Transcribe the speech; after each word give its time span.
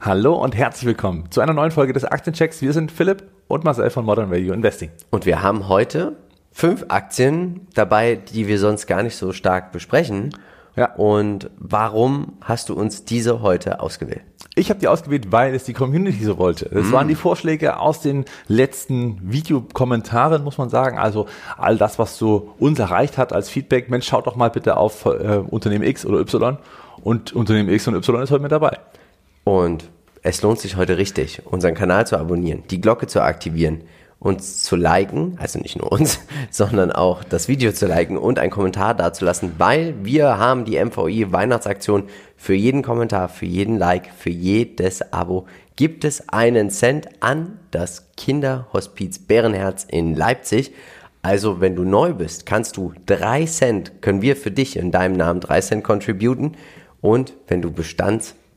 Hallo 0.00 0.34
und 0.34 0.54
herzlich 0.54 0.86
willkommen 0.86 1.24
zu 1.30 1.40
einer 1.40 1.52
neuen 1.52 1.72
Folge 1.72 1.92
des 1.92 2.04
Aktienchecks. 2.04 2.62
Wir 2.62 2.72
sind 2.72 2.92
Philipp 2.92 3.24
und 3.48 3.64
Marcel 3.64 3.90
von 3.90 4.04
Modern 4.04 4.30
Value 4.30 4.54
Investing. 4.54 4.90
Und 5.10 5.26
wir 5.26 5.42
haben 5.42 5.66
heute 5.66 6.12
fünf 6.52 6.84
Aktien 6.86 7.66
dabei, 7.74 8.14
die 8.14 8.46
wir 8.46 8.60
sonst 8.60 8.86
gar 8.86 9.02
nicht 9.02 9.16
so 9.16 9.32
stark 9.32 9.72
besprechen. 9.72 10.30
Ja. 10.76 10.94
Und 10.94 11.50
warum 11.58 12.34
hast 12.42 12.68
du 12.68 12.74
uns 12.74 13.06
diese 13.06 13.42
heute 13.42 13.80
ausgewählt? 13.80 14.22
Ich 14.54 14.70
habe 14.70 14.78
die 14.78 14.86
ausgewählt, 14.86 15.32
weil 15.32 15.52
es 15.52 15.64
die 15.64 15.72
Community 15.72 16.22
so 16.22 16.38
wollte. 16.38 16.68
Das 16.72 16.92
waren 16.92 17.08
die 17.08 17.16
Vorschläge 17.16 17.80
aus 17.80 18.00
den 18.00 18.24
letzten 18.46 19.18
Videokommentaren, 19.32 20.44
muss 20.44 20.58
man 20.58 20.68
sagen. 20.68 20.96
Also 20.96 21.26
all 21.56 21.76
das, 21.76 21.98
was 21.98 22.16
so 22.16 22.54
uns 22.60 22.78
erreicht 22.78 23.18
hat 23.18 23.32
als 23.32 23.50
Feedback. 23.50 23.90
Mensch, 23.90 24.06
schaut 24.06 24.28
doch 24.28 24.36
mal 24.36 24.50
bitte 24.50 24.76
auf 24.76 25.06
äh, 25.06 25.42
Unternehmen 25.44 25.82
X 25.82 26.06
oder 26.06 26.20
Y. 26.20 26.56
Und 27.02 27.32
Unternehmen 27.32 27.68
X 27.68 27.88
und 27.88 27.96
Y 27.96 28.22
ist 28.22 28.30
heute 28.30 28.42
mit 28.42 28.52
dabei. 28.52 28.78
Und 29.48 29.88
es 30.22 30.42
lohnt 30.42 30.60
sich 30.60 30.76
heute 30.76 30.98
richtig, 30.98 31.40
unseren 31.46 31.72
Kanal 31.72 32.06
zu 32.06 32.18
abonnieren, 32.18 32.64
die 32.68 32.82
Glocke 32.82 33.06
zu 33.06 33.22
aktivieren, 33.22 33.80
uns 34.18 34.62
zu 34.62 34.76
liken, 34.76 35.38
also 35.40 35.58
nicht 35.58 35.78
nur 35.78 35.90
uns, 35.90 36.20
sondern 36.50 36.92
auch 36.92 37.24
das 37.24 37.48
Video 37.48 37.72
zu 37.72 37.86
liken 37.86 38.18
und 38.18 38.38
einen 38.38 38.50
Kommentar 38.50 38.94
dazulassen, 38.94 39.54
weil 39.56 39.94
wir 40.02 40.36
haben 40.36 40.66
die 40.66 40.78
MVI 40.78 41.32
Weihnachtsaktion. 41.32 42.10
Für 42.36 42.52
jeden 42.52 42.82
Kommentar, 42.82 43.30
für 43.30 43.46
jeden 43.46 43.78
Like, 43.78 44.10
für 44.12 44.28
jedes 44.28 45.14
Abo 45.14 45.46
gibt 45.76 46.04
es 46.04 46.28
einen 46.28 46.68
Cent 46.68 47.08
an 47.20 47.58
das 47.70 48.10
Kinderhospiz 48.18 49.18
Bärenherz 49.18 49.86
in 49.88 50.14
Leipzig. 50.14 50.74
Also, 51.22 51.62
wenn 51.62 51.74
du 51.74 51.84
neu 51.84 52.12
bist, 52.12 52.44
kannst 52.44 52.76
du 52.76 52.92
drei 53.06 53.46
Cent, 53.46 54.02
können 54.02 54.20
wir 54.20 54.36
für 54.36 54.50
dich 54.50 54.76
in 54.76 54.90
deinem 54.90 55.16
Namen 55.16 55.40
drei 55.40 55.62
Cent 55.62 55.84
contributen. 55.84 56.58
Und 57.00 57.32
wenn 57.46 57.62
du 57.62 57.70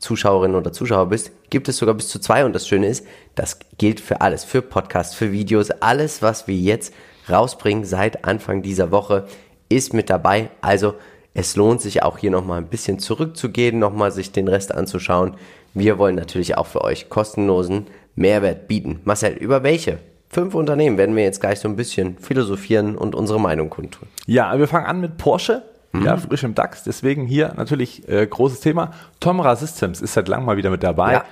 Bestandszuschauerin 0.02 0.54
oder 0.54 0.72
Zuschauer 0.72 1.08
bist, 1.08 1.30
gibt 1.50 1.68
es 1.68 1.76
sogar 1.76 1.94
bis 1.94 2.08
zu 2.08 2.18
zwei. 2.18 2.44
Und 2.44 2.54
das 2.54 2.66
Schöne 2.66 2.88
ist, 2.88 3.06
das 3.34 3.58
gilt 3.78 4.00
für 4.00 4.20
alles, 4.20 4.44
für 4.44 4.60
Podcasts, 4.60 5.14
für 5.14 5.32
Videos, 5.32 5.70
alles, 5.70 6.22
was 6.22 6.48
wir 6.48 6.56
jetzt 6.56 6.92
rausbringen 7.30 7.84
seit 7.84 8.24
Anfang 8.24 8.62
dieser 8.62 8.90
Woche, 8.90 9.26
ist 9.68 9.94
mit 9.94 10.10
dabei. 10.10 10.50
Also, 10.60 10.94
es 11.34 11.56
lohnt 11.56 11.80
sich 11.80 12.02
auch 12.02 12.18
hier 12.18 12.30
nochmal 12.30 12.58
ein 12.58 12.66
bisschen 12.66 12.98
zurückzugehen, 12.98 13.78
nochmal 13.78 14.12
sich 14.12 14.32
den 14.32 14.48
Rest 14.48 14.74
anzuschauen. 14.74 15.34
Wir 15.72 15.96
wollen 15.98 16.16
natürlich 16.16 16.58
auch 16.58 16.66
für 16.66 16.82
euch 16.82 17.08
kostenlosen 17.08 17.86
Mehrwert 18.16 18.68
bieten. 18.68 19.00
Marcel, 19.04 19.32
über 19.34 19.62
welche 19.62 19.98
fünf 20.28 20.54
Unternehmen 20.54 20.98
werden 20.98 21.16
wir 21.16 21.22
jetzt 21.22 21.40
gleich 21.40 21.60
so 21.60 21.68
ein 21.68 21.76
bisschen 21.76 22.18
philosophieren 22.18 22.98
und 22.98 23.14
unsere 23.14 23.40
Meinung 23.40 23.70
kundtun. 23.70 24.08
Ja, 24.26 24.58
wir 24.58 24.68
fangen 24.68 24.86
an 24.86 25.00
mit 25.00 25.16
Porsche. 25.16 25.62
Ja, 25.94 26.16
frisch 26.16 26.42
im 26.42 26.54
DAX, 26.54 26.84
deswegen 26.84 27.26
hier 27.26 27.52
natürlich 27.56 28.08
äh, 28.08 28.26
großes 28.26 28.60
Thema. 28.60 28.92
Tomra 29.20 29.56
Systems 29.56 30.00
ist 30.00 30.14
seit 30.14 30.26
langem 30.28 30.46
mal 30.46 30.56
wieder 30.56 30.70
mit 30.70 30.82
dabei. 30.82 31.12
Ja. 31.12 31.24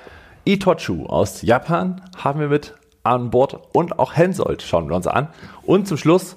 Itochu 0.45 1.07
aus 1.07 1.43
Japan 1.43 2.03
haben 2.17 2.41
wir 2.41 2.49
mit 2.49 2.75
an 3.03 3.31
Bord 3.31 3.59
und 3.73 3.99
auch 3.99 4.17
Hensoldt 4.17 4.63
schauen 4.63 4.89
wir 4.89 4.97
uns 4.97 5.07
an. 5.07 5.29
Und 5.63 5.89
zum 5.89 5.97
Schluss 5.97 6.37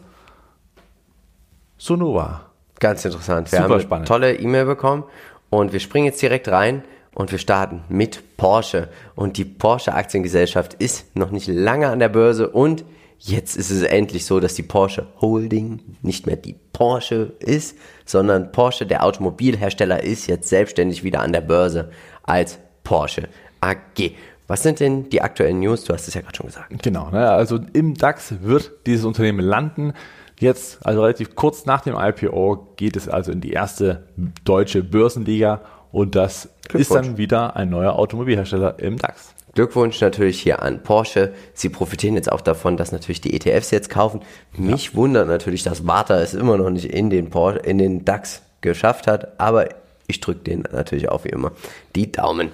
Sonova. 1.77 2.45
Ganz 2.80 3.03
interessant. 3.03 3.52
Wir 3.52 3.57
Super 3.57 3.63
haben 3.63 3.73
eine 3.73 3.81
spannend. 3.81 4.07
tolle 4.07 4.35
E-Mail 4.35 4.65
bekommen 4.65 5.03
und 5.49 5.73
wir 5.73 5.80
springen 5.80 6.05
jetzt 6.05 6.21
direkt 6.21 6.47
rein 6.47 6.83
und 7.13 7.31
wir 7.31 7.39
starten 7.39 7.83
mit 7.89 8.37
Porsche. 8.37 8.89
Und 9.15 9.37
die 9.37 9.45
Porsche 9.45 9.93
Aktiengesellschaft 9.93 10.75
ist 10.75 11.15
noch 11.15 11.31
nicht 11.31 11.47
lange 11.47 11.89
an 11.89 11.99
der 11.99 12.09
Börse 12.09 12.49
und 12.49 12.85
jetzt 13.25 13.55
ist 13.55 13.71
es 13.71 13.83
endlich 13.83 14.25
so, 14.25 14.39
dass 14.39 14.53
die 14.53 14.63
Porsche 14.63 15.07
Holding 15.21 15.79
nicht 16.02 16.25
mehr 16.27 16.35
die 16.35 16.55
Porsche 16.73 17.33
ist, 17.39 17.77
sondern 18.05 18.52
Porsche, 18.52 18.85
der 18.85 19.03
Automobilhersteller, 19.05 20.03
ist 20.03 20.27
jetzt 20.27 20.49
selbstständig 20.49 21.03
wieder 21.03 21.21
an 21.21 21.31
der 21.31 21.41
Börse 21.41 21.89
als 22.23 22.59
Porsche 22.83 23.30
AG. 23.61 24.11
Was 24.47 24.61
sind 24.61 24.81
denn 24.81 25.09
die 25.09 25.21
aktuellen 25.21 25.61
News? 25.61 25.85
Du 25.85 25.93
hast 25.93 26.07
es 26.07 26.13
ja 26.13 26.21
gerade 26.21 26.35
schon 26.35 26.47
gesagt. 26.47 26.83
Genau, 26.83 27.09
ne? 27.11 27.30
also 27.30 27.59
im 27.71 27.93
DAX 27.95 28.35
wird 28.41 28.71
dieses 28.85 29.05
Unternehmen 29.05 29.39
landen. 29.39 29.93
Jetzt, 30.39 30.85
also 30.85 31.02
relativ 31.02 31.35
kurz 31.35 31.65
nach 31.65 31.81
dem 31.81 31.95
IPO, 31.98 32.73
geht 32.75 32.98
es 32.98 33.08
also 33.08 33.31
in 33.31 33.39
die 33.39 33.52
erste 33.52 34.08
deutsche 34.43 34.83
Börsenliga 34.83 35.61
und 35.93 36.15
das 36.15 36.49
ist 36.73 36.93
dann 36.93 37.17
wieder 37.17 37.55
ein 37.55 37.69
neuer 37.69 37.93
Automobilhersteller 37.93 38.80
im 38.80 38.98
DAX. 38.98 39.33
Glückwunsch 39.53 40.02
natürlich 40.02 40.41
hier 40.41 40.64
an 40.64 40.81
Porsche. 40.81 41.33
Sie 41.53 41.69
profitieren 41.69 42.15
jetzt 42.15 42.31
auch 42.31 42.41
davon, 42.41 42.75
dass 42.75 42.91
natürlich 42.91 43.21
die 43.21 43.33
ETFs 43.36 43.71
jetzt 43.71 43.89
kaufen. 43.89 44.21
Mich 44.58 44.95
wundert 44.95 45.27
natürlich, 45.27 45.64
dass 45.64 45.86
Warta 45.86 46.19
es 46.19 46.33
immer 46.33 46.58
noch 46.58 46.71
nicht 46.71 46.86
in 46.86 47.09
den, 47.09 47.30
Porsche, 47.30 47.59
in 47.59 47.77
den 47.77 48.03
DAX 48.03 48.42
geschafft 48.61 49.05
hat, 49.05 49.39
aber 49.39 49.69
ich 50.08 50.19
drücke 50.19 50.42
den 50.42 50.63
natürlich 50.71 51.09
auch 51.09 51.23
wie 51.23 51.30
immer 51.30 51.52
die 51.95 52.11
Daumen. 52.11 52.49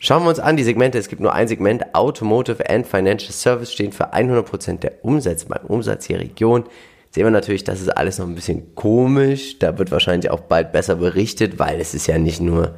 Schauen 0.00 0.24
wir 0.24 0.28
uns 0.28 0.38
an 0.38 0.56
die 0.56 0.62
Segmente. 0.62 0.98
Es 0.98 1.08
gibt 1.08 1.22
nur 1.22 1.32
ein 1.32 1.48
Segment. 1.48 1.94
Automotive 1.94 2.68
and 2.68 2.86
Financial 2.86 3.32
Service 3.32 3.72
stehen 3.72 3.92
für 3.92 4.12
100% 4.12 4.80
der 4.80 5.04
Umsätze 5.04 5.46
beim 5.46 5.64
Umsatz 5.66 6.04
hier 6.04 6.20
Region. 6.20 6.64
Sehen 7.10 7.24
wir 7.24 7.30
natürlich, 7.30 7.64
das 7.64 7.80
ist 7.80 7.88
alles 7.88 8.18
noch 8.18 8.26
ein 8.26 8.34
bisschen 8.34 8.74
komisch. 8.74 9.58
Da 9.58 9.78
wird 9.78 9.90
wahrscheinlich 9.90 10.30
auch 10.30 10.40
bald 10.40 10.72
besser 10.72 10.96
berichtet, 10.96 11.58
weil 11.58 11.80
es 11.80 11.94
ist 11.94 12.06
ja 12.06 12.18
nicht 12.18 12.42
nur, 12.42 12.74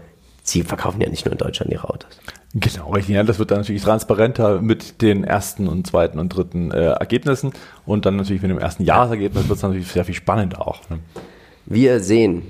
sie 0.50 0.62
verkaufen 0.62 1.00
ja 1.00 1.08
nicht 1.08 1.24
nur 1.24 1.32
in 1.32 1.38
Deutschland 1.38 1.72
ihre 1.72 1.88
Autos. 1.88 2.18
Genau, 2.54 2.90
richtig. 2.92 3.14
Ja, 3.14 3.22
das 3.22 3.38
wird 3.38 3.50
dann 3.50 3.58
natürlich 3.58 3.82
transparenter 3.82 4.62
mit 4.62 5.02
den 5.02 5.22
ersten 5.24 5.68
und 5.68 5.86
zweiten 5.86 6.18
und 6.18 6.30
dritten 6.30 6.70
äh, 6.70 6.92
Ergebnissen 6.92 7.52
und 7.84 8.06
dann 8.06 8.16
natürlich 8.16 8.40
mit 8.40 8.50
dem 8.50 8.58
ersten 8.58 8.84
Jahresergebnis 8.84 9.48
wird 9.48 9.56
es 9.58 9.62
natürlich 9.62 9.88
sehr 9.88 10.04
viel 10.04 10.14
spannender 10.14 10.66
auch. 10.66 10.88
Ne? 10.88 11.00
Wir 11.66 12.00
sehen, 12.00 12.42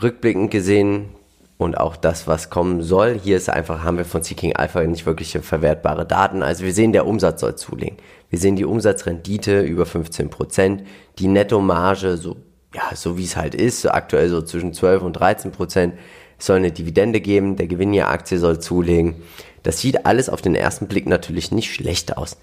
rückblickend 0.00 0.50
gesehen 0.50 1.10
und 1.58 1.78
auch 1.78 1.96
das, 1.96 2.26
was 2.26 2.50
kommen 2.50 2.82
soll, 2.82 3.18
hier 3.18 3.36
ist 3.36 3.48
einfach, 3.48 3.84
haben 3.84 3.96
wir 3.96 4.04
von 4.04 4.22
Seeking 4.22 4.56
Alpha 4.56 4.82
nicht 4.82 5.06
wirklich 5.06 5.38
verwertbare 5.40 6.04
Daten. 6.04 6.42
Also 6.42 6.64
wir 6.64 6.72
sehen, 6.72 6.92
der 6.92 7.06
Umsatz 7.06 7.40
soll 7.40 7.54
zulegen. 7.54 7.96
Wir 8.28 8.38
sehen 8.38 8.56
die 8.56 8.64
Umsatzrendite 8.64 9.62
über 9.62 9.86
15 9.86 10.28
Prozent, 10.28 10.82
die 11.18 11.28
Nettomarge 11.28 12.16
so, 12.16 12.36
ja, 12.74 12.94
so 12.94 13.16
wie 13.16 13.24
es 13.24 13.36
halt 13.36 13.54
ist, 13.54 13.82
so 13.82 13.90
aktuell 13.90 14.28
so 14.28 14.42
zwischen 14.42 14.74
12 14.74 15.02
und 15.02 15.12
13 15.14 15.52
Prozent. 15.52 15.94
Es 16.38 16.46
soll 16.46 16.56
eine 16.56 16.72
Dividende 16.72 17.20
geben, 17.20 17.56
der 17.56 17.66
Gewinn 17.66 17.92
der 17.92 18.10
Aktie 18.10 18.38
soll 18.38 18.60
zulegen. 18.60 19.16
Das 19.62 19.80
sieht 19.80 20.06
alles 20.06 20.28
auf 20.28 20.42
den 20.42 20.54
ersten 20.54 20.86
Blick 20.86 21.06
natürlich 21.06 21.50
nicht 21.50 21.72
schlecht 21.72 22.16
aus. 22.16 22.36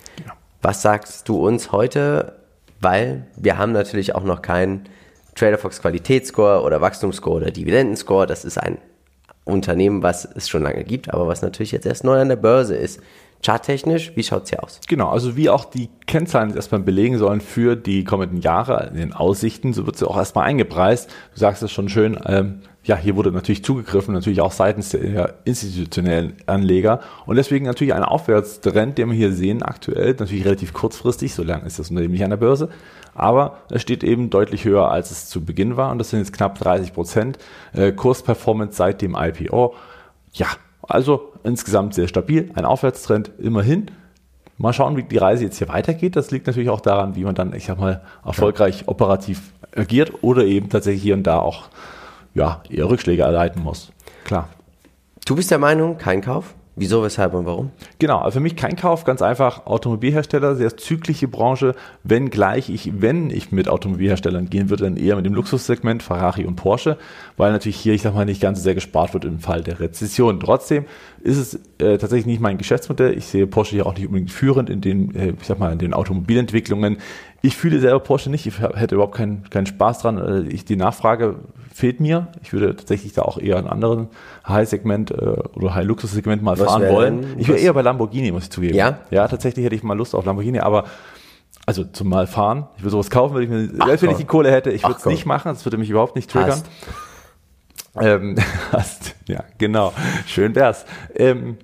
Was 0.61 0.81
sagst 0.81 1.29
du 1.29 1.37
uns 1.45 1.71
heute? 1.71 2.39
Weil 2.81 3.27
wir 3.37 3.57
haben 3.57 3.71
natürlich 3.71 4.15
auch 4.15 4.23
noch 4.23 4.41
keinen 4.41 4.89
TraderFox 5.35 5.81
Qualitätsscore 5.81 6.63
oder 6.63 6.81
Wachstumsscore 6.81 7.37
oder 7.37 7.51
Dividendenscore. 7.51 8.27
Das 8.27 8.45
ist 8.45 8.57
ein 8.57 8.77
Unternehmen, 9.45 10.03
was 10.03 10.25
es 10.25 10.49
schon 10.49 10.63
lange 10.63 10.83
gibt, 10.83 11.13
aber 11.13 11.27
was 11.27 11.41
natürlich 11.41 11.71
jetzt 11.71 11.85
erst 11.85 12.03
neu 12.03 12.19
an 12.19 12.29
der 12.29 12.35
Börse 12.35 12.75
ist. 12.75 13.01
Charttechnisch, 13.45 14.13
wie 14.15 14.23
schaut's 14.23 14.49
hier 14.49 14.63
aus? 14.63 14.79
Genau, 14.87 15.09
also 15.09 15.35
wie 15.35 15.49
auch 15.49 15.65
die 15.65 15.89
Kennzahlen 16.07 16.49
jetzt 16.49 16.55
erstmal 16.55 16.79
belegen 16.79 17.17
sollen 17.17 17.41
für 17.41 17.75
die 17.75 18.05
kommenden 18.05 18.39
Jahre 18.39 18.87
in 18.91 18.95
den 18.95 19.11
Aussichten, 19.13 19.73
so 19.73 19.85
wird 19.85 19.97
sie 19.97 20.07
auch 20.07 20.15
erstmal 20.15 20.45
eingepreist. 20.45 21.09
Du 21.33 21.39
sagst 21.39 21.61
es 21.61 21.71
schon 21.71 21.89
schön, 21.89 22.17
ähm, 22.25 22.61
ja, 22.85 22.97
hier 22.97 23.15
wurde 23.15 23.31
natürlich 23.31 23.63
zugegriffen, 23.63 24.13
natürlich 24.13 24.41
auch 24.41 24.51
seitens 24.51 24.89
der 24.89 25.35
institutionellen 25.45 26.33
Anleger 26.47 26.99
und 27.25 27.37
deswegen 27.37 27.65
natürlich 27.65 27.93
ein 27.93 28.03
Aufwärtstrend, 28.03 28.97
den 28.97 29.09
wir 29.09 29.15
hier 29.15 29.31
sehen 29.31 29.63
aktuell, 29.63 30.15
natürlich 30.19 30.45
relativ 30.45 30.73
kurzfristig, 30.73 31.33
so 31.33 31.43
lange 31.43 31.65
ist 31.65 31.79
das 31.79 31.89
Unternehmen 31.89 32.13
nicht 32.13 32.23
an 32.23 32.31
der 32.31 32.37
Börse, 32.37 32.69
aber 33.15 33.59
es 33.69 33.81
steht 33.81 34.03
eben 34.03 34.29
deutlich 34.29 34.65
höher, 34.65 34.91
als 34.91 35.11
es 35.11 35.29
zu 35.29 35.45
Beginn 35.45 35.77
war 35.77 35.91
und 35.91 35.97
das 35.97 36.09
sind 36.09 36.19
jetzt 36.19 36.33
knapp 36.33 36.59
30 36.59 36.93
Prozent 36.93 37.37
äh, 37.73 37.93
Kursperformance 37.93 38.75
seit 38.75 39.01
dem 39.01 39.15
IPO. 39.17 39.75
Ja, 40.33 40.47
also 40.81 41.31
insgesamt 41.43 41.93
sehr 41.93 42.07
stabil, 42.09 42.51
ein 42.55 42.65
Aufwärtstrend 42.65 43.31
immerhin. 43.39 43.91
Mal 44.57 44.73
schauen, 44.73 44.97
wie 44.97 45.03
die 45.03 45.17
Reise 45.17 45.43
jetzt 45.43 45.57
hier 45.57 45.69
weitergeht. 45.69 46.15
Das 46.15 46.31
liegt 46.31 46.47
natürlich 46.47 46.69
auch 46.69 46.81
daran, 46.81 47.15
wie 47.15 47.23
man 47.23 47.35
dann, 47.35 47.53
ich 47.55 47.65
sag 47.65 47.79
mal, 47.79 48.01
erfolgreich 48.23 48.83
operativ 48.87 49.53
agiert 49.75 50.11
oder 50.21 50.43
eben 50.43 50.69
tatsächlich 50.69 51.01
hier 51.01 51.15
und 51.15 51.23
da 51.23 51.39
auch 51.39 51.69
ja, 52.33 52.61
eher 52.69 52.89
Rückschläge 52.89 53.23
erleiden 53.23 53.63
muss. 53.63 53.91
Klar. 54.25 54.49
Du 55.25 55.35
bist 55.35 55.51
der 55.51 55.59
Meinung, 55.59 55.97
kein 55.97 56.21
Kauf? 56.21 56.53
Wieso, 56.75 57.03
weshalb 57.03 57.35
und 57.35 57.45
warum? 57.45 57.69
Genau, 57.99 58.17
also 58.17 58.39
für 58.39 58.39
mich 58.39 58.55
kein 58.55 58.75
Kauf, 58.75 59.03
ganz 59.03 59.21
einfach. 59.21 59.67
Automobilhersteller, 59.67 60.55
sehr 60.55 60.75
zyklische 60.75 61.27
Branche, 61.27 61.75
wenngleich 62.03 62.71
ich, 62.71 62.99
wenn 62.99 63.29
ich 63.29 63.51
mit 63.51 63.69
Automobilherstellern 63.69 64.49
gehen 64.49 64.71
würde, 64.71 64.85
dann 64.85 64.97
eher 64.97 65.15
mit 65.15 65.27
dem 65.27 65.35
Luxussegment 65.35 66.01
Ferrari 66.01 66.45
und 66.45 66.55
Porsche, 66.55 66.97
weil 67.37 67.51
natürlich 67.51 67.77
hier, 67.77 67.93
ich 67.93 68.01
sag 68.01 68.15
mal, 68.15 68.25
nicht 68.25 68.41
ganz 68.41 68.57
so 68.57 68.63
sehr 68.63 68.73
gespart 68.73 69.13
wird 69.13 69.23
im 69.25 69.37
Fall 69.37 69.61
der 69.61 69.79
Rezession. 69.79 70.39
Trotzdem 70.39 70.85
ist 71.21 71.37
es 71.37 71.53
äh, 71.77 71.99
tatsächlich 71.99 72.25
nicht 72.25 72.41
mein 72.41 72.57
Geschäftsmodell. 72.57 73.15
Ich 73.15 73.27
sehe 73.27 73.45
Porsche 73.45 73.75
hier 73.75 73.85
auch 73.85 73.93
nicht 73.93 74.07
unbedingt 74.07 74.31
führend 74.31 74.71
in 74.71 74.81
den, 74.81 75.13
äh, 75.13 75.33
ich 75.39 75.45
sag 75.45 75.59
mal, 75.59 75.71
in 75.71 75.77
den 75.77 75.93
Automobilentwicklungen. 75.93 76.97
Ich 77.45 77.57
fühle 77.57 77.77
selber 77.81 77.99
Porsche 77.99 78.29
nicht, 78.29 78.45
ich 78.47 78.59
hätte 78.61 78.95
überhaupt 78.95 79.15
keinen, 79.15 79.49
keinen 79.49 79.65
Spaß 79.65 79.99
dran. 79.99 80.17
Äh, 80.17 80.47
Ich, 80.49 80.63
die 80.63 80.77
Nachfrage 80.77 81.35
fehlt 81.73 81.99
mir. 81.99 82.27
Ich 82.41 82.53
würde 82.53 82.73
tatsächlich 82.73 83.11
da 83.11 83.23
auch 83.23 83.37
eher 83.37 83.57
einen 83.57 83.67
anderen 83.67 84.07
High-Segment 84.47 85.11
äh, 85.11 85.15
oder 85.53 85.75
High-Luxus-Segment 85.75 86.41
mal 86.41 86.57
Was 86.57 86.67
fahren 86.67 86.87
wollen. 86.87 87.21
denn- 87.23 87.39
Ich 87.39 87.49
wäre 87.49 87.57
eher 87.59 87.73
bei 87.73 87.81
Lamborghini, 87.81 88.31
muss 88.31 88.43
ich 88.45 88.49
zugeben. 88.49 88.75
Ja? 88.75 88.99
Ja, 89.11 89.27
tatsächlich 89.27 89.65
hätte 89.65 89.75
ich 89.75 89.83
mal 89.83 89.97
Lust 89.97 90.15
auf 90.15 90.23
Lamborghini, 90.23 90.59
aber 90.61 90.85
also 91.65 91.83
zum 91.83 92.07
mal 92.07 92.27
fahren. 92.27 92.67
Ich 92.77 92.83
würde 92.83 92.91
sowas 92.91 93.09
kaufen, 93.09 93.33
würde 93.35 93.43
ich 93.45 93.49
mir, 93.73 93.77
Ach, 93.79 93.87
selbst 93.87 94.03
wenn 94.03 94.11
ich 94.11 94.17
die 94.17 94.25
Kohle 94.25 94.49
hätte, 94.49 94.71
ich 94.71 94.83
würde 94.83 94.95
es 94.99 95.05
nicht 95.05 95.25
machen, 95.25 95.49
das 95.49 95.65
würde 95.65 95.77
mich 95.77 95.89
überhaupt 95.89 96.15
nicht 96.15 96.31
triggern. 96.31 96.61
Hast. 96.61 96.65
Ähm, 97.99 98.37
hast, 98.71 99.15
ja, 99.27 99.43
genau. 99.57 99.91
Schön 100.27 100.55
wär's. 100.55 100.85
Ähm, 101.15 101.57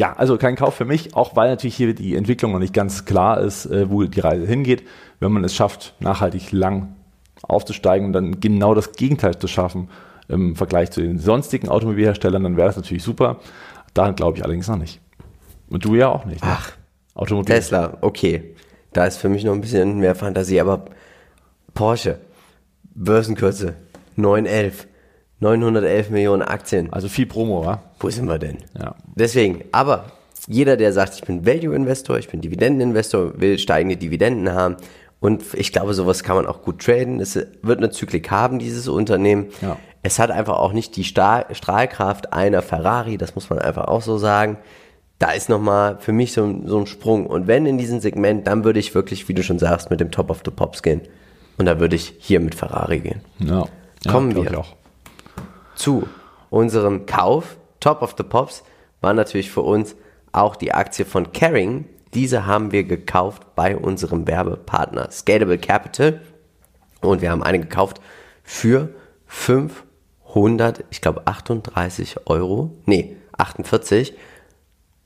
ja, 0.00 0.14
also 0.14 0.38
kein 0.38 0.56
Kauf 0.56 0.74
für 0.74 0.86
mich, 0.86 1.14
auch 1.14 1.36
weil 1.36 1.50
natürlich 1.50 1.76
hier 1.76 1.94
die 1.94 2.16
Entwicklung 2.16 2.52
noch 2.52 2.58
nicht 2.58 2.72
ganz 2.72 3.04
klar 3.04 3.38
ist, 3.38 3.66
äh, 3.66 3.90
wo 3.90 4.02
die 4.02 4.20
Reise 4.20 4.46
hingeht. 4.46 4.82
Wenn 5.18 5.30
man 5.30 5.44
es 5.44 5.54
schafft, 5.54 5.92
nachhaltig 6.00 6.52
lang 6.52 6.96
aufzusteigen 7.42 8.06
und 8.06 8.14
dann 8.14 8.40
genau 8.40 8.74
das 8.74 8.92
Gegenteil 8.92 9.38
zu 9.38 9.46
schaffen 9.46 9.90
im 10.26 10.56
Vergleich 10.56 10.90
zu 10.90 11.02
den 11.02 11.18
sonstigen 11.18 11.68
Automobilherstellern, 11.68 12.42
dann 12.42 12.56
wäre 12.56 12.68
das 12.68 12.76
natürlich 12.76 13.02
super. 13.02 13.40
Daran 13.92 14.14
glaube 14.14 14.38
ich 14.38 14.42
allerdings 14.42 14.68
noch 14.68 14.78
nicht. 14.78 15.02
Und 15.68 15.84
du 15.84 15.94
ja 15.94 16.08
auch 16.08 16.24
nicht. 16.24 16.42
Ne? 16.42 16.50
Ach, 16.50 16.72
Automobil. 17.14 17.54
Tesla, 17.54 17.98
okay. 18.00 18.54
Da 18.94 19.04
ist 19.04 19.18
für 19.18 19.28
mich 19.28 19.44
noch 19.44 19.52
ein 19.52 19.60
bisschen 19.60 19.98
mehr 19.98 20.14
Fantasie, 20.14 20.62
aber 20.62 20.86
Porsche, 21.74 22.20
Börsenkürze, 22.94 23.74
911, 24.16 24.86
911 25.40 26.10
Millionen 26.10 26.42
Aktien. 26.42 26.92
Also 26.92 27.08
viel 27.08 27.26
Promo, 27.26 27.64
wa? 27.64 27.82
Wo 27.98 28.10
sind 28.10 28.26
wir 28.26 28.38
denn? 28.38 28.58
Ja. 28.78 28.94
Deswegen, 29.14 29.64
aber 29.72 30.06
jeder, 30.46 30.76
der 30.76 30.92
sagt, 30.92 31.14
ich 31.14 31.22
bin 31.22 31.46
Value-Investor, 31.46 32.18
ich 32.18 32.28
bin 32.28 32.40
Dividendeninvestor, 32.40 33.40
will 33.40 33.58
steigende 33.58 33.96
Dividenden 33.96 34.52
haben 34.52 34.76
und 35.20 35.42
ich 35.54 35.72
glaube, 35.72 35.94
sowas 35.94 36.22
kann 36.22 36.36
man 36.36 36.46
auch 36.46 36.62
gut 36.62 36.82
traden. 36.82 37.20
Es 37.20 37.34
wird 37.34 37.78
eine 37.78 37.90
Zyklik 37.90 38.30
haben, 38.30 38.58
dieses 38.58 38.88
Unternehmen. 38.88 39.46
Ja. 39.60 39.76
Es 40.02 40.18
hat 40.18 40.30
einfach 40.30 40.58
auch 40.58 40.72
nicht 40.72 40.96
die 40.96 41.04
Strahlkraft 41.04 42.32
einer 42.32 42.62
Ferrari, 42.62 43.18
das 43.18 43.34
muss 43.34 43.50
man 43.50 43.58
einfach 43.58 43.88
auch 43.88 44.00
so 44.00 44.16
sagen. 44.16 44.56
Da 45.18 45.32
ist 45.32 45.50
nochmal 45.50 45.98
für 45.98 46.12
mich 46.12 46.32
so, 46.32 46.62
so 46.64 46.78
ein 46.78 46.86
Sprung. 46.86 47.26
Und 47.26 47.46
wenn 47.46 47.66
in 47.66 47.76
diesem 47.76 48.00
Segment, 48.00 48.46
dann 48.46 48.64
würde 48.64 48.78
ich 48.78 48.94
wirklich, 48.94 49.28
wie 49.28 49.34
du 49.34 49.42
schon 49.42 49.58
sagst, 49.58 49.90
mit 49.90 50.00
dem 50.00 50.10
Top 50.10 50.30
of 50.30 50.40
the 50.42 50.50
Pops 50.50 50.82
gehen. 50.82 51.02
Und 51.58 51.66
da 51.66 51.78
würde 51.78 51.96
ich 51.96 52.14
hier 52.18 52.40
mit 52.40 52.54
Ferrari 52.54 53.00
gehen. 53.00 53.20
Ja. 53.38 53.66
Kommen 54.08 54.32
glaub 54.32 54.50
wir. 54.50 54.64
Zu 55.80 56.06
unserem 56.50 57.06
Kauf. 57.06 57.56
Top 57.80 58.02
of 58.02 58.14
the 58.16 58.22
Pops 58.22 58.62
war 59.00 59.14
natürlich 59.14 59.50
für 59.50 59.62
uns 59.62 59.96
auch 60.32 60.54
die 60.54 60.72
Aktie 60.72 61.04
von 61.04 61.32
Caring. 61.32 61.86
Diese 62.12 62.46
haben 62.46 62.72
wir 62.72 62.84
gekauft 62.84 63.54
bei 63.56 63.76
unserem 63.76 64.26
Werbepartner 64.26 65.10
Scalable 65.10 65.58
Capital. 65.58 66.20
Und 67.00 67.22
wir 67.22 67.30
haben 67.30 67.42
eine 67.42 67.60
gekauft 67.60 68.00
für 68.42 68.90
500, 69.26 70.84
ich 70.90 71.00
glaube 71.00 71.26
38 71.26 72.26
Euro. 72.26 72.76
Nee, 72.84 73.16
48. 73.38 74.14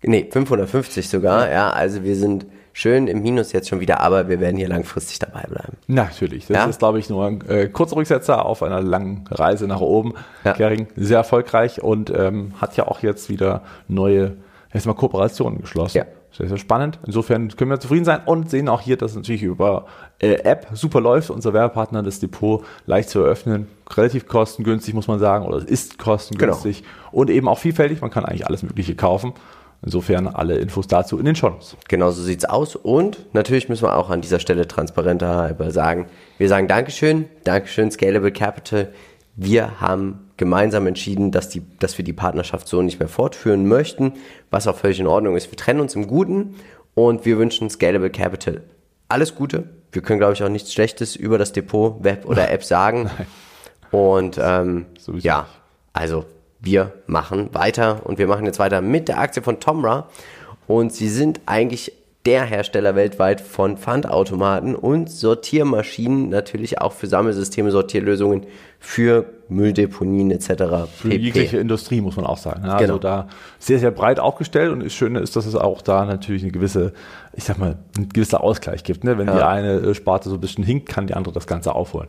Nee, 0.03 0.29
550 0.31 1.09
sogar. 1.09 1.51
Ja, 1.51 1.71
also 1.71 2.03
wir 2.03 2.17
sind 2.17 2.47
schön 2.75 3.07
im 3.07 3.23
Minus 3.23 3.53
jetzt 3.53 3.69
schon 3.69 3.81
wieder, 3.81 4.01
aber 4.01 4.29
wir 4.29 4.41
werden 4.41 4.57
hier 4.59 4.69
langfristig 4.69 5.19
dabei 5.21 5.45
bleiben. 5.49 5.79
Natürlich. 5.87 6.47
Das 6.49 6.57
Ja? 6.57 6.65
ist, 6.67 6.81
glaube 6.81 6.99
ich, 6.99 7.09
nur 7.09 7.25
ein 7.27 7.41
äh, 7.49 7.69
kurzer 7.69 7.97
Rücksetzer 7.97 8.45
auf 8.45 8.63
einer 8.63 8.83
langen 8.83 9.25
Reise 9.31 9.67
nach 9.67 9.81
oben. 9.81 10.13
Ja. 10.45 10.53
Kering 10.53 10.89
sehr 10.97 11.19
erfolgreich 11.19 11.83
und 11.83 12.11
ähm, 12.15 12.53
hat 12.61 12.77
ja 12.77 12.87
auch 12.87 13.01
jetzt 13.01 13.31
wieder 13.31 13.63
neue 13.89 14.37
erstmal 14.73 14.97
Kooperationen 14.97 15.63
geschlossen. 15.63 15.99
Ja. 15.99 16.05
Sehr, 16.37 16.49
sehr 16.49 16.59
spannend. 16.59 16.99
Insofern 17.07 17.49
können 17.57 17.71
wir 17.71 17.79
zufrieden 17.79 18.05
sein 18.05 18.23
und 18.27 18.51
sehen 18.51 18.69
auch 18.69 18.81
hier, 18.81 18.97
dass 18.97 19.13
es 19.13 19.17
natürlich 19.17 19.45
über 19.45 19.87
äh, 20.19 20.33
App 20.43 20.67
super 20.73 21.01
läuft. 21.01 21.31
Unser 21.31 21.53
Werbepartner, 21.53 22.03
das 22.03 22.19
Depot 22.19 22.65
leicht 22.87 23.09
zu 23.09 23.21
eröffnen. 23.21 23.69
Relativ 23.97 24.27
kostengünstig, 24.27 24.95
muss 24.95 25.07
man 25.07 25.21
sagen, 25.21 25.47
oder 25.47 25.59
es 25.59 25.65
ist 25.65 25.97
kostengünstig 25.99 26.83
und 27.13 27.31
eben 27.31 27.47
auch 27.47 27.59
vielfältig. 27.61 28.01
Man 28.01 28.11
kann 28.11 28.25
eigentlich 28.25 28.49
alles 28.49 28.65
Mögliche 28.65 28.97
kaufen. 28.97 29.33
Insofern 29.85 30.29
alle 30.29 30.57
Infos 30.57 30.87
dazu 30.87 31.19
in 31.19 31.27
den 31.27 31.37
Shows. 31.37 31.77
Genau 31.89 32.11
so 32.11 32.23
sieht's 32.23 32.47
aus. 32.47 32.75
Und 32.75 33.35
natürlich 33.35 33.69
müssen 33.69 33.85
wir 33.85 33.97
auch 33.97 34.09
an 34.09 34.23
dieser 34.23 34.41
Stelle 34.41 34.67
transparenter 34.67 35.37
halber 35.37 35.71
sagen, 35.71 36.07
wir 36.39 36.49
sagen 36.49 36.69
Dankeschön, 36.69 37.27
Dankeschön 37.45 37.91
Scalable 37.91 38.33
Capital. 38.33 38.93
Wir 39.37 39.81
haben 39.81 40.31
gemeinsam 40.37 40.87
entschieden, 40.87 41.33
dass, 41.33 41.49
die, 41.49 41.63
dass 41.81 41.99
wir 41.99 42.05
die 42.05 42.13
Partnerschaft 42.13 42.67
so 42.67 42.81
nicht 42.83 42.99
mehr 42.99 43.09
fortführen 43.09 43.67
möchten, 43.67 44.15
was 44.51 44.67
auch 44.67 44.77
völlig 44.77 45.01
in 45.01 45.07
Ordnung 45.07 45.37
ist. 45.37 45.51
Wir 45.51 45.59
trennen 45.59 45.81
uns 45.81 45.95
im 45.95 46.07
Guten 46.07 46.55
und 46.95 47.27
wir 47.27 47.37
wünschen 47.37 47.69
Scalable 47.69 48.11
Capital 48.11 48.63
alles 49.09 49.35
Gute. 49.35 49.65
Wir 49.93 50.03
können, 50.03 50.19
glaube 50.19 50.33
ich, 50.33 50.43
auch 50.43 50.49
nichts 50.49 50.73
Schlechtes 50.73 51.17
über 51.17 51.39
das 51.39 51.53
Depot, 51.53 52.03
Web 52.03 52.27
oder 52.27 52.51
App 52.51 52.65
sagen. 52.65 53.11
Und 53.91 54.39
ähm, 54.43 54.87
ja, 55.19 55.47
also 55.93 56.25
wir 56.65 56.93
machen 57.07 57.51
weiter 57.53 58.01
und 58.05 58.19
wir 58.19 58.27
machen 58.27 58.45
jetzt 58.47 58.59
weiter 58.59 58.81
mit 58.81 59.09
der 59.09 59.19
Aktie 59.19 59.43
von 59.43 59.61
Tomra. 59.61 60.09
Und 60.67 60.93
sie 60.93 61.09
sind 61.09 61.41
eigentlich 61.47 61.93
der 62.27 62.45
Hersteller 62.45 62.95
weltweit 62.97 63.43
von 63.43 63.77
Pfandautomaten 63.77 64.75
und 64.75 65.11
Sortiermaschinen, 65.11 66.31
natürlich 66.31 66.81
auch 66.81 66.93
für 66.93 67.07
Sammelsysteme, 67.07 67.71
Sortierlösungen 67.71 68.47
für 68.81 69.27
Mülldeponien 69.51 70.31
etc. 70.31 70.91
für 70.97 71.13
jegliche 71.15 71.59
Industrie, 71.59 72.01
muss 72.01 72.17
man 72.17 72.25
auch 72.25 72.39
sagen. 72.39 72.63
Ja, 72.65 72.73
Also 72.77 72.85
Genau. 72.95 72.99
da 72.99 73.29
sehr, 73.59 73.79
sehr 73.79 73.91
breit 73.91 74.21
aufgestellt 74.21 74.73
und 74.73 74.83
das 74.83 74.95
Schöne 74.95 75.21
ist, 75.21 75.37
dass 75.37 75.45
es 75.45 75.55
auch 75.55 75.83
da 75.83 76.07
natürlich 76.07 76.43
eine 76.43 76.51
gewisse, 76.53 76.95
ich 77.35 77.45
sag 77.45 77.59
mal, 77.59 77.77
ein 77.99 78.09
gewisser 78.09 78.43
Ausgleich 78.43 78.85
gibt. 78.85 79.05
Ne? 79.05 79.19
Wenn 79.19 79.27
die 79.27 79.35
Ja. 79.37 79.47
eine 79.49 79.75
äh, 79.75 79.95
Sparte 79.95 80.31
so 80.31 80.37
ein 80.37 80.41
bisschen 80.41 80.65
hinkt, 80.65 80.89
kann 80.89 81.07
die 81.07 81.13
andere 81.15 81.35
das 81.35 81.47
Ganze 81.47 81.75
aufholen. 81.75 82.09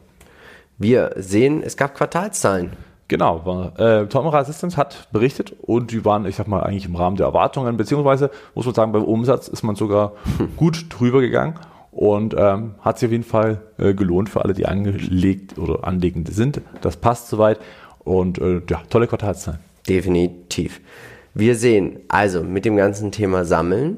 Wir 0.77 1.11
sehen, 1.17 1.61
es 1.61 1.75
gab 1.75 1.93
Quartalszahlen. 1.95 2.71
Genau, 3.07 3.45
war, 3.45 3.79
äh, 3.79 4.07
Tomra 4.07 4.39
Assistance 4.39 4.77
hat 4.77 5.07
berichtet 5.11 5.53
und 5.61 5.91
die 5.91 6.03
waren, 6.05 6.25
ich 6.25 6.35
sag 6.35 6.47
mal, 6.47 6.61
eigentlich 6.61 6.85
im 6.85 6.95
Rahmen 6.95 7.17
der 7.17 7.27
Erwartungen, 7.27 7.77
beziehungsweise 7.77 8.31
muss 8.55 8.65
man 8.65 8.73
sagen, 8.73 8.91
beim 8.91 9.03
Umsatz 9.03 9.47
ist 9.47 9.61
man 9.61 9.75
sogar 9.75 10.13
gut 10.57 10.87
drüber 10.89 11.21
gegangen 11.21 11.55
und 11.91 12.35
ähm, 12.37 12.75
hat 12.81 12.97
sich 12.97 13.07
auf 13.07 13.11
jeden 13.11 13.23
Fall 13.23 13.61
äh, 13.77 13.93
gelohnt 13.93 14.29
für 14.29 14.43
alle, 14.43 14.53
die 14.53 14.65
angelegt 14.65 15.59
oder 15.59 15.87
anlegende 15.87 16.31
sind. 16.31 16.61
Das 16.81 16.97
passt 16.97 17.27
soweit 17.27 17.59
und 17.99 18.39
äh, 18.39 18.61
ja, 18.69 18.81
tolle 18.89 19.07
Quartalszahlen. 19.07 19.59
Definitiv. 19.87 20.81
Wir 21.35 21.55
sehen 21.55 21.99
also 22.07 22.43
mit 22.43 22.65
dem 22.65 22.75
ganzen 22.75 23.11
Thema 23.11 23.45
Sammeln 23.45 23.97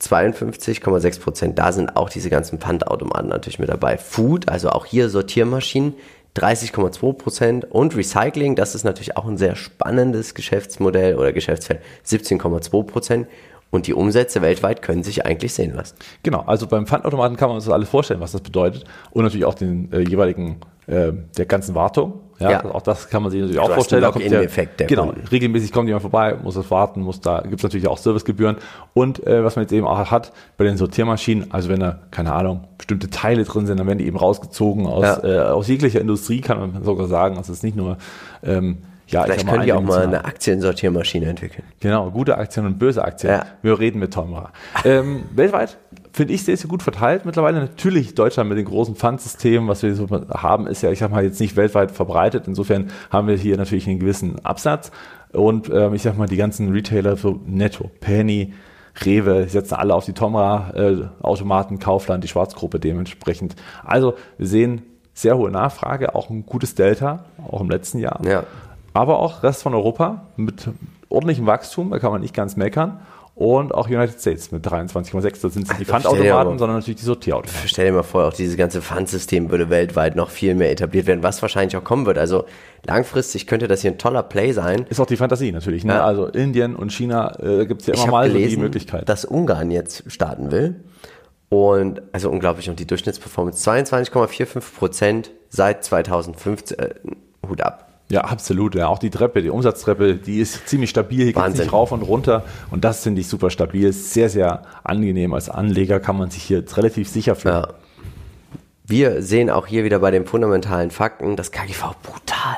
52,6 0.00 1.20
Prozent. 1.20 1.58
Da 1.58 1.72
sind 1.72 1.96
auch 1.96 2.08
diese 2.08 2.30
ganzen 2.30 2.58
Pfandautomaten 2.58 3.28
natürlich 3.28 3.58
mit 3.58 3.68
dabei. 3.68 3.98
Food, 3.98 4.48
also 4.48 4.70
auch 4.70 4.86
hier 4.86 5.08
Sortiermaschinen 5.08 5.94
30,2 6.38 7.12
Prozent 7.14 7.64
und 7.70 7.96
Recycling, 7.96 8.54
das 8.54 8.74
ist 8.74 8.84
natürlich 8.84 9.16
auch 9.16 9.26
ein 9.26 9.36
sehr 9.36 9.56
spannendes 9.56 10.34
Geschäftsmodell 10.34 11.16
oder 11.16 11.32
Geschäftsfeld 11.32 11.80
17,2 12.06 12.82
Prozent. 12.84 13.26
Und 13.70 13.86
die 13.86 13.92
Umsätze 13.92 14.40
weltweit 14.40 14.80
können 14.80 15.02
sich 15.02 15.26
eigentlich 15.26 15.52
sehen 15.52 15.74
lassen. 15.74 15.96
Genau, 16.22 16.40
also 16.46 16.66
beim 16.66 16.86
Pfandautomaten 16.86 17.36
kann 17.36 17.48
man 17.50 17.56
uns 17.56 17.66
das 17.66 17.74
alles 17.74 17.88
vorstellen, 17.90 18.20
was 18.20 18.32
das 18.32 18.40
bedeutet. 18.40 18.84
Und 19.10 19.24
natürlich 19.24 19.44
auch 19.44 19.52
den 19.54 19.92
äh, 19.92 20.00
jeweiligen, 20.00 20.56
äh, 20.86 21.12
der 21.36 21.44
ganzen 21.44 21.74
Wartung. 21.74 22.14
Ja, 22.40 22.50
Ja. 22.50 22.64
Auch 22.64 22.80
das 22.80 23.10
kann 23.10 23.22
man 23.22 23.30
sich 23.30 23.40
natürlich 23.42 23.58
auch 23.60 23.68
hast 23.68 23.74
vorstellen. 23.74 24.00
Da 24.00 24.10
kommt 24.10 24.24
Login-Effekt 24.24 24.80
der 24.80 24.86
genau, 24.86 25.06
Kunden. 25.08 25.26
regelmäßig 25.26 25.70
kommt 25.72 25.86
jemand 25.88 26.00
vorbei, 26.02 26.34
muss 26.42 26.54
das 26.54 26.70
warten, 26.70 27.02
muss 27.02 27.20
da, 27.20 27.40
gibt 27.42 27.56
es 27.56 27.62
natürlich 27.62 27.88
auch 27.88 27.98
Servicegebühren. 27.98 28.56
Und 28.94 29.26
äh, 29.26 29.44
was 29.44 29.56
man 29.56 29.64
jetzt 29.64 29.72
eben 29.72 29.86
auch 29.86 30.10
hat 30.10 30.32
bei 30.56 30.64
den 30.64 30.78
Sortiermaschinen, 30.78 31.52
also 31.52 31.68
wenn 31.68 31.80
da, 31.80 31.98
keine 32.10 32.32
Ahnung, 32.32 32.64
bestimmte 32.78 33.10
Teile 33.10 33.44
drin 33.44 33.66
sind, 33.66 33.78
dann 33.78 33.86
werden 33.86 33.98
die 33.98 34.06
eben 34.06 34.16
rausgezogen 34.16 34.86
aus, 34.86 35.04
Ja. 35.04 35.24
äh, 35.24 35.40
aus 35.50 35.68
jeglicher 35.68 36.00
Industrie, 36.00 36.40
kann 36.40 36.58
man 36.58 36.84
sogar 36.84 37.06
sagen. 37.08 37.34
Das 37.36 37.50
ist 37.50 37.62
nicht 37.64 37.76
nur, 37.76 37.98
ähm, 38.42 38.78
ja, 39.08 39.22
Vielleicht 39.22 39.42
ich 39.42 39.46
können 39.46 39.64
die 39.64 39.72
auch 39.72 39.80
mal 39.80 40.02
eine 40.02 40.24
Aktiensortiermaschine 40.24 41.26
entwickeln. 41.26 41.64
Genau, 41.80 42.10
gute 42.10 42.36
Aktien 42.36 42.66
und 42.66 42.78
böse 42.78 43.02
Aktien. 43.02 43.32
Ja. 43.32 43.46
Wir 43.62 43.78
reden 43.78 44.00
mit 44.00 44.12
Tomra. 44.12 44.52
Ähm, 44.84 45.24
weltweit 45.34 45.78
finde 46.12 46.34
ich 46.34 46.44
sehr, 46.44 46.56
sehr 46.56 46.68
gut 46.68 46.82
verteilt 46.82 47.24
mittlerweile. 47.24 47.58
Natürlich 47.60 48.14
Deutschland 48.14 48.50
mit 48.50 48.58
den 48.58 48.66
großen 48.66 48.96
Pfandsystemen, 48.96 49.68
was 49.68 49.82
wir 49.82 49.94
so 49.94 50.08
haben, 50.10 50.66
ist 50.66 50.82
ja, 50.82 50.90
ich 50.90 50.98
sag 50.98 51.10
mal, 51.10 51.24
jetzt 51.24 51.40
nicht 51.40 51.56
weltweit 51.56 51.90
verbreitet. 51.90 52.46
Insofern 52.46 52.90
haben 53.10 53.28
wir 53.28 53.36
hier 53.36 53.56
natürlich 53.56 53.86
einen 53.86 53.98
gewissen 53.98 54.44
Absatz. 54.44 54.90
Und 55.32 55.70
ähm, 55.70 55.94
ich 55.94 56.02
sag 56.02 56.18
mal, 56.18 56.26
die 56.26 56.36
ganzen 56.36 56.70
Retailer, 56.72 57.16
so 57.16 57.40
Netto, 57.46 57.90
Penny, 58.00 58.52
Rewe, 59.04 59.48
setzen 59.48 59.74
alle 59.74 59.94
auf 59.94 60.04
die 60.04 60.12
Tomra-Automaten, 60.12 61.78
Kaufland, 61.78 62.24
die 62.24 62.28
Schwarzgruppe 62.28 62.80
dementsprechend. 62.80 63.54
Also 63.84 64.14
wir 64.38 64.46
sehen 64.46 64.82
sehr 65.14 65.36
hohe 65.36 65.50
Nachfrage, 65.50 66.14
auch 66.14 66.30
ein 66.30 66.46
gutes 66.46 66.74
Delta, 66.74 67.24
auch 67.50 67.60
im 67.60 67.70
letzten 67.70 67.98
Jahr 67.98 68.20
Ja. 68.24 68.44
Aber 68.98 69.20
auch 69.20 69.44
Rest 69.44 69.62
von 69.62 69.74
Europa 69.74 70.26
mit 70.36 70.68
ordentlichem 71.08 71.46
Wachstum, 71.46 71.90
da 71.90 72.00
kann 72.00 72.10
man 72.10 72.20
nicht 72.20 72.34
ganz 72.34 72.56
meckern. 72.56 73.00
Und 73.36 73.72
auch 73.72 73.86
United 73.86 74.18
States 74.18 74.50
mit 74.50 74.66
23,6. 74.66 75.42
Das 75.42 75.54
sind 75.54 75.68
nicht 75.68 75.78
die 75.78 75.84
Pfandautomaten, 75.84 76.58
sondern 76.58 76.78
natürlich 76.78 76.98
die 76.98 77.04
Sortierautomaten. 77.04 77.68
Stell 77.68 77.86
dir 77.86 77.92
mal 77.92 78.02
vor, 78.02 78.26
auch 78.26 78.32
dieses 78.32 78.56
ganze 78.56 78.82
Pfandsystem 78.82 79.48
würde 79.52 79.70
weltweit 79.70 80.16
noch 80.16 80.30
viel 80.30 80.56
mehr 80.56 80.72
etabliert 80.72 81.06
werden, 81.06 81.22
was 81.22 81.40
wahrscheinlich 81.40 81.76
auch 81.76 81.84
kommen 81.84 82.04
wird. 82.04 82.18
Also 82.18 82.46
langfristig 82.84 83.46
könnte 83.46 83.68
das 83.68 83.82
hier 83.82 83.92
ein 83.92 83.98
toller 83.98 84.24
Play 84.24 84.50
sein. 84.50 84.86
Ist 84.90 84.98
auch 84.98 85.06
die 85.06 85.16
Fantasie 85.16 85.52
natürlich. 85.52 85.84
Ne? 85.84 85.92
Ja. 85.92 86.04
Also 86.04 86.26
Indien 86.26 86.74
und 86.74 86.92
China 86.92 87.38
äh, 87.38 87.66
gibt 87.66 87.82
es 87.82 87.86
ja 87.86 87.94
Ich 87.94 88.00
immer 88.02 88.08
habe 88.08 88.26
mal 88.26 88.28
so 88.28 88.34
die 88.34 88.40
gelesen, 88.42 88.60
Möglichkeit. 88.60 89.08
dass 89.08 89.24
Ungarn 89.24 89.70
jetzt 89.70 90.10
starten 90.10 90.50
will. 90.50 90.80
Und 91.48 92.02
also 92.10 92.30
unglaublich. 92.30 92.68
Und 92.68 92.80
die 92.80 92.88
Durchschnittsperformance 92.88 93.70
22,45 93.70 94.60
Prozent 94.76 95.30
seit 95.48 95.84
2015. 95.84 96.76
Äh, 96.76 96.94
Hut 97.48 97.60
ab. 97.60 97.87
Ja, 98.10 98.22
absolut. 98.22 98.74
Ja. 98.74 98.88
Auch 98.88 98.98
die 98.98 99.10
Treppe, 99.10 99.42
die 99.42 99.50
Umsatztreppe, 99.50 100.14
die 100.14 100.40
ist 100.40 100.66
ziemlich 100.68 100.90
stabil. 100.90 101.24
Hier 101.24 101.32
geht 101.32 101.58
nicht 101.58 101.72
rauf 101.72 101.92
und 101.92 102.02
runter. 102.02 102.44
Und 102.70 102.84
das 102.84 103.02
finde 103.02 103.20
ich 103.20 103.28
super 103.28 103.50
stabil. 103.50 103.92
Sehr, 103.92 104.30
sehr 104.30 104.62
angenehm. 104.82 105.34
Als 105.34 105.50
Anleger 105.50 106.00
kann 106.00 106.16
man 106.16 106.30
sich 106.30 106.42
hier 106.42 106.60
jetzt 106.60 106.76
relativ 106.78 107.08
sicher 107.08 107.34
fühlen. 107.34 107.54
Ja. 107.54 107.74
Wir 108.86 109.20
sehen 109.20 109.50
auch 109.50 109.66
hier 109.66 109.84
wieder 109.84 109.98
bei 109.98 110.10
den 110.10 110.24
fundamentalen 110.24 110.90
Fakten 110.90 111.36
das 111.36 111.52
KGV 111.52 111.94
brutal 112.02 112.56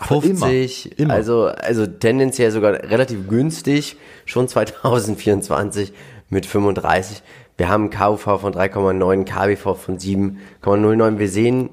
hoch. 0.00 0.08
50, 0.08 0.98
immer, 0.98 1.04
immer. 1.04 1.14
also 1.14 1.44
also 1.44 1.86
tendenziell 1.86 2.50
sogar 2.50 2.72
relativ 2.72 3.28
günstig, 3.28 3.96
schon 4.24 4.48
2024 4.48 5.92
mit 6.28 6.46
35. 6.46 7.22
Wir 7.56 7.68
haben 7.68 7.90
KUV 7.90 8.40
von 8.40 8.52
3,9, 8.52 9.24
KBV 9.24 9.76
von 9.76 9.98
7,09. 9.98 11.18
Wir 11.18 11.28
sehen 11.28 11.70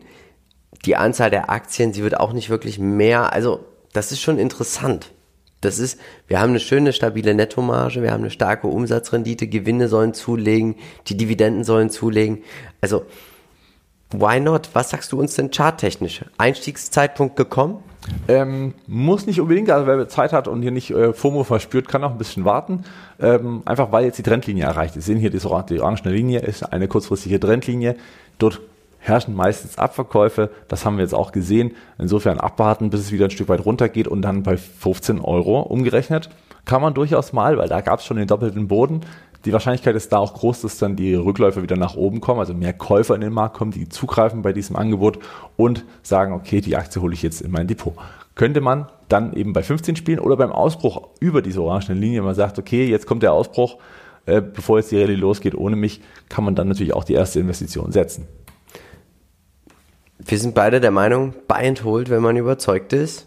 die 0.85 0.95
Anzahl 0.95 1.29
der 1.29 1.49
Aktien, 1.49 1.93
sie 1.93 2.03
wird 2.03 2.19
auch 2.19 2.33
nicht 2.33 2.49
wirklich 2.49 2.79
mehr. 2.79 3.33
Also 3.33 3.65
das 3.93 4.11
ist 4.11 4.21
schon 4.21 4.37
interessant. 4.37 5.11
Das 5.61 5.77
ist, 5.77 5.99
wir 6.27 6.39
haben 6.39 6.51
eine 6.51 6.59
schöne, 6.59 6.93
stabile 6.93 7.33
Nettomarge, 7.33 8.01
wir 8.01 8.11
haben 8.11 8.21
eine 8.21 8.31
starke 8.31 8.67
Umsatzrendite, 8.67 9.47
Gewinne 9.47 9.89
sollen 9.89 10.13
zulegen, 10.13 10.75
die 11.07 11.17
Dividenden 11.17 11.65
sollen 11.65 11.89
zulegen. 11.89 12.43
Also, 12.79 13.03
why 14.11 14.39
not? 14.39 14.69
Was 14.71 14.91
sagst 14.91 15.11
du 15.11 15.19
uns 15.19 15.35
denn 15.35 15.51
charttechnisch? 15.51 16.23
Einstiegszeitpunkt 16.37 17.35
gekommen? 17.35 17.83
Ähm, 18.29 18.73
muss 18.87 19.27
nicht 19.27 19.41
unbedingt, 19.41 19.69
also 19.69 19.85
wer 19.85 20.07
Zeit 20.07 20.31
hat 20.31 20.47
und 20.47 20.61
hier 20.61 20.71
nicht 20.71 20.91
äh, 20.91 21.11
FOMO 21.11 21.43
verspürt, 21.43 21.89
kann 21.89 22.05
auch 22.05 22.11
ein 22.11 22.17
bisschen 22.17 22.45
warten. 22.45 22.85
Ähm, 23.19 23.61
einfach 23.65 23.91
weil 23.91 24.05
jetzt 24.05 24.17
die 24.17 24.23
Trendlinie 24.23 24.63
erreicht 24.63 24.95
ist. 24.95 25.05
Sie 25.05 25.11
sehen 25.11 25.19
hier, 25.19 25.29
die, 25.29 25.39
die 25.39 25.81
orange 25.81 26.03
Linie 26.05 26.39
ist 26.39 26.63
eine 26.63 26.87
kurzfristige 26.87 27.37
Trendlinie. 27.37 27.97
Dort 28.37 28.61
herrschen 28.99 29.35
meistens 29.35 29.77
Abverkäufe. 29.77 30.51
Das 30.67 30.85
haben 30.85 30.97
wir 30.97 31.03
jetzt 31.03 31.15
auch 31.15 31.31
gesehen. 31.31 31.75
Insofern 31.97 32.39
abwarten, 32.39 32.89
bis 32.89 33.01
es 33.01 33.11
wieder 33.11 33.25
ein 33.25 33.31
Stück 33.31 33.49
weit 33.49 33.65
runtergeht 33.65 34.07
und 34.07 34.21
dann 34.21 34.43
bei 34.43 34.57
15 34.57 35.19
Euro 35.21 35.61
umgerechnet. 35.61 36.29
Kann 36.65 36.81
man 36.81 36.93
durchaus 36.93 37.33
mal, 37.33 37.57
weil 37.57 37.69
da 37.69 37.81
gab 37.81 37.99
es 37.99 38.05
schon 38.05 38.17
den 38.17 38.27
doppelten 38.27 38.67
Boden. 38.67 39.01
Die 39.45 39.53
Wahrscheinlichkeit 39.53 39.95
ist 39.95 40.11
da 40.11 40.17
auch 40.17 40.33
groß, 40.33 40.61
dass 40.61 40.77
dann 40.77 40.97
die 40.97 41.15
Rückläufer 41.15 41.63
wieder 41.63 41.77
nach 41.77 41.95
oben 41.95 42.19
kommen, 42.19 42.41
also 42.41 42.53
mehr 42.53 42.73
Käufer 42.73 43.15
in 43.15 43.21
den 43.21 43.31
Markt 43.31 43.55
kommen, 43.55 43.71
die 43.71 43.87
zugreifen 43.87 44.41
bei 44.41 44.51
diesem 44.51 44.75
Angebot 44.75 45.19
und 45.55 45.85
sagen, 46.03 46.33
okay, 46.33 46.59
die 46.59 46.75
Aktie 46.75 47.01
hole 47.01 47.13
ich 47.13 47.23
jetzt 47.23 47.41
in 47.41 47.51
mein 47.51 47.65
Depot. 47.65 47.93
Könnte 48.35 48.59
man 48.59 48.87
dann 49.07 49.33
eben 49.33 49.53
bei 49.53 49.63
15 49.63 49.95
spielen 49.95 50.19
oder 50.19 50.35
beim 50.35 50.51
Ausbruch 50.51 51.07
über 51.21 51.41
diese 51.41 51.61
orange 51.61 51.93
Linie, 51.93 52.21
man 52.21 52.35
sagt, 52.35 52.59
okay, 52.59 52.87
jetzt 52.87 53.07
kommt 53.07 53.23
der 53.23 53.31
Ausbruch, 53.31 53.77
äh, 54.25 54.41
bevor 54.41 54.77
jetzt 54.77 54.91
die 54.91 54.99
Rallye 54.99 55.15
losgeht 55.15 55.55
ohne 55.55 55.75
mich, 55.75 56.01
kann 56.27 56.43
man 56.43 56.55
dann 56.55 56.67
natürlich 56.67 56.93
auch 56.93 57.05
die 57.05 57.13
erste 57.13 57.39
Investition 57.39 57.91
setzen. 57.91 58.27
Wir 60.19 60.37
sind 60.37 60.53
beide 60.53 60.81
der 60.81 60.91
Meinung, 60.91 61.33
buy 61.47 61.67
and 61.67 61.83
hold, 61.83 62.09
wenn 62.09 62.21
man 62.21 62.35
überzeugt 62.35 62.93
ist. 62.93 63.25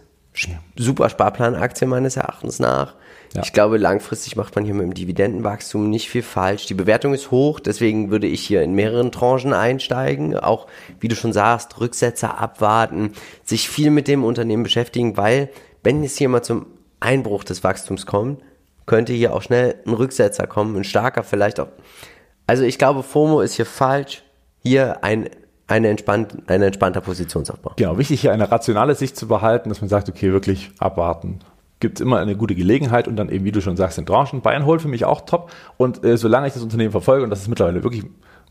Super 0.77 1.09
Sparplanaktie 1.09 1.87
meines 1.87 2.17
Erachtens 2.17 2.59
nach. 2.59 2.95
Ja. 3.35 3.43
Ich 3.43 3.55
glaube, 3.55 3.79
langfristig 3.79 4.37
macht 4.37 4.55
man 4.55 4.65
hier 4.65 4.75
mit 4.75 4.85
dem 4.85 4.95
Dividendenwachstum 4.95 5.89
nicht 5.89 6.11
viel 6.11 6.23
falsch. 6.23 6.67
Die 6.67 6.75
Bewertung 6.75 7.15
ist 7.15 7.31
hoch, 7.31 7.61
deswegen 7.61 8.11
würde 8.11 8.27
ich 8.27 8.47
hier 8.47 8.63
in 8.63 8.75
mehreren 8.75 9.11
Tranchen 9.11 9.55
einsteigen. 9.55 10.37
Auch, 10.37 10.67
wie 11.01 11.09
du 11.09 11.17
schon 11.17 11.33
sagst, 11.33 11.81
Rücksetzer 11.81 12.39
abwarten, 12.39 13.13
sich 13.43 13.71
viel 13.71 13.91
mit 13.91 14.07
dem 14.07 14.23
Unternehmen 14.23 14.63
beschäftigen, 14.63 15.17
weil, 15.17 15.49
wenn 15.83 16.05
es 16.05 16.19
hier 16.19 16.29
mal 16.29 16.43
zum 16.43 16.67
Einbruch 17.01 17.45
des 17.45 17.65
Wachstums 17.65 18.05
kommt, 18.05 18.43
könnte 18.85 19.15
hier 19.15 19.35
auch 19.35 19.43
schnell 19.43 19.77
ein 19.87 19.95
Rücksetzer 19.95 20.47
kommen, 20.47 20.77
ein 20.77 20.85
starker 20.85 21.23
vielleicht 21.23 21.59
auch. 21.59 21.69
Also 22.47 22.65
ich 22.65 22.79
glaube, 22.79 23.03
FOMO 23.03 23.41
ist 23.41 23.55
hier 23.55 23.67
falsch. 23.67 24.23
Hier 24.63 25.03
ein 25.03 25.31
eine, 25.67 25.89
entspannt, 25.89 26.37
eine 26.47 26.67
entspannter 26.67 27.01
Positionsaufbau. 27.01 27.73
Genau, 27.77 27.99
wichtig 27.99 28.21
hier 28.21 28.33
eine 28.33 28.51
rationale 28.51 28.95
Sicht 28.95 29.17
zu 29.17 29.29
behalten, 29.29 29.69
dass 29.69 29.81
man 29.81 29.89
sagt, 29.89 30.09
okay, 30.09 30.33
wirklich 30.33 30.71
abwarten. 30.79 31.41
Gibt 31.81 31.99
es 31.99 32.01
immer 32.01 32.19
eine 32.19 32.37
gute 32.37 32.55
Gelegenheit 32.55 33.09
und 33.09 33.17
dann 33.17 33.29
eben, 33.29 33.45
wie 33.45 33.53
du 33.53 33.61
schon 33.61 33.77
sagst, 33.77 33.99
in 33.99 34.07
Tranchen. 34.07 34.41
Bayern 34.41 34.67
holt 34.67 34.83
für 34.83 34.89
mich 34.89 35.05
auch 35.05 35.23
top. 35.23 35.51
Und 35.77 36.05
äh, 36.05 36.17
solange 36.17 36.47
ich 36.47 36.53
das 36.53 36.63
Unternehmen 36.63 36.93
verfolge, 36.93 37.25
und 37.25 37.31
das 37.31 37.41
ist 37.41 37.49
mittlerweile 37.49 37.83
wirklich 37.83 38.05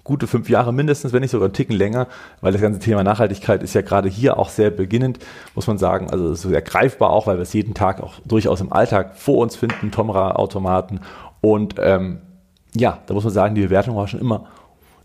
gute 0.04 0.28
fünf 0.28 0.50
Jahre 0.50 0.74
mindestens, 0.74 1.14
wenn 1.14 1.22
nicht 1.22 1.32
sogar 1.32 1.46
einen 1.46 1.54
Ticken 1.54 1.76
länger, 1.76 2.08
weil 2.42 2.52
das 2.52 2.62
ganze 2.62 2.80
Thema 2.80 3.04
Nachhaltigkeit 3.04 3.62
ist 3.64 3.74
ja 3.74 3.82
gerade 3.82 4.10
hier 4.10 4.38
auch 4.38 4.50
sehr 4.50 4.72
beginnend, 4.72 5.20
muss 5.56 5.68
man 5.68 5.78
sagen. 5.78 6.10
Also 6.10 6.32
es 6.32 6.42
sehr 6.42 6.62
greifbar 6.62 7.12
auch, 7.12 7.28
weil 7.28 7.38
wir 7.38 7.44
es 7.44 7.54
jeden 7.54 7.74
Tag 7.74 8.02
auch 8.02 8.16
durchaus 8.26 8.62
im 8.62 8.74
Alltag 8.74 9.16
vor 9.16 9.38
uns 9.38 9.56
finden, 9.56 9.92
Tomra-Automaten. 9.92 11.02
Und 11.40 11.76
ähm, 11.80 12.22
ja, 12.76 13.00
da 13.06 13.14
muss 13.14 13.24
man 13.24 13.34
sagen, 13.34 13.56
die 13.56 13.62
Bewertung 13.62 13.96
war 13.96 14.08
schon 14.08 14.20
immer 14.20 14.48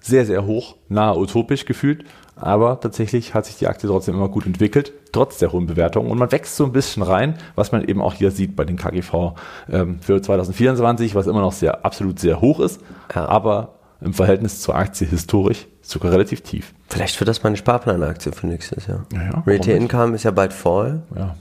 sehr, 0.01 0.27
sehr 0.27 0.47
hoch, 0.47 0.77
nahe 0.89 1.17
utopisch 1.17 1.65
gefühlt. 1.65 2.05
Aber 2.37 2.81
tatsächlich 2.81 3.33
hat 3.33 3.47
sich 3.47 3.57
die 3.57 3.67
Aktie 3.67 3.89
trotzdem 3.89 4.15
immer 4.15 4.29
gut 4.29 4.45
entwickelt, 4.45 4.93
trotz 5.11 5.39
der 5.39 5.53
hohen 5.53 5.67
Bewertung. 5.67 6.11
Und 6.11 6.19
man 6.19 6.31
wächst 6.31 6.57
so 6.57 6.65
ein 6.65 6.73
bisschen 6.73 7.03
rein, 7.03 7.39
was 7.55 7.73
man 7.73 7.83
eben 7.83 8.03
auch 8.03 8.13
hier 8.13 8.31
sieht 8.31 8.57
bei 8.57 8.65
den 8.65 8.77
KGV 8.77 9.33
ähm, 9.71 10.01
für 10.01 10.21
2024, 10.21 11.15
was 11.15 11.27
immer 11.27 11.41
noch 11.41 11.53
sehr, 11.53 11.85
absolut 11.87 12.19
sehr 12.19 12.43
hoch 12.43 12.61
ist. 12.61 12.83
Ja. 13.15 13.27
Aber 13.27 13.77
im 14.03 14.13
Verhältnis 14.13 14.61
zur 14.61 14.75
Aktie 14.75 15.07
historisch 15.07 15.67
sogar 15.81 16.13
relativ 16.13 16.43
tief. 16.43 16.75
Vielleicht 16.89 17.19
wird 17.19 17.29
das 17.29 17.43
mal 17.43 17.49
eine 17.49 17.57
Sparplanaktie 17.57 18.33
für 18.33 18.47
nächstes 18.47 18.87
Jahr. 18.87 19.07
Ja, 19.13 19.23
ja, 19.23 19.43
Rate 19.47 19.73
Income 19.73 20.15
ist 20.15 20.25
ja 20.25 20.31
bald 20.31 20.53
voll. 20.53 21.03
Ja. 21.17 21.37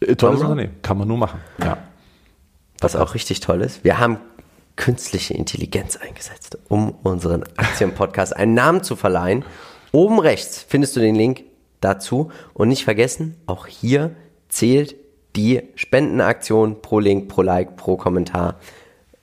Äh, 0.00 0.14
tolles 0.14 0.40
Unternehmen, 0.40 0.76
kann 0.82 0.96
man 0.96 1.08
nur 1.08 1.18
machen. 1.18 1.40
Ja. 1.58 1.78
Was 2.80 2.96
auch 2.96 3.14
richtig 3.14 3.40
toll 3.40 3.60
ist, 3.60 3.84
wir 3.84 3.98
haben 3.98 4.18
künstliche 4.80 5.34
Intelligenz 5.34 5.96
eingesetzt, 5.96 6.56
um 6.68 6.94
unseren 7.02 7.44
Aktienpodcast 7.58 8.34
einen 8.34 8.54
Namen 8.54 8.82
zu 8.82 8.96
verleihen. 8.96 9.44
Oben 9.92 10.18
rechts 10.18 10.64
findest 10.66 10.96
du 10.96 11.00
den 11.00 11.14
Link 11.14 11.44
dazu 11.82 12.30
und 12.54 12.68
nicht 12.68 12.84
vergessen, 12.84 13.36
auch 13.46 13.66
hier 13.66 14.12
zählt 14.48 14.96
die 15.36 15.62
Spendenaktion 15.74 16.80
pro 16.80 16.98
Link, 16.98 17.28
pro 17.28 17.42
Like, 17.42 17.76
pro 17.76 17.98
Kommentar, 17.98 18.56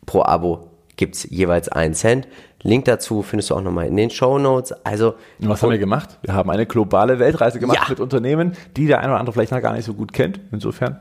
pro 0.06 0.22
Abo 0.22 0.70
gibt 0.96 1.16
es 1.16 1.28
jeweils 1.30 1.70
einen 1.70 1.96
Cent. 1.96 2.28
Link 2.62 2.86
dazu 2.86 3.24
findest 3.24 3.50
du 3.50 3.56
auch 3.56 3.62
nochmal 3.62 3.88
in 3.88 3.96
den 3.96 4.12
Show 4.12 4.38
Notes. 4.38 4.74
Also, 4.86 5.16
was 5.40 5.64
haben 5.64 5.72
wir 5.72 5.80
gemacht? 5.80 6.20
Wir 6.22 6.36
haben 6.36 6.52
eine 6.52 6.68
globale 6.68 7.18
Weltreise 7.18 7.60
gemacht 7.60 7.80
ja. 7.82 7.90
mit 7.90 8.00
Unternehmen, 8.00 8.54
die 8.76 8.86
der 8.86 9.00
eine 9.00 9.10
oder 9.10 9.20
andere 9.20 9.34
vielleicht 9.34 9.52
noch 9.52 9.62
gar 9.62 9.74
nicht 9.74 9.86
so 9.86 9.96
gut 9.96 10.14
kennt. 10.14 10.40
Insofern 10.52 11.00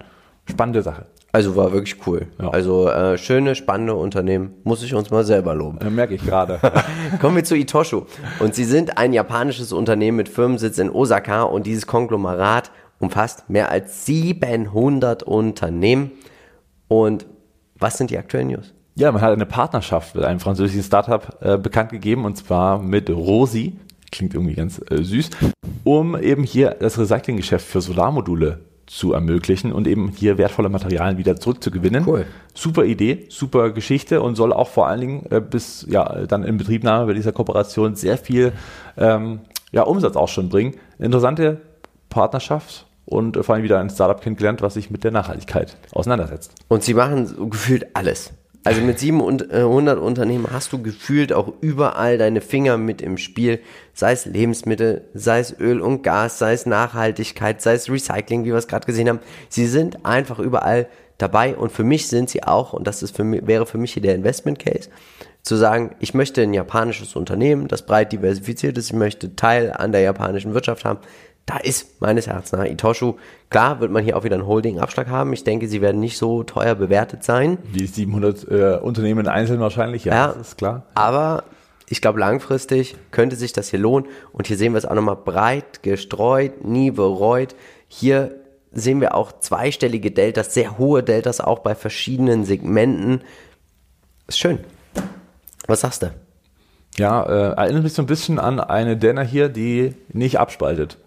spannende 0.49 0.83
Sache. 0.83 1.07
Also 1.33 1.55
war 1.55 1.73
wirklich 1.73 1.97
cool. 2.07 2.29
Ja. 2.41 2.49
Also 2.49 2.89
äh, 2.89 3.19
schöne, 3.19 3.55
spannende 3.55 3.95
Unternehmen. 3.95 4.55
Muss 4.65 4.83
ich 4.83 4.95
uns 4.95 5.11
mal 5.11 5.25
selber 5.25 5.55
loben. 5.55 5.79
Ja, 5.83 5.91
merke 5.91 6.15
ich 6.15 6.25
gerade. 6.25 6.61
Kommen 7.21 7.37
wir 7.37 7.45
zu 7.45 7.55
Itoshu. 7.57 8.07
Und 8.39 8.55
sie 8.55 8.65
sind 8.65 8.97
ein 8.97 9.13
japanisches 9.13 9.73
Unternehmen 9.73 10.17
mit 10.17 10.29
Firmensitz 10.29 10.79
in 10.79 10.89
Osaka 10.89 11.43
und 11.43 11.67
dieses 11.67 11.87
Konglomerat 11.87 12.71
umfasst 12.99 13.51
mehr 13.51 13.71
als 13.71 14.07
700 14.07 15.25
Unternehmen. 15.25 16.13
Und 16.89 17.27
was 17.79 17.99
sind 17.99 18.11
die 18.11 18.19
aktuellen 18.19 18.49
News? 18.49 18.73
Ja, 18.95 19.13
man 19.13 19.21
hat 19.21 19.33
eine 19.33 19.45
Partnerschaft 19.45 20.15
mit 20.15 20.25
einem 20.25 20.41
französischen 20.41 20.83
Startup 20.83 21.37
äh, 21.43 21.59
bekannt 21.59 21.91
gegeben 21.91 22.25
und 22.25 22.37
zwar 22.37 22.79
mit 22.81 23.11
Rosi. 23.11 23.77
Klingt 24.11 24.33
irgendwie 24.33 24.55
ganz 24.55 24.81
äh, 24.91 25.03
süß. 25.03 25.31
Um 25.85 26.19
eben 26.19 26.45
hier 26.45 26.71
das 26.81 26.99
Recyclinggeschäft 26.99 27.67
für 27.67 27.83
Solarmodule 27.83 28.61
zu 28.87 29.13
ermöglichen 29.13 29.73
und 29.73 29.87
eben 29.87 30.09
hier 30.09 30.39
wertvolle 30.39 30.69
Materialien 30.69 31.19
wieder 31.19 31.37
zurückzugewinnen. 31.37 32.05
Cool. 32.07 32.27
Super 32.55 32.85
Idee, 32.85 33.27
super 33.29 33.71
Geschichte 33.71 34.23
und 34.23 34.37
soll 34.37 34.53
auch 34.53 34.69
vor 34.69 34.87
allen 34.87 35.01
Dingen 35.01 35.27
äh, 35.31 35.41
bis 35.41 35.87
ja 35.89 36.27
dann 36.27 36.45
in 36.45 36.57
Betriebnahme 36.57 37.07
bei 37.07 37.13
dieser 37.15 37.33
Kooperation 37.33 37.97
sehr 37.97 38.17
viel 38.17 38.53
ähm, 38.97 39.41
ja, 39.73 39.83
Umsatz 39.83 40.17
auch 40.17 40.29
schon 40.29 40.49
bringen. 40.49 40.75
Interessante 40.99 41.61
Partnerschaft 42.09 42.87
und 43.05 43.45
vor 43.45 43.55
allem 43.55 43.65
wieder 43.65 43.79
ein 43.81 43.91
Startup 43.91 44.21
kennengelernt, 44.21 44.63
was 44.63 44.75
sich 44.75 44.91
mit 44.91 45.05
der 45.05 45.11
Nachhaltigkeit 45.11 45.77
auseinandersetzt. 45.93 46.53
Und 46.69 46.83
sie 46.83 46.95
machen 46.95 47.27
so 47.27 47.49
gefühlt 47.49 47.95
alles. 47.95 48.33
Also 48.67 48.81
mit 48.81 48.99
700 48.99 50.01
Unternehmen 50.01 50.49
hast 50.51 50.73
du 50.73 50.83
gefühlt 50.83 51.33
auch 51.33 51.53
überall 51.61 52.19
deine 52.19 52.41
Finger 52.41 52.77
mit 52.79 53.01
im 53.01 53.17
Spiel, 53.17 53.61
sei 53.95 54.11
es 54.11 54.27
Lebensmittel, 54.27 55.05
sei 55.15 55.39
es 55.39 55.57
Öl 55.61 55.81
und 55.81 56.03
Gas, 56.03 56.41
sei 56.41 56.53
es 56.53 56.67
Nachhaltigkeit, 56.67 57.63
sei 57.63 57.75
es 57.75 57.89
Recycling, 57.89 58.43
wie 58.43 58.49
wir 58.49 58.57
es 58.57 58.67
gerade 58.67 58.85
gesehen 58.85 59.09
haben. 59.09 59.21
Sie 59.51 59.69
sind 59.69 60.05
einfach 60.05 60.41
überall 60.41 60.89
dabei 61.17 61.55
und 61.55 61.71
für 61.71 61.85
mich 61.85 62.09
sind 62.09 62.29
sie 62.29 62.43
auch, 62.43 62.73
und 62.73 62.89
das 62.89 63.05
ist 63.05 63.15
für 63.15 63.23
mich, 63.23 63.47
wäre 63.47 63.67
für 63.67 63.79
mich 63.79 63.93
hier 63.93 64.03
der 64.03 64.17
Investment 64.17 64.59
Case, 64.59 64.91
zu 65.43 65.55
sagen, 65.55 65.95
ich 66.01 66.13
möchte 66.13 66.43
ein 66.43 66.53
japanisches 66.53 67.15
Unternehmen, 67.15 67.69
das 67.69 67.87
breit 67.87 68.11
diversifiziert 68.11 68.77
ist, 68.79 68.87
ich 68.87 68.97
möchte 68.97 69.37
Teil 69.37 69.73
an 69.73 69.93
der 69.93 70.01
japanischen 70.01 70.55
Wirtschaft 70.55 70.85
haben, 70.85 70.99
da 71.47 71.59
ist 71.59 72.01
meines 72.01 72.27
Erachtens 72.27 72.53
nach 72.53 72.65
Itoshu, 72.65 73.15
klar 73.51 73.81
wird 73.81 73.93
man 73.93 74.03
hier 74.03 74.17
auch 74.17 74.25
wieder 74.25 74.35
einen 74.35 74.47
Holding-Abschlag 74.47 75.09
haben. 75.09 75.33
Ich 75.33 75.45
denke, 75.45 75.69
sie 75.69 75.81
werden 75.81 76.01
nicht 76.01 76.19
so 76.19 76.43
teuer 76.43 76.75
bewertet 76.75 77.23
sein. 77.23 77.59
Wie 77.73 77.87
700 77.87 78.51
äh, 78.51 78.79
Unternehmen 78.83 79.29
einzeln 79.29 79.61
wahrscheinlich, 79.61 80.05
ja, 80.05 80.15
ja 80.15 80.31
ist 80.33 80.59
klar. 80.59 80.87
Aber 80.95 81.45
ich 81.89 82.01
glaube, 82.01 82.19
langfristig 82.19 82.97
könnte 83.13 83.37
sich 83.37 83.53
das 83.53 83.71
hier 83.71 83.79
lohnen. 83.79 84.09
Und 84.33 84.49
hier 84.49 84.57
sehen 84.57 84.73
wir 84.73 84.79
es 84.79 84.87
auch 84.87 84.95
nochmal 84.95 85.17
breit 85.17 85.85
gestreut, 85.85 86.65
nie 86.65 86.91
bereut. 86.91 87.55
Hier 87.87 88.35
sehen 88.73 89.01
wir 89.01 89.15
auch 89.15 89.39
zweistellige 89.39 90.11
Deltas, 90.11 90.53
sehr 90.53 90.79
hohe 90.79 91.05
Deltas 91.05 91.41
auch 91.41 91.61
bei 91.61 91.77
verschiedenen 91.77 92.45
Segmenten. 92.45 93.23
Ist 94.27 94.41
schön. 94.41 94.59
Was 95.69 95.83
sagst 95.83 96.03
du? 96.03 96.11
Ja, 96.99 97.23
äh, 97.23 97.55
erinnert 97.57 97.85
mich 97.85 97.93
so 97.93 98.03
ein 98.03 98.07
bisschen 98.07 98.39
an 98.39 98.59
eine 98.59 98.97
Denner 98.97 99.23
hier, 99.23 99.49
die 99.49 99.95
nicht 100.09 100.39
abspaltet. 100.39 100.99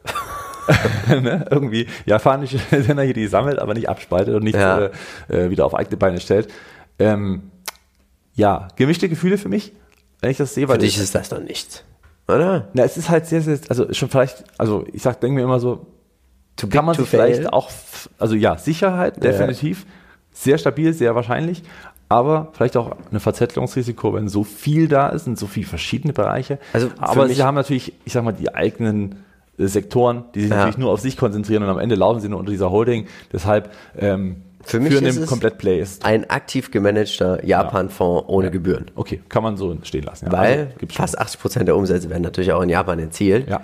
ne? 1.07 1.45
Irgendwie 1.49 1.87
japanische 2.05 2.59
Sender 2.69 3.03
hier, 3.03 3.13
die 3.13 3.27
sammelt, 3.27 3.59
aber 3.59 3.73
nicht 3.73 3.89
abspaltet 3.89 4.35
und 4.35 4.43
nicht 4.43 4.55
ja. 4.55 4.79
äh, 4.79 4.89
äh 5.29 5.49
wieder 5.49 5.65
auf 5.65 5.75
eigene 5.75 5.97
Beine 5.97 6.19
stellt. 6.19 6.51
Ähm, 6.97 7.51
ja, 8.33 8.67
gemischte 8.75 9.09
Gefühle 9.09 9.37
für 9.37 9.49
mich, 9.49 9.73
wenn 10.21 10.31
ich 10.31 10.37
das 10.37 10.53
sehe. 10.53 10.67
Weil 10.67 10.75
für 10.75 10.81
dich 10.81 10.97
ist 10.97 11.15
das 11.15 11.29
doch 11.29 11.41
nichts, 11.41 11.83
oder? 12.27 12.69
Na, 12.73 12.83
es 12.83 12.97
ist 12.97 13.09
halt 13.09 13.25
sehr, 13.25 13.41
sehr, 13.41 13.59
also 13.69 13.91
schon 13.93 14.09
vielleicht, 14.09 14.43
also 14.57 14.85
ich 14.93 15.01
sag, 15.01 15.19
denke 15.21 15.35
mir 15.35 15.43
immer 15.43 15.59
so, 15.59 15.87
Too 16.55 16.67
kann 16.67 16.85
man 16.85 16.95
sich 16.95 17.07
vielleicht 17.07 17.51
auch 17.51 17.69
also 18.17 18.35
ja, 18.35 18.57
Sicherheit, 18.57 19.23
definitiv. 19.23 19.85
Sehr 20.31 20.57
stabil, 20.57 20.93
sehr 20.93 21.15
wahrscheinlich. 21.15 21.63
Aber 22.09 22.49
vielleicht 22.53 22.75
auch 22.75 22.97
ein 23.11 23.19
Verzettlungsrisiko, 23.19 24.13
wenn 24.13 24.27
so 24.27 24.43
viel 24.43 24.87
da 24.87 25.09
ist 25.09 25.27
und 25.27 25.37
so 25.37 25.47
viele 25.47 25.67
verschiedene 25.67 26.11
Bereiche. 26.11 26.57
Also 26.73 26.89
aber 26.97 27.29
sie 27.29 27.43
haben 27.43 27.55
natürlich, 27.55 27.93
ich 28.03 28.13
sag 28.13 28.23
mal, 28.23 28.33
die 28.33 28.53
eigenen 28.53 29.23
Sektoren, 29.67 30.23
die 30.35 30.41
sich 30.41 30.49
Ja. 30.49 30.57
natürlich 30.57 30.77
nur 30.77 30.91
auf 30.91 30.99
sich 31.01 31.17
konzentrieren 31.17 31.63
und 31.63 31.69
am 31.69 31.79
Ende 31.79 31.95
laufen 31.95 32.19
sie 32.21 32.29
nur 32.29 32.39
unter 32.39 32.51
dieser 32.51 32.71
Holding. 32.71 33.07
Deshalb 33.33 33.71
ähm, 33.97 34.43
Für 34.63 34.79
mich 34.79 34.93
ist 34.93 35.17
es- 35.17 35.27
Komplett-Play 35.27 35.79
ist. 35.81 36.05
Ein 36.05 36.29
aktiv 36.29 36.71
gemanagter 36.71 37.43
Japan-Fonds 37.45 38.25
ohne 38.27 38.51
Gebühren. 38.51 38.91
Okay, 38.95 39.21
kann 39.29 39.43
man 39.43 39.57
so 39.57 39.75
stehen 39.83 40.03
lassen. 40.03 40.27
Ja. 40.27 40.31
Weil 40.31 40.73
Also, 40.81 40.93
fast 40.93 41.19
80 41.19 41.39
Prozent 41.41 41.67
der 41.67 41.75
Umsätze 41.75 42.09
werden 42.09 42.23
natürlich 42.23 42.51
auch 42.53 42.61
in 42.61 42.69
Japan 42.69 42.99
erzielt. 42.99 43.49
Ja. 43.49 43.61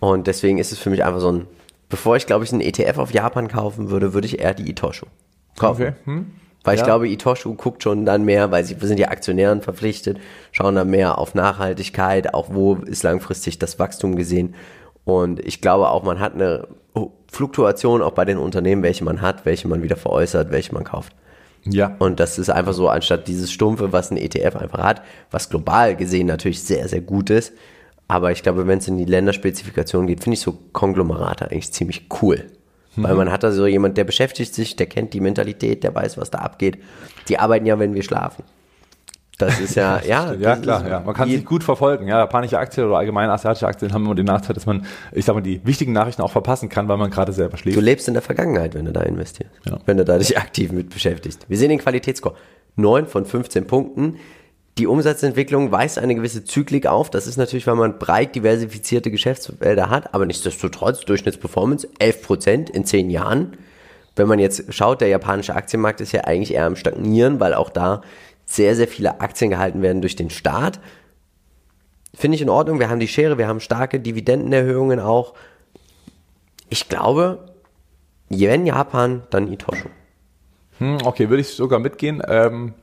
Und 0.00 0.26
deswegen 0.26 0.58
ist 0.58 0.72
es 0.72 0.78
für 0.78 0.90
mich 0.90 1.04
einfach 1.04 1.20
so 1.20 1.30
ein, 1.30 1.46
bevor 1.88 2.16
ich 2.16 2.26
glaube 2.26 2.44
ich 2.44 2.52
einen 2.52 2.60
ETF 2.60 2.98
auf 2.98 3.12
Japan 3.12 3.48
kaufen 3.48 3.90
würde, 3.90 4.14
würde 4.14 4.26
ich 4.26 4.40
eher 4.40 4.54
die 4.54 4.68
Itoshu 4.70 5.06
kaufen. 5.58 5.82
Okay. 5.82 5.92
Hm. 6.04 6.26
Weil 6.64 6.74
ich 6.74 6.80
Ja. 6.80 6.86
glaube, 6.86 7.08
Itoshu 7.08 7.54
guckt 7.54 7.82
schon 7.82 8.04
dann 8.06 8.24
mehr, 8.24 8.52
weil 8.52 8.64
sie, 8.64 8.76
sind 8.80 8.98
ja 9.00 9.08
Aktionären 9.08 9.62
verpflichtet, 9.62 10.18
schauen 10.52 10.76
dann 10.76 10.88
mehr 10.90 11.18
auf 11.18 11.34
Nachhaltigkeit, 11.34 12.34
auch 12.34 12.48
wo 12.52 12.74
ist 12.76 13.02
langfristig 13.02 13.58
das 13.58 13.78
Wachstum 13.80 14.14
gesehen. 14.14 14.54
Und 15.04 15.40
ich 15.40 15.60
glaube 15.60 15.88
auch, 15.88 16.02
man 16.02 16.20
hat 16.20 16.34
eine 16.34 16.68
Fluktuation 17.30 18.02
auch 18.02 18.12
bei 18.12 18.24
den 18.24 18.38
Unternehmen, 18.38 18.82
welche 18.82 19.04
man 19.04 19.20
hat, 19.20 19.46
welche 19.46 19.66
man 19.66 19.82
wieder 19.82 19.96
veräußert, 19.96 20.50
welche 20.50 20.74
man 20.74 20.84
kauft. 20.84 21.14
Ja. 21.64 21.96
Und 21.98 22.20
das 22.20 22.38
ist 22.38 22.50
einfach 22.50 22.72
so, 22.72 22.88
anstatt 22.88 23.28
dieses 23.28 23.50
Stumpfe, 23.50 23.92
was 23.92 24.10
ein 24.10 24.16
ETF 24.16 24.56
einfach 24.56 24.82
hat, 24.82 25.02
was 25.30 25.48
global 25.48 25.96
gesehen 25.96 26.26
natürlich 26.26 26.62
sehr, 26.62 26.88
sehr 26.88 27.00
gut 27.00 27.30
ist. 27.30 27.52
Aber 28.08 28.32
ich 28.32 28.42
glaube, 28.42 28.66
wenn 28.66 28.78
es 28.78 28.88
in 28.88 28.98
die 28.98 29.04
Länderspezifikation 29.04 30.06
geht, 30.06 30.22
finde 30.22 30.34
ich 30.34 30.40
so 30.40 30.58
Konglomerate 30.72 31.50
eigentlich 31.50 31.72
ziemlich 31.72 32.08
cool. 32.20 32.46
Weil 32.94 33.14
man 33.14 33.32
hat 33.32 33.42
da 33.42 33.52
so 33.52 33.66
jemand, 33.66 33.96
der 33.96 34.04
beschäftigt 34.04 34.54
sich, 34.54 34.76
der 34.76 34.86
kennt 34.86 35.14
die 35.14 35.20
Mentalität, 35.20 35.82
der 35.82 35.94
weiß, 35.94 36.18
was 36.18 36.30
da 36.30 36.40
abgeht. 36.40 36.76
Die 37.28 37.38
arbeiten 37.38 37.64
ja, 37.64 37.78
wenn 37.78 37.94
wir 37.94 38.02
schlafen. 38.02 38.44
Das 39.38 39.58
ist 39.60 39.74
ja, 39.74 40.00
ja. 40.06 40.34
Ja, 40.34 40.56
klar, 40.56 40.86
ja. 40.88 41.00
Man 41.00 41.14
kann 41.14 41.28
je- 41.28 41.36
sich 41.36 41.44
gut 41.44 41.64
verfolgen. 41.64 42.06
Ja, 42.06 42.18
japanische 42.18 42.58
Aktien 42.58 42.86
oder 42.86 42.98
allgemein 42.98 43.30
asiatische 43.30 43.66
Aktien 43.66 43.92
haben 43.92 44.04
immer 44.04 44.14
den 44.14 44.26
Nachteil, 44.26 44.54
dass 44.54 44.66
man, 44.66 44.84
ich 45.12 45.24
sag 45.24 45.34
mal, 45.34 45.40
die 45.40 45.60
wichtigen 45.66 45.92
Nachrichten 45.92 46.22
auch 46.22 46.30
verpassen 46.30 46.68
kann, 46.68 46.86
weil 46.88 46.96
man 46.98 47.10
gerade 47.10 47.32
selber 47.32 47.56
schläft. 47.56 47.76
Du 47.76 47.80
lebst 47.80 48.06
in 48.08 48.14
der 48.14 48.22
Vergangenheit, 48.22 48.74
wenn 48.74 48.84
du 48.84 48.92
da 48.92 49.02
investierst. 49.02 49.52
Ja. 49.68 49.78
Wenn 49.86 49.96
du 49.96 50.04
da 50.04 50.18
dich 50.18 50.36
aktiv 50.38 50.70
mit 50.72 50.90
beschäftigst. 50.90 51.46
Wir 51.48 51.56
sehen 51.58 51.70
den 51.70 51.78
Qualitätsscore. 51.78 52.34
9 52.76 53.06
von 53.06 53.24
15 53.26 53.66
Punkten. 53.66 54.16
Die 54.78 54.86
Umsatzentwicklung 54.86 55.70
weist 55.70 55.98
eine 55.98 56.14
gewisse 56.14 56.44
Zyklik 56.44 56.86
auf. 56.86 57.10
Das 57.10 57.26
ist 57.26 57.36
natürlich, 57.36 57.66
weil 57.66 57.74
man 57.74 57.98
breit 57.98 58.34
diversifizierte 58.34 59.10
Geschäftsfelder 59.10 59.90
hat, 59.90 60.14
aber 60.14 60.24
nichtsdestotrotz 60.24 61.00
Durchschnittsperformance 61.04 61.86
11% 62.00 62.70
in 62.70 62.86
10 62.86 63.10
Jahren. 63.10 63.58
Wenn 64.16 64.28
man 64.28 64.38
jetzt 64.38 64.72
schaut, 64.72 65.02
der 65.02 65.08
japanische 65.08 65.54
Aktienmarkt 65.54 66.00
ist 66.00 66.12
ja 66.12 66.22
eigentlich 66.22 66.54
eher 66.54 66.64
am 66.64 66.76
Stagnieren, 66.76 67.40
weil 67.40 67.52
auch 67.52 67.68
da 67.68 68.00
sehr, 68.44 68.76
sehr 68.76 68.88
viele 68.88 69.20
Aktien 69.20 69.50
gehalten 69.50 69.82
werden 69.82 70.02
durch 70.02 70.16
den 70.16 70.30
Staat. 70.30 70.80
Finde 72.14 72.36
ich 72.36 72.42
in 72.42 72.50
Ordnung. 72.50 72.78
Wir 72.78 72.90
haben 72.90 73.00
die 73.00 73.08
Schere, 73.08 73.38
wir 73.38 73.48
haben 73.48 73.60
starke 73.60 73.98
Dividendenerhöhungen 73.98 75.00
auch. 75.00 75.34
Ich 76.68 76.88
glaube, 76.88 77.52
wenn 78.28 78.66
Japan, 78.66 79.22
dann 79.30 79.52
Itoshu. 79.52 79.88
Hm, 80.78 80.98
okay, 81.04 81.28
würde 81.28 81.40
ich 81.40 81.48
sogar 81.48 81.78
mitgehen. 81.78 82.22
Ähm, 82.26 82.74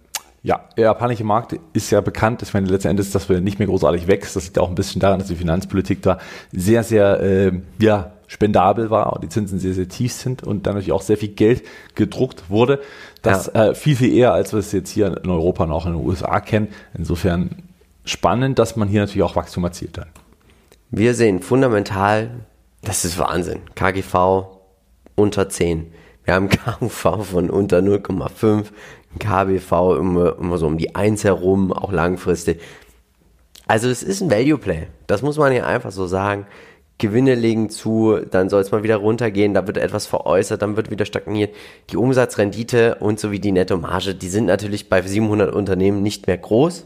ja, 0.42 0.64
der 0.78 0.86
japanische 0.86 1.24
Markt 1.24 1.60
ist 1.74 1.92
ja 1.92 2.02
bekannt. 2.02 2.42
Ich 2.42 2.54
meine, 2.54 2.68
letzten 2.68 2.90
Endes, 2.90 3.12
dass 3.12 3.30
wir 3.30 3.42
nicht 3.42 3.60
mehr 3.60 3.68
großartig 3.68 4.08
wächst. 4.08 4.36
Das 4.36 4.46
liegt 4.46 4.58
auch 4.58 4.70
ein 4.70 4.76
bisschen 4.76 5.02
daran, 5.02 5.20
dass 5.20 5.28
die 5.28 5.36
Finanzpolitik 5.36 6.02
da 6.02 6.18
sehr, 6.52 6.84
sehr, 6.84 7.20
ähm, 7.22 7.64
ja, 7.80 8.14
spendabel 8.30 8.92
war 8.92 9.12
und 9.14 9.24
die 9.24 9.30
Zinsen 9.30 9.60
sehr, 9.60 9.74
sehr 9.74 9.90
tief 9.90 10.14
sind 10.14 10.44
und 10.44 10.68
dann 10.68 10.76
natürlich 10.76 10.94
auch 10.94 11.02
sehr 11.02 11.18
viel 11.18 11.30
Geld 11.30 11.64
gedruckt 11.96 12.50
wurde. 12.50 12.80
Das 13.24 13.48
äh, 13.50 13.74
viel, 13.74 13.96
viel 13.96 14.14
eher, 14.14 14.34
als 14.34 14.54
wir 14.54 14.60
es 14.60 14.72
jetzt 14.72 14.92
hier 14.92 15.08
in 15.24 15.30
Europa 15.30 15.64
und 15.64 15.72
auch 15.72 15.88
in 15.88 15.94
den 15.94 16.06
USA 16.06 16.40
kennen. 16.40 16.68
Insofern 16.96 17.64
spannend, 18.06 18.60
dass 18.60 18.76
man 18.76 18.88
hier 18.88 19.02
natürlich 19.02 19.24
auch 19.24 19.36
Wachstum 19.36 19.64
erzielt 19.64 19.98
dann. 19.98 20.10
Wir 20.92 21.16
sehen 21.16 21.42
fundamental, 21.42 22.46
das 22.84 23.04
ist 23.04 23.18
Wahnsinn. 23.18 23.62
KGV 23.74 24.46
unter 25.16 25.50
10. 25.50 25.92
Wir 26.24 26.36
haben 26.36 26.50
KUV 26.80 27.26
von 27.26 27.50
unter 27.50 27.80
0,5, 27.80 28.66
KBV 29.18 29.98
immer, 29.98 30.38
immer 30.38 30.60
so 30.60 30.68
um 30.68 30.78
die 30.78 30.96
1 30.96 31.24
herum, 31.24 31.74
auch 31.74 31.92
langfristig. 31.92 32.62
Also 33.66 33.90
es 33.90 34.04
ist 34.04 34.22
ein 34.22 34.30
Value 34.30 34.60
Play. 34.60 34.88
Das 35.08 35.24
muss 35.24 35.38
man 35.38 35.52
hier 35.52 35.66
einfach 35.66 35.92
so 35.92 36.06
sagen. 36.06 36.46
Gewinne 37.00 37.34
legen 37.34 37.70
zu, 37.70 38.20
dann 38.30 38.50
soll 38.50 38.62
es 38.62 38.72
mal 38.72 38.84
wieder 38.84 38.98
runtergehen, 38.98 39.54
da 39.54 39.66
wird 39.66 39.78
etwas 39.78 40.06
veräußert, 40.06 40.62
dann 40.62 40.76
wird 40.76 40.92
wieder 40.92 41.06
stagniert. 41.06 41.56
Die 41.90 41.98
Umsatzrendite 41.98 42.96
und 43.00 43.20
sowie 43.20 43.40
die 43.40 43.54
Nettomarge, 43.54 44.14
die 44.14 44.28
sind 44.28 44.46
natürlich 44.46 44.90
bei 44.90 45.02
700 45.02 45.54
Unternehmen 45.54 46.04
nicht 46.04 46.28
mehr 46.28 46.38
groß, 46.38 46.86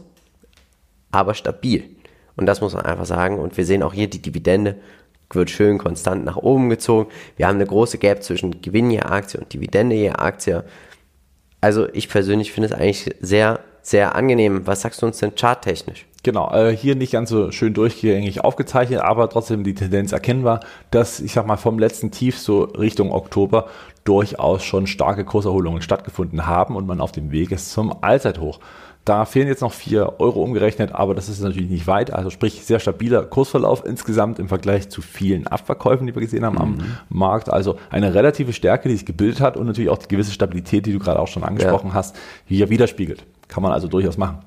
aber 1.10 1.34
stabil. 1.34 1.84
Und 2.36 2.46
das 2.46 2.60
muss 2.60 2.74
man 2.74 2.86
einfach 2.86 3.06
sagen. 3.06 3.38
Und 3.38 3.56
wir 3.56 3.66
sehen 3.66 3.82
auch 3.82 3.92
hier 3.92 4.08
die 4.08 4.22
Dividende 4.22 4.76
wird 5.30 5.50
schön 5.50 5.78
konstant 5.78 6.24
nach 6.24 6.36
oben 6.36 6.68
gezogen. 6.68 7.10
Wir 7.36 7.48
haben 7.48 7.56
eine 7.56 7.66
große 7.66 7.98
Gap 7.98 8.22
zwischen 8.22 8.62
Gewinn 8.62 8.90
je 8.90 9.00
Aktie 9.00 9.40
und 9.40 9.52
Dividende 9.52 9.96
je 9.96 10.10
Aktie. 10.10 10.64
Also 11.60 11.88
ich 11.92 12.08
persönlich 12.08 12.52
finde 12.52 12.68
es 12.68 12.72
eigentlich 12.72 13.10
sehr, 13.20 13.60
sehr 13.82 14.14
angenehm. 14.14 14.66
Was 14.66 14.82
sagst 14.82 15.02
du 15.02 15.06
uns 15.06 15.18
denn 15.18 15.34
charttechnisch? 15.34 16.06
Genau, 16.24 16.50
äh, 16.54 16.74
hier 16.74 16.96
nicht 16.96 17.12
ganz 17.12 17.28
so 17.28 17.52
schön 17.52 17.74
durchgängig 17.74 18.42
aufgezeichnet, 18.42 19.00
aber 19.00 19.28
trotzdem 19.28 19.62
die 19.62 19.74
Tendenz 19.74 20.10
erkennbar, 20.10 20.60
dass, 20.90 21.20
ich 21.20 21.32
sag 21.32 21.46
mal, 21.46 21.58
vom 21.58 21.78
letzten 21.78 22.10
Tief 22.10 22.38
so 22.38 22.62
Richtung 22.62 23.12
Oktober 23.12 23.66
durchaus 24.04 24.64
schon 24.64 24.86
starke 24.86 25.26
Kurserholungen 25.26 25.82
stattgefunden 25.82 26.46
haben 26.46 26.76
und 26.76 26.86
man 26.86 27.02
auf 27.02 27.12
dem 27.12 27.30
Weg 27.30 27.52
ist 27.52 27.72
zum 27.72 28.02
Allzeithoch. 28.02 28.58
Da 29.04 29.26
fehlen 29.26 29.48
jetzt 29.48 29.60
noch 29.60 29.74
4 29.74 30.18
Euro 30.18 30.42
umgerechnet, 30.42 30.94
aber 30.94 31.14
das 31.14 31.28
ist 31.28 31.42
natürlich 31.42 31.68
nicht 31.68 31.86
weit. 31.86 32.10
Also 32.10 32.30
sprich, 32.30 32.64
sehr 32.64 32.80
stabiler 32.80 33.22
Kursverlauf 33.24 33.84
insgesamt 33.84 34.38
im 34.38 34.48
Vergleich 34.48 34.88
zu 34.88 35.02
vielen 35.02 35.46
Abverkäufen, 35.46 36.06
die 36.06 36.14
wir 36.14 36.22
gesehen 36.22 36.46
haben 36.46 36.56
am 36.56 36.78
Markt. 37.10 37.50
Also 37.50 37.76
eine 37.90 38.14
relative 38.14 38.54
Stärke, 38.54 38.88
die 38.88 38.94
sich 38.94 39.04
gebildet 39.04 39.42
hat 39.42 39.58
und 39.58 39.66
natürlich 39.66 39.90
auch 39.90 39.98
die 39.98 40.08
gewisse 40.08 40.32
Stabilität, 40.32 40.86
die 40.86 40.94
du 40.94 41.00
gerade 41.00 41.20
auch 41.20 41.28
schon 41.28 41.44
angesprochen 41.44 41.92
hast, 41.92 42.16
hier 42.46 42.70
widerspiegelt. 42.70 43.26
Kann 43.48 43.62
man 43.62 43.72
also 43.72 43.88
durchaus 43.88 44.16
machen. 44.16 44.38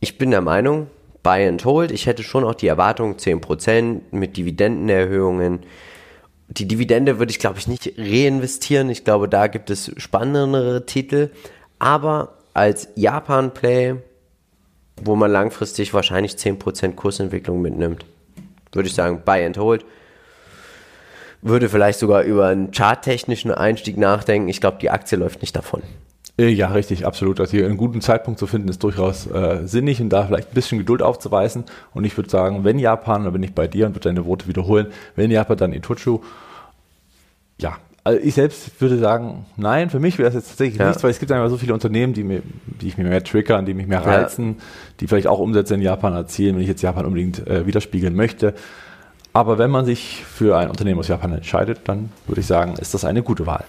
Ich 0.00 0.16
bin 0.16 0.30
der 0.30 0.40
Meinung, 0.40 0.88
Buy 1.22 1.46
and 1.46 1.62
Hold, 1.66 1.90
ich 1.90 2.06
hätte 2.06 2.22
schon 2.22 2.44
auch 2.44 2.54
die 2.54 2.66
Erwartung 2.66 3.16
10% 3.16 4.00
mit 4.10 4.38
Dividendenerhöhungen. 4.38 5.60
Die 6.48 6.66
Dividende 6.66 7.18
würde 7.18 7.30
ich, 7.30 7.38
glaube 7.38 7.58
ich, 7.58 7.68
nicht 7.68 7.92
reinvestieren. 7.98 8.88
Ich 8.88 9.04
glaube, 9.04 9.28
da 9.28 9.46
gibt 9.46 9.68
es 9.68 9.92
spannendere 9.98 10.86
Titel. 10.86 11.30
Aber 11.78 12.38
als 12.54 12.88
Japan-Play, 12.96 13.96
wo 15.02 15.16
man 15.16 15.30
langfristig 15.30 15.92
wahrscheinlich 15.92 16.32
10% 16.32 16.94
Kursentwicklung 16.94 17.60
mitnimmt, 17.60 18.06
würde 18.72 18.88
ich 18.88 18.94
sagen, 18.94 19.22
Buy 19.24 19.44
and 19.44 19.58
Hold. 19.58 19.84
Würde 21.42 21.68
vielleicht 21.68 21.98
sogar 21.98 22.22
über 22.22 22.48
einen 22.48 22.72
charttechnischen 22.72 23.50
Einstieg 23.50 23.96
nachdenken. 23.96 24.48
Ich 24.48 24.60
glaube, 24.60 24.78
die 24.80 24.90
Aktie 24.90 25.16
läuft 25.18 25.40
nicht 25.40 25.56
davon. 25.56 25.82
Äh, 26.38 26.48
Ja, 26.48 26.68
richtig, 26.68 27.06
absolut. 27.06 27.40
Also 27.40 27.52
hier 27.52 27.66
einen 27.66 27.76
guten 27.76 28.00
Zeitpunkt 28.00 28.38
zu 28.38 28.46
finden, 28.46 28.68
ist 28.68 28.82
durchaus 28.82 29.26
äh, 29.26 29.66
sinnig 29.66 30.00
und 30.00 30.10
da 30.10 30.24
vielleicht 30.26 30.48
ein 30.50 30.54
bisschen 30.54 30.78
Geduld 30.78 31.02
aufzuweisen. 31.02 31.64
Und 31.92 32.04
ich 32.04 32.16
würde 32.16 32.30
sagen, 32.30 32.64
wenn 32.64 32.78
Japan, 32.78 33.24
dann 33.24 33.32
bin 33.32 33.42
ich 33.42 33.54
bei 33.54 33.66
dir 33.68 33.86
und 33.86 33.94
würde 33.94 34.08
deine 34.08 34.24
Worte 34.26 34.48
wiederholen, 34.48 34.86
wenn 35.16 35.30
Japan, 35.30 35.56
dann 35.58 35.72
Itochu. 35.72 36.20
Ja, 37.60 37.76
also 38.04 38.18
ich 38.22 38.34
selbst 38.34 38.80
würde 38.80 38.96
sagen, 38.98 39.44
nein, 39.58 39.90
für 39.90 40.00
mich 40.00 40.16
wäre 40.18 40.28
es 40.30 40.34
jetzt 40.34 40.48
tatsächlich 40.48 40.78
Ja. 40.80 40.88
nichts, 40.88 41.02
weil 41.02 41.10
es 41.10 41.18
gibt 41.18 41.30
einfach 41.32 41.50
so 41.50 41.58
viele 41.58 41.74
Unternehmen, 41.74 42.14
die, 42.14 42.24
mir, 42.24 42.42
die 42.80 42.88
ich 42.88 42.96
mir 42.96 43.04
mehr 43.04 43.22
triggern, 43.22 43.66
die 43.66 43.74
mich 43.74 43.86
mehr 43.86 44.00
Ja. 44.00 44.06
reizen, 44.10 44.56
die 45.00 45.06
vielleicht 45.06 45.26
auch 45.26 45.38
Umsätze 45.38 45.74
in 45.74 45.82
Japan 45.82 46.14
erzielen, 46.14 46.54
wenn 46.56 46.62
ich 46.62 46.68
jetzt 46.68 46.80
Japan 46.82 47.04
unbedingt 47.04 47.46
äh, 47.46 47.66
widerspiegeln 47.66 48.14
möchte. 48.14 48.54
Aber 49.34 49.58
wenn 49.58 49.70
man 49.70 49.84
sich 49.84 50.24
für 50.24 50.56
ein 50.56 50.70
Unternehmen 50.70 50.98
aus 50.98 51.08
Japan 51.08 51.32
entscheidet, 51.34 51.80
dann 51.84 52.10
würde 52.26 52.40
ich 52.40 52.46
sagen, 52.46 52.74
ist 52.80 52.94
das 52.94 53.04
eine 53.04 53.22
gute 53.22 53.46
Wahl. 53.46 53.64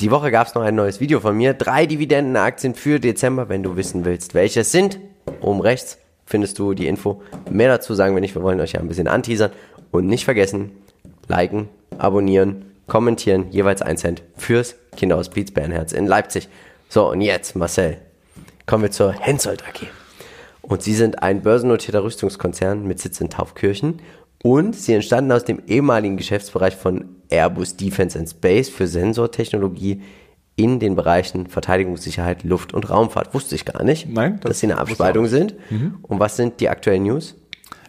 Die 0.00 0.12
Woche 0.12 0.30
gab 0.30 0.46
es 0.46 0.54
noch 0.54 0.62
ein 0.62 0.76
neues 0.76 1.00
Video 1.00 1.18
von 1.18 1.36
mir. 1.36 1.54
Drei 1.54 1.84
Dividendenaktien 1.84 2.76
für 2.76 3.00
Dezember, 3.00 3.48
wenn 3.48 3.64
du 3.64 3.76
wissen 3.76 4.04
willst, 4.04 4.32
welche 4.32 4.60
es 4.60 4.70
sind. 4.70 5.00
Oben 5.40 5.60
rechts 5.60 5.98
findest 6.24 6.56
du 6.60 6.72
die 6.72 6.86
Info. 6.86 7.20
Mehr 7.50 7.68
dazu 7.68 7.94
sagen 7.94 8.14
wir 8.14 8.20
nicht. 8.20 8.36
Wir 8.36 8.42
wollen 8.44 8.60
euch 8.60 8.72
ja 8.72 8.80
ein 8.80 8.86
bisschen 8.86 9.08
anteasern. 9.08 9.50
Und 9.90 10.06
nicht 10.06 10.24
vergessen, 10.24 10.70
liken, 11.26 11.68
abonnieren, 11.98 12.66
kommentieren. 12.86 13.50
Jeweils 13.50 13.82
ein 13.82 13.96
Cent 13.96 14.22
fürs 14.36 14.76
Kinderhospiz 14.96 15.50
Bernherz 15.50 15.90
in 15.90 16.06
Leipzig. 16.06 16.48
So, 16.88 17.10
und 17.10 17.20
jetzt, 17.20 17.56
Marcel, 17.56 17.96
kommen 18.66 18.84
wir 18.84 18.92
zur 18.92 19.12
Hensoldt 19.12 19.64
AG. 19.64 19.88
Und 20.62 20.80
sie 20.80 20.94
sind 20.94 21.24
ein 21.24 21.42
börsennotierter 21.42 22.04
Rüstungskonzern 22.04 22.86
mit 22.86 23.00
Sitz 23.00 23.20
in 23.20 23.30
Taufkirchen. 23.30 24.00
Und 24.42 24.76
sie 24.76 24.94
entstanden 24.94 25.32
aus 25.32 25.44
dem 25.44 25.62
ehemaligen 25.66 26.16
Geschäftsbereich 26.16 26.76
von 26.76 27.16
Airbus 27.28 27.76
Defense 27.76 28.18
and 28.18 28.28
Space 28.28 28.68
für 28.68 28.86
Sensortechnologie 28.86 30.02
in 30.56 30.80
den 30.80 30.96
Bereichen 30.96 31.46
Verteidigungssicherheit, 31.46 32.42
Luft- 32.44 32.74
und 32.74 32.90
Raumfahrt. 32.90 33.34
Wusste 33.34 33.54
ich 33.54 33.64
gar 33.64 33.84
nicht, 33.84 34.08
Nein, 34.08 34.38
das 34.40 34.50
dass 34.50 34.60
sie 34.60 34.66
eine 34.66 34.78
Abspaltung 34.78 35.26
sind. 35.26 35.54
Und 36.02 36.20
was 36.20 36.36
sind 36.36 36.60
die 36.60 36.68
aktuellen 36.68 37.04
News? 37.04 37.36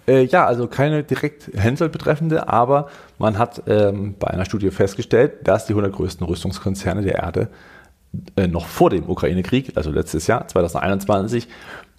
Äh, 0.08 0.26
ja, 0.26 0.46
also 0.46 0.68
keine 0.68 1.04
direkt 1.04 1.52
Hensoldt 1.56 1.92
betreffende, 1.92 2.48
aber 2.48 2.90
man 3.18 3.38
hat 3.38 3.64
ähm, 3.68 4.16
bei 4.18 4.28
einer 4.28 4.46
Studie 4.46 4.72
festgestellt, 4.72 5.48
dass 5.48 5.66
die 5.68 5.74
100 5.74 5.94
größten 5.94 6.26
Rüstungskonzerne 6.26 7.04
der 7.04 7.16
Erde 7.16 7.50
äh, 8.36 8.48
noch 8.48 8.66
vor 8.66 8.90
dem 8.90 9.08
Ukraine-Krieg, 9.08 9.74
also 9.76 9.92
letztes 9.92 10.26
Jahr, 10.28 10.48
2021, 10.48 11.48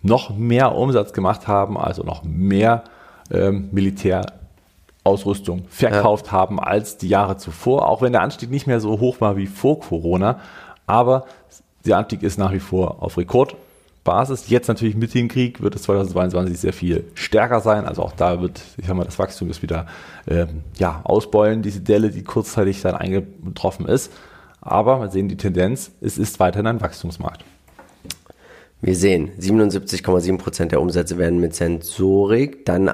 noch 0.03 0.37
mehr 0.37 0.75
Umsatz 0.75 1.13
gemacht 1.13 1.47
haben, 1.47 1.79
also 1.79 2.03
noch 2.03 2.25
mehr 2.25 2.85
ähm, 3.31 3.69
Militärausrüstung 5.05 5.65
verkauft 5.69 6.27
ja. 6.27 6.33
haben 6.33 6.61
als 6.61 6.97
die 6.97 7.09
Jahre 7.09 7.37
zuvor, 7.37 7.89
auch 7.89 8.03
wenn 8.03 8.13
der 8.13 8.23
Anstieg 8.23 8.51
nicht 8.51 8.67
mehr 8.67 8.81
so 8.81 9.01
hoch 9.01 9.21
war 9.21 9.37
wie 9.37 9.47
vor 9.47 9.81
Corona. 9.81 10.41
Aber 10.87 11.27
der 11.85 11.99
Anstieg 11.99 12.23
ist 12.23 12.39
nach 12.39 12.53
wie 12.53 12.61
vor 12.61 13.03
auf 13.03 13.17
Rekordbasis. 13.17 14.49
Jetzt 14.49 14.69
natürlich 14.69 14.97
mit 14.97 15.15
dem 15.15 15.29
Krieg 15.29 15.63
wird 15.63 15.77
es 15.77 15.83
2022 15.83 16.59
sehr 16.59 16.73
viel 16.73 17.05
stärker 17.15 17.61
sein. 17.61 17.87
Also 17.87 18.03
auch 18.03 18.13
da 18.13 18.41
wird, 18.41 18.61
ich 18.77 18.87
sag 18.87 18.97
mal, 18.97 19.05
das 19.05 19.19
Wachstum 19.19 19.51
ist 19.51 19.63
wieder 19.63 19.87
ähm, 20.29 20.63
ja, 20.77 21.01
ausbeulen, 21.05 21.63
diese 21.63 21.81
Delle, 21.81 22.11
die 22.11 22.23
kurzzeitig 22.23 22.83
dann 22.83 22.95
eingetroffen 22.95 23.87
ist. 23.87 24.13
Aber 24.61 25.01
wir 25.01 25.11
sehen 25.11 25.29
die 25.29 25.39
Tendenz, 25.39 25.93
es 26.03 26.19
ist 26.19 26.39
weiterhin 26.39 26.67
ein 26.67 26.83
Wachstumsmarkt. 26.83 27.45
Wir 28.83 28.95
sehen, 28.95 29.31
77,7% 29.39 30.67
der 30.67 30.81
Umsätze 30.81 31.19
werden 31.19 31.39
mit 31.39 31.55
Sensorik. 31.55 32.65
Dann 32.65 32.91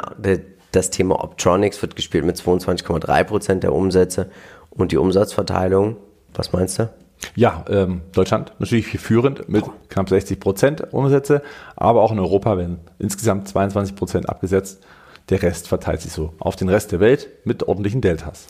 das 0.77 0.91
Thema 0.91 1.25
Optronics 1.25 1.81
wird 1.81 1.97
gespielt 1.97 2.25
mit 2.25 2.37
22,3% 2.37 3.61
der 3.61 3.73
Umsätze. 3.73 4.31
Und 4.71 4.93
die 4.93 4.99
Umsatzverteilung, 4.99 5.97
was 6.35 6.53
meinst 6.53 6.79
du? 6.79 6.91
Ja, 7.35 7.65
ähm, 7.71 8.03
Deutschland 8.12 8.53
natürlich 8.59 8.89
führend 9.01 9.49
mit 9.49 9.65
knapp 9.89 10.09
60% 10.09 10.91
Umsätze, 10.91 11.43
aber 11.77 12.03
auch 12.03 12.12
in 12.12 12.19
Europa 12.19 12.59
werden 12.59 12.79
insgesamt 12.99 13.49
22% 13.49 14.27
abgesetzt. 14.27 14.85
Der 15.31 15.43
Rest 15.43 15.67
verteilt 15.67 16.03
sich 16.03 16.12
so 16.12 16.35
auf 16.39 16.57
den 16.57 16.69
Rest 16.69 16.93
der 16.93 17.01
Welt 17.01 17.29
mit 17.45 17.67
ordentlichen 17.67 18.03
Deltas. 18.03 18.47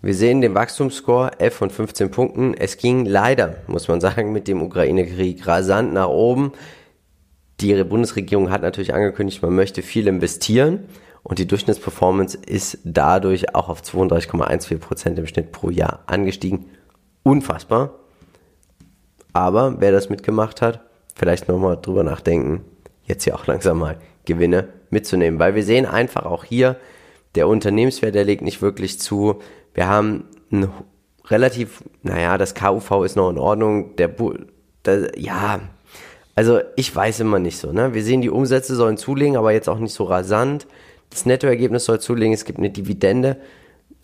Wir 0.00 0.14
sehen 0.14 0.42
den 0.42 0.54
Wachstumsscore 0.54 1.40
F 1.40 1.54
von 1.54 1.70
15 1.70 2.12
Punkten. 2.12 2.54
Es 2.54 2.76
ging 2.76 3.04
leider, 3.04 3.56
muss 3.66 3.88
man 3.88 4.00
sagen, 4.00 4.32
mit 4.32 4.46
dem 4.46 4.62
Ukraine-Krieg 4.62 5.44
rasant 5.46 5.92
nach 5.92 6.08
oben. 6.08 6.52
Die 7.60 7.82
Bundesregierung 7.82 8.50
hat 8.50 8.62
natürlich 8.62 8.94
angekündigt, 8.94 9.42
man 9.42 9.54
möchte 9.54 9.82
viel 9.82 10.06
investieren 10.06 10.84
und 11.24 11.38
die 11.38 11.46
Durchschnittsperformance 11.48 12.36
ist 12.36 12.78
dadurch 12.84 13.54
auch 13.54 13.68
auf 13.70 13.82
32,14 13.82 14.78
Prozent 14.78 15.18
im 15.18 15.26
Schnitt 15.26 15.52
pro 15.52 15.70
Jahr 15.70 16.04
angestiegen. 16.06 16.66
Unfassbar. 17.22 17.94
Aber 19.32 19.80
wer 19.80 19.90
das 19.90 20.10
mitgemacht 20.10 20.60
hat, 20.60 20.80
vielleicht 21.16 21.48
nochmal 21.48 21.78
drüber 21.80 22.04
nachdenken, 22.04 22.60
jetzt 23.04 23.24
ja 23.24 23.34
auch 23.34 23.46
langsam 23.46 23.78
mal 23.78 23.96
Gewinne 24.26 24.68
mitzunehmen, 24.90 25.40
weil 25.40 25.54
wir 25.54 25.64
sehen 25.64 25.86
einfach 25.86 26.26
auch 26.26 26.44
hier, 26.44 26.76
der 27.34 27.48
Unternehmenswert, 27.48 28.14
der 28.14 28.24
legt 28.24 28.42
nicht 28.42 28.62
wirklich 28.62 29.00
zu. 29.00 29.40
Wir 29.72 29.88
haben 29.88 30.24
ein 30.52 30.68
relativ, 31.26 31.82
naja, 32.02 32.38
das 32.38 32.54
KUV 32.54 33.02
ist 33.04 33.16
noch 33.16 33.30
in 33.30 33.38
Ordnung. 33.38 33.96
Der, 33.96 34.14
der, 34.84 35.18
ja, 35.18 35.60
also 36.34 36.60
ich 36.76 36.94
weiß 36.94 37.20
immer 37.20 37.38
nicht 37.38 37.58
so. 37.58 37.72
Ne? 37.72 37.94
Wir 37.94 38.04
sehen, 38.04 38.20
die 38.20 38.30
Umsätze 38.30 38.76
sollen 38.76 38.98
zulegen, 38.98 39.36
aber 39.36 39.52
jetzt 39.52 39.68
auch 39.68 39.78
nicht 39.78 39.94
so 39.94 40.04
rasant. 40.04 40.66
Das 41.14 41.26
Nettoergebnis 41.26 41.84
soll 41.84 42.00
zulegen, 42.00 42.34
es 42.34 42.44
gibt 42.44 42.58
eine 42.58 42.70
Dividende. 42.70 43.36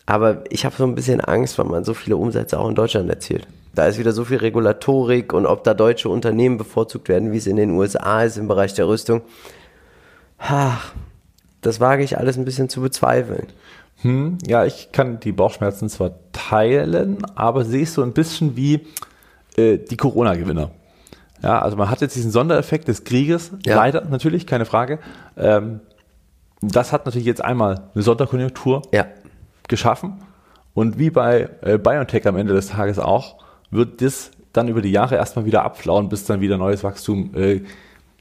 Aber 0.05 0.45
ich 0.49 0.63
habe 0.63 0.75
so 0.77 0.85
ein 0.85 0.95
bisschen 0.95 1.19
Angst, 1.19 1.59
weil 1.59 1.65
man 1.65 1.83
so 1.83 1.93
viele 1.93 2.15
Umsätze 2.15 2.57
auch 2.57 2.69
in 2.69 2.75
Deutschland 2.75 3.09
erzielt. 3.09 3.47
Da 3.75 3.85
ist 3.85 3.99
wieder 3.99 4.13
so 4.13 4.23
viel 4.23 4.37
Regulatorik 4.37 5.33
und 5.33 5.45
ob 5.45 5.65
da 5.65 5.73
deutsche 5.73 6.07
Unternehmen 6.07 6.57
bevorzugt 6.57 7.09
werden, 7.09 7.33
wie 7.33 7.37
es 7.37 7.47
in 7.47 7.57
den 7.57 7.71
USA 7.71 8.23
ist 8.23 8.37
im 8.37 8.47
Bereich 8.47 8.73
der 8.75 8.87
Rüstung. 8.87 9.23
Ach, 10.37 10.93
das 11.59 11.81
wage 11.81 12.01
ich 12.01 12.17
alles 12.17 12.37
ein 12.37 12.45
bisschen 12.45 12.69
zu 12.69 12.79
bezweifeln. 12.79 13.47
Hm, 14.03 14.37
ja, 14.47 14.65
ich 14.65 14.93
kann 14.93 15.19
die 15.19 15.33
Bauchschmerzen 15.33 15.89
zwar 15.89 16.13
teilen, 16.31 17.17
aber 17.35 17.65
sehe 17.65 17.83
es 17.83 17.93
so 17.93 18.03
ein 18.03 18.13
bisschen 18.13 18.55
wie 18.55 18.87
äh, 19.57 19.77
die 19.77 19.97
Corona-Gewinner. 19.97 20.71
Ja, 21.43 21.59
also 21.61 21.75
man 21.75 21.89
hat 21.89 21.99
jetzt 21.99 22.15
diesen 22.15 22.31
Sondereffekt 22.31 22.87
des 22.87 23.03
Krieges, 23.03 23.51
ja. 23.65 23.75
leider 23.75 24.05
natürlich, 24.05 24.47
keine 24.47 24.65
Frage. 24.65 24.99
Ähm, 25.37 25.81
das 26.61 26.91
hat 26.91 27.05
natürlich 27.05 27.25
jetzt 27.25 27.43
einmal 27.43 27.89
eine 27.93 28.03
Sonderkonjunktur 28.03 28.83
ja. 28.91 29.05
geschaffen. 29.67 30.21
Und 30.73 30.99
wie 30.99 31.09
bei 31.09 31.49
äh, 31.61 31.77
BioNTech 31.77 32.27
am 32.27 32.37
Ende 32.37 32.53
des 32.53 32.67
Tages 32.67 32.99
auch, 32.99 33.37
wird 33.71 34.01
das 34.01 34.31
dann 34.53 34.67
über 34.67 34.81
die 34.81 34.91
Jahre 34.91 35.15
erstmal 35.15 35.45
wieder 35.45 35.63
abflauen, 35.63 36.09
bis 36.09 36.25
dann 36.25 36.41
wieder 36.41 36.57
neues 36.57 36.83
Wachstum 36.83 37.35
äh, 37.35 37.61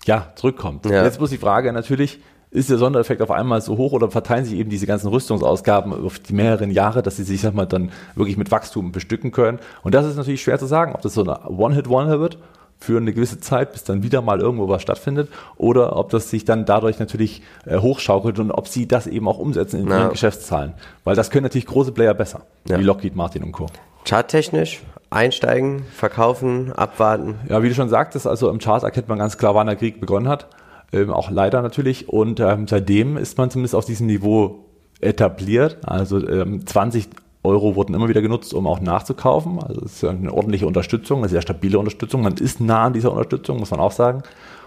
ja, 0.04 0.32
zurückkommt. 0.36 0.86
Ja. 0.86 1.04
Jetzt 1.04 1.20
muss 1.20 1.30
die 1.30 1.38
Frage 1.38 1.72
natürlich, 1.72 2.20
ist 2.50 2.70
der 2.70 2.78
Sondereffekt 2.78 3.22
auf 3.22 3.30
einmal 3.30 3.60
so 3.60 3.76
hoch 3.76 3.92
oder 3.92 4.10
verteilen 4.10 4.44
sich 4.44 4.58
eben 4.58 4.70
diese 4.70 4.86
ganzen 4.86 5.08
Rüstungsausgaben 5.08 5.92
auf 6.04 6.18
die 6.18 6.32
mehreren 6.32 6.70
Jahre, 6.70 7.02
dass 7.02 7.16
sie 7.16 7.22
sich 7.22 7.40
sag 7.40 7.54
mal, 7.54 7.66
dann 7.66 7.92
wirklich 8.16 8.36
mit 8.36 8.50
Wachstum 8.50 8.90
bestücken 8.90 9.30
können? 9.30 9.60
Und 9.82 9.94
das 9.94 10.06
ist 10.06 10.16
natürlich 10.16 10.42
schwer 10.42 10.58
zu 10.58 10.66
sagen, 10.66 10.94
ob 10.94 11.02
das 11.02 11.14
so 11.14 11.22
eine 11.22 11.48
One-Hit-Wonder 11.48 12.18
wird 12.18 12.38
für 12.80 12.96
eine 12.96 13.12
gewisse 13.12 13.40
Zeit, 13.40 13.72
bis 13.72 13.84
dann 13.84 14.02
wieder 14.02 14.22
mal 14.22 14.40
irgendwo 14.40 14.68
was 14.68 14.82
stattfindet, 14.82 15.28
oder 15.56 15.96
ob 15.96 16.10
das 16.10 16.30
sich 16.30 16.44
dann 16.44 16.64
dadurch 16.64 16.98
natürlich 16.98 17.42
äh, 17.66 17.78
hochschaukelt 17.78 18.38
und 18.38 18.50
ob 18.50 18.68
sie 18.68 18.88
das 18.88 19.06
eben 19.06 19.28
auch 19.28 19.38
umsetzen 19.38 19.80
in 19.80 19.88
ja. 19.88 19.98
ihren 20.00 20.10
Geschäftszahlen. 20.10 20.74
Weil 21.04 21.16
das 21.16 21.30
können 21.30 21.44
natürlich 21.44 21.66
große 21.66 21.92
Player 21.92 22.14
besser, 22.14 22.42
ja. 22.68 22.78
wie 22.78 22.82
Lockheed 22.82 23.16
Martin 23.16 23.44
und 23.44 23.52
Co. 23.52 23.66
Charttechnisch 24.04 24.80
einsteigen, 25.10 25.84
verkaufen, 25.92 26.72
abwarten. 26.72 27.40
Ja, 27.48 27.62
wie 27.62 27.68
du 27.68 27.74
schon 27.74 27.88
sagtest, 27.88 28.26
also 28.26 28.48
im 28.48 28.58
Chart 28.60 28.82
erkennt 28.82 29.08
man 29.08 29.18
ganz 29.18 29.36
klar, 29.36 29.54
wann 29.54 29.66
der 29.66 29.76
Krieg 29.76 30.00
begonnen 30.00 30.28
hat 30.28 30.46
ähm, 30.92 31.10
auch 31.10 31.30
leider 31.30 31.62
natürlich. 31.62 32.08
Und 32.08 32.40
ähm, 32.40 32.66
seitdem 32.66 33.16
ist 33.16 33.38
man 33.38 33.50
zumindest 33.50 33.74
auf 33.74 33.84
diesem 33.84 34.06
Niveau 34.06 34.66
etabliert. 35.00 35.78
Also 35.86 36.26
ähm, 36.26 36.66
20 36.66 37.08
Euro 37.42 37.74
wurden 37.74 37.94
immer 37.94 38.08
wieder 38.08 38.22
genutzt, 38.22 38.52
um 38.52 38.66
auch 38.66 38.80
nachzukaufen. 38.80 39.62
Also 39.62 39.82
es 39.84 39.94
ist 39.94 40.04
eine 40.04 40.32
ordentliche 40.32 40.66
Unterstützung, 40.66 41.20
eine 41.20 41.28
sehr 41.28 41.42
stabile 41.42 41.78
Unterstützung. 41.78 42.22
Man 42.22 42.34
ist 42.34 42.60
nah 42.60 42.84
an 42.84 42.92
dieser 42.92 43.12
Unterstützung, 43.12 43.58
muss 43.58 43.70
man 43.70 43.80
auch 43.80 43.92
sagen. 43.92 44.22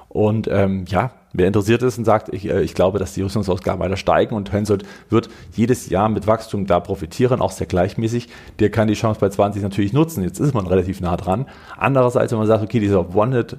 Und 0.10 0.48
ähm, 0.48 0.86
ja, 0.88 1.12
wer 1.34 1.48
interessiert 1.48 1.82
ist 1.82 1.98
und 1.98 2.06
sagt, 2.06 2.32
ich, 2.34 2.48
äh, 2.48 2.62
ich 2.62 2.76
glaube, 2.76 3.00
dass 3.00 3.14
die 3.14 3.24
Rüstungsausgaben 3.24 3.82
weiter 3.84 3.98
steigen 3.98 4.36
und 4.36 4.52
Hensoldt 4.52 4.86
wird 5.10 5.30
jedes 5.54 5.90
Jahr 5.90 6.08
mit 6.08 6.28
Wachstum 6.28 6.68
da 6.68 6.80
profitieren, 6.80 7.42
auch 7.42 7.52
sehr 7.52 7.66
gleichmäßig, 7.66 8.30
der 8.60 8.70
kann 8.70 8.88
die 8.88 8.94
Chance 8.94 9.20
bei 9.20 9.30
20 9.30 9.64
natürlich 9.64 9.92
nutzen. 9.92 10.24
Jetzt 10.24 10.40
ist 10.40 10.54
man 10.54 10.68
relativ 10.68 11.02
nah 11.02 11.18
dran. 11.18 11.48
Andererseits, 11.78 12.32
wenn 12.32 12.38
man 12.38 12.48
sagt, 12.48 12.64
okay, 12.64 12.80
dieser 12.80 13.16
One-Hit 13.16 13.58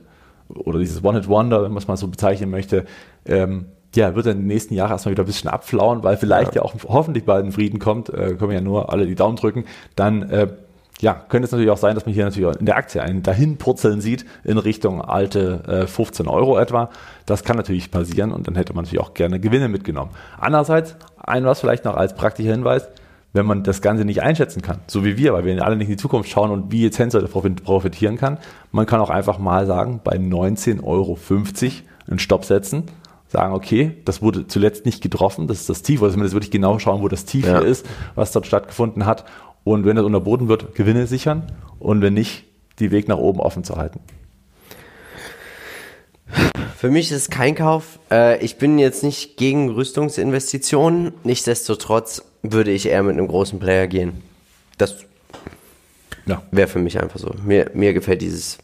oder 0.49 0.79
dieses 0.79 1.03
One-Hit-Wonder, 1.03 1.65
wenn 1.65 1.73
man 1.73 1.79
es 1.83 1.89
mal 1.89 1.97
so 1.97 2.07
bezeichnen 2.07 2.51
möchte, 2.51 2.85
ähm, 3.27 3.67
ja, 3.97 4.15
wird 4.15 4.27
dann 4.27 4.37
in 4.37 4.39
den 4.41 4.47
nächsten 4.49 4.75
Jahren 4.75 4.91
erstmal 4.91 5.13
wieder 5.13 5.23
ein 5.23 5.27
bisschen 5.27 5.51
abflauen, 5.51 6.03
weil 6.03 6.17
vielleicht 6.17 6.55
ja, 6.55 6.63
ja 6.63 6.63
auch 6.63 6.75
hoffentlich 6.89 7.25
bald 7.25 7.45
ein 7.45 7.53
Frieden 7.53 7.79
kommt, 7.79 8.09
äh, 8.09 8.35
können 8.35 8.51
wir 8.51 8.55
ja 8.55 8.61
nur 8.61 8.93
alle 8.93 9.07
die 9.07 9.15
Daumen 9.15 9.37
drücken, 9.37 9.65
dann 9.97 10.29
äh, 10.31 10.49
ja, 11.01 11.15
könnte 11.15 11.47
es 11.47 11.53
natürlich 11.53 11.71
auch 11.71 11.79
sein, 11.79 11.95
dass 11.95 12.07
man 12.07 12.15
hier 12.15 12.25
natürlich 12.25 12.49
auch 12.49 12.59
in 12.59 12.67
der 12.67 12.77
Aktie 12.77 13.03
einen 13.03 13.23
dahinpurzeln 13.23 14.01
sieht 14.01 14.25
in 14.45 14.59
Richtung 14.59 15.03
alte 15.03 15.63
äh, 15.67 15.87
15 15.87 16.29
Euro 16.29 16.59
etwa. 16.59 16.91
Das 17.27 17.43
kann 17.43 17.57
natürlich 17.57 17.91
passieren 17.91 18.33
und 18.33 18.47
dann 18.47 18.55
hätte 18.55 18.75
man 18.75 18.85
natürlich 18.85 19.05
auch 19.05 19.15
gerne 19.15 19.41
Gewinne 19.41 19.69
mitgenommen. 19.69 20.13
Andererseits, 20.39 20.97
ein 21.19 21.45
was 21.45 21.61
vielleicht 21.61 21.85
noch 21.85 21.97
als 21.97 22.15
praktischer 22.15 22.53
Hinweis, 22.53 22.89
wenn 23.33 23.47
man 23.47 23.65
das 23.65 23.83
Ganze 23.83 24.05
nicht 24.05 24.23
einschätzen 24.23 24.63
kann, 24.63 24.79
so 24.87 25.05
wie 25.05 25.17
wir, 25.17 25.33
weil 25.33 25.45
wir 25.45 25.65
alle 25.65 25.77
nicht 25.77 25.89
in 25.89 25.97
die 25.97 26.01
Zukunft 26.01 26.31
schauen 26.31 26.53
und 26.53 26.71
wie 26.71 26.85
jetzt 26.85 27.01
Hensel 27.01 27.27
profitieren 27.27 28.17
kann, 28.17 28.39
man 28.71 28.87
kann 28.87 29.01
auch 29.01 29.11
einfach 29.11 29.39
mal 29.39 29.67
sagen, 29.67 30.01
bei 30.05 30.17
19,50 30.17 30.85
Euro 30.85 31.19
einen 32.09 32.19
Stopp 32.21 32.45
setzen, 32.45 32.85
sagen, 33.35 33.53
okay, 33.53 33.97
das 34.05 34.23
wurde 34.23 34.47
zuletzt 34.47 34.87
nicht 34.87 35.03
getroffen, 35.03 35.49
das 35.49 35.61
ist 35.61 35.69
das 35.69 35.83
Tief, 35.83 36.01
also 36.03 36.13
zumindest 36.13 36.35
würde 36.35 36.45
ich 36.45 36.51
genau 36.51 36.79
schauen, 36.79 37.03
wo 37.03 37.09
das 37.09 37.25
Tief 37.25 37.47
ja. 37.47 37.59
ist, 37.59 37.85
was 38.15 38.31
dort 38.31 38.47
stattgefunden 38.47 39.07
hat 39.07 39.25
und 39.65 39.85
wenn 39.85 39.97
das 39.97 40.05
unterboten 40.05 40.49
wird, 40.49 40.75
Gewinne 40.77 41.07
sichern 41.07 41.53
und 41.81 42.01
wenn 42.01 42.15
nicht, 42.15 42.45
die 42.79 42.91
Weg 42.91 43.09
nach 43.09 43.19
oben 43.19 43.41
offen 43.41 43.65
zu 43.65 43.77
halten. 43.77 44.01
Für 46.77 46.91
mich 46.91 47.11
ist 47.11 47.17
es 47.17 47.31
kein 47.31 47.55
Kauf. 47.55 47.99
Äh, 48.11 48.45
ich 48.45 48.59
bin 48.59 48.79
jetzt 48.79 49.03
nicht 49.03 49.37
gegen 49.37 49.71
Rüstungsinvestitionen. 49.71 51.13
Nichtsdestotrotz 51.23 52.23
würde 52.43 52.73
ich 52.73 52.87
eher 52.87 53.03
mit 53.03 53.17
einem 53.17 53.29
großen 53.29 53.59
Player 53.59 53.87
gehen. 53.87 54.23
Das 54.77 54.97
ja. 56.27 56.43
wäre 56.51 56.69
für 56.69 56.81
mich 56.81 57.01
einfach 57.01 57.21
so. 57.21 57.33
Mir, 57.45 57.71
mir 57.75 57.95
gefällt 57.95 58.23
dieses 58.23 58.59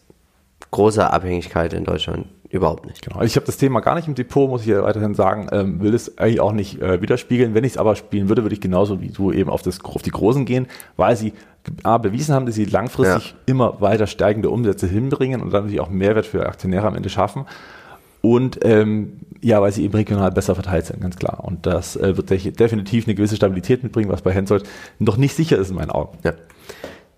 große 0.70 1.08
Abhängigkeit 1.08 1.72
in 1.72 1.84
Deutschland 1.84 2.26
überhaupt 2.50 2.84
nicht. 2.86 3.02
Genau. 3.02 3.22
Ich 3.22 3.36
habe 3.36 3.46
das 3.46 3.56
Thema 3.56 3.80
gar 3.80 3.94
nicht 3.94 4.08
im 4.08 4.14
Depot, 4.14 4.48
muss 4.48 4.62
ich 4.62 4.68
ja 4.68 4.82
weiterhin 4.82 5.14
sagen, 5.14 5.48
ähm, 5.52 5.80
will 5.80 5.94
es 5.94 6.18
eigentlich 6.18 6.40
auch 6.40 6.52
nicht 6.52 6.82
äh, 6.82 7.00
widerspiegeln. 7.00 7.54
Wenn 7.54 7.64
ich 7.64 7.72
es 7.72 7.78
aber 7.78 7.94
spielen 7.96 8.28
würde, 8.28 8.42
würde 8.42 8.54
ich 8.54 8.60
genauso 8.60 9.00
wie 9.00 9.08
du 9.08 9.32
eben 9.32 9.48
auf, 9.48 9.62
das, 9.62 9.82
auf 9.84 10.02
die 10.02 10.10
Großen 10.10 10.44
gehen, 10.44 10.66
weil 10.96 11.16
sie 11.16 11.32
A, 11.82 11.98
bewiesen 11.98 12.34
haben, 12.34 12.46
dass 12.46 12.54
sie 12.54 12.64
langfristig 12.64 13.30
ja. 13.30 13.36
immer 13.46 13.80
weiter 13.80 14.06
steigende 14.06 14.50
Umsätze 14.50 14.86
hinbringen 14.86 15.40
und 15.40 15.52
dann 15.52 15.64
natürlich 15.64 15.80
auch 15.80 15.90
Mehrwert 15.90 16.26
für 16.26 16.46
Aktionäre 16.46 16.86
am 16.86 16.96
Ende 16.96 17.08
schaffen. 17.08 17.44
Und 18.22 18.60
ähm, 18.64 19.20
ja, 19.40 19.62
weil 19.62 19.72
sie 19.72 19.84
eben 19.84 19.94
regional 19.94 20.30
besser 20.30 20.54
verteilt 20.54 20.86
sind, 20.86 21.00
ganz 21.00 21.16
klar. 21.16 21.42
Und 21.44 21.66
das 21.66 21.96
äh, 21.96 22.16
wird 22.16 22.30
definitiv 22.30 23.06
eine 23.06 23.14
gewisse 23.14 23.36
Stabilität 23.36 23.82
mitbringen, 23.82 24.10
was 24.10 24.22
bei 24.22 24.32
Hensoldt 24.32 24.68
noch 24.98 25.16
nicht 25.16 25.34
sicher 25.34 25.56
ist 25.56 25.70
in 25.70 25.76
meinen 25.76 25.90
Augen. 25.90 26.18
Ja. 26.24 26.32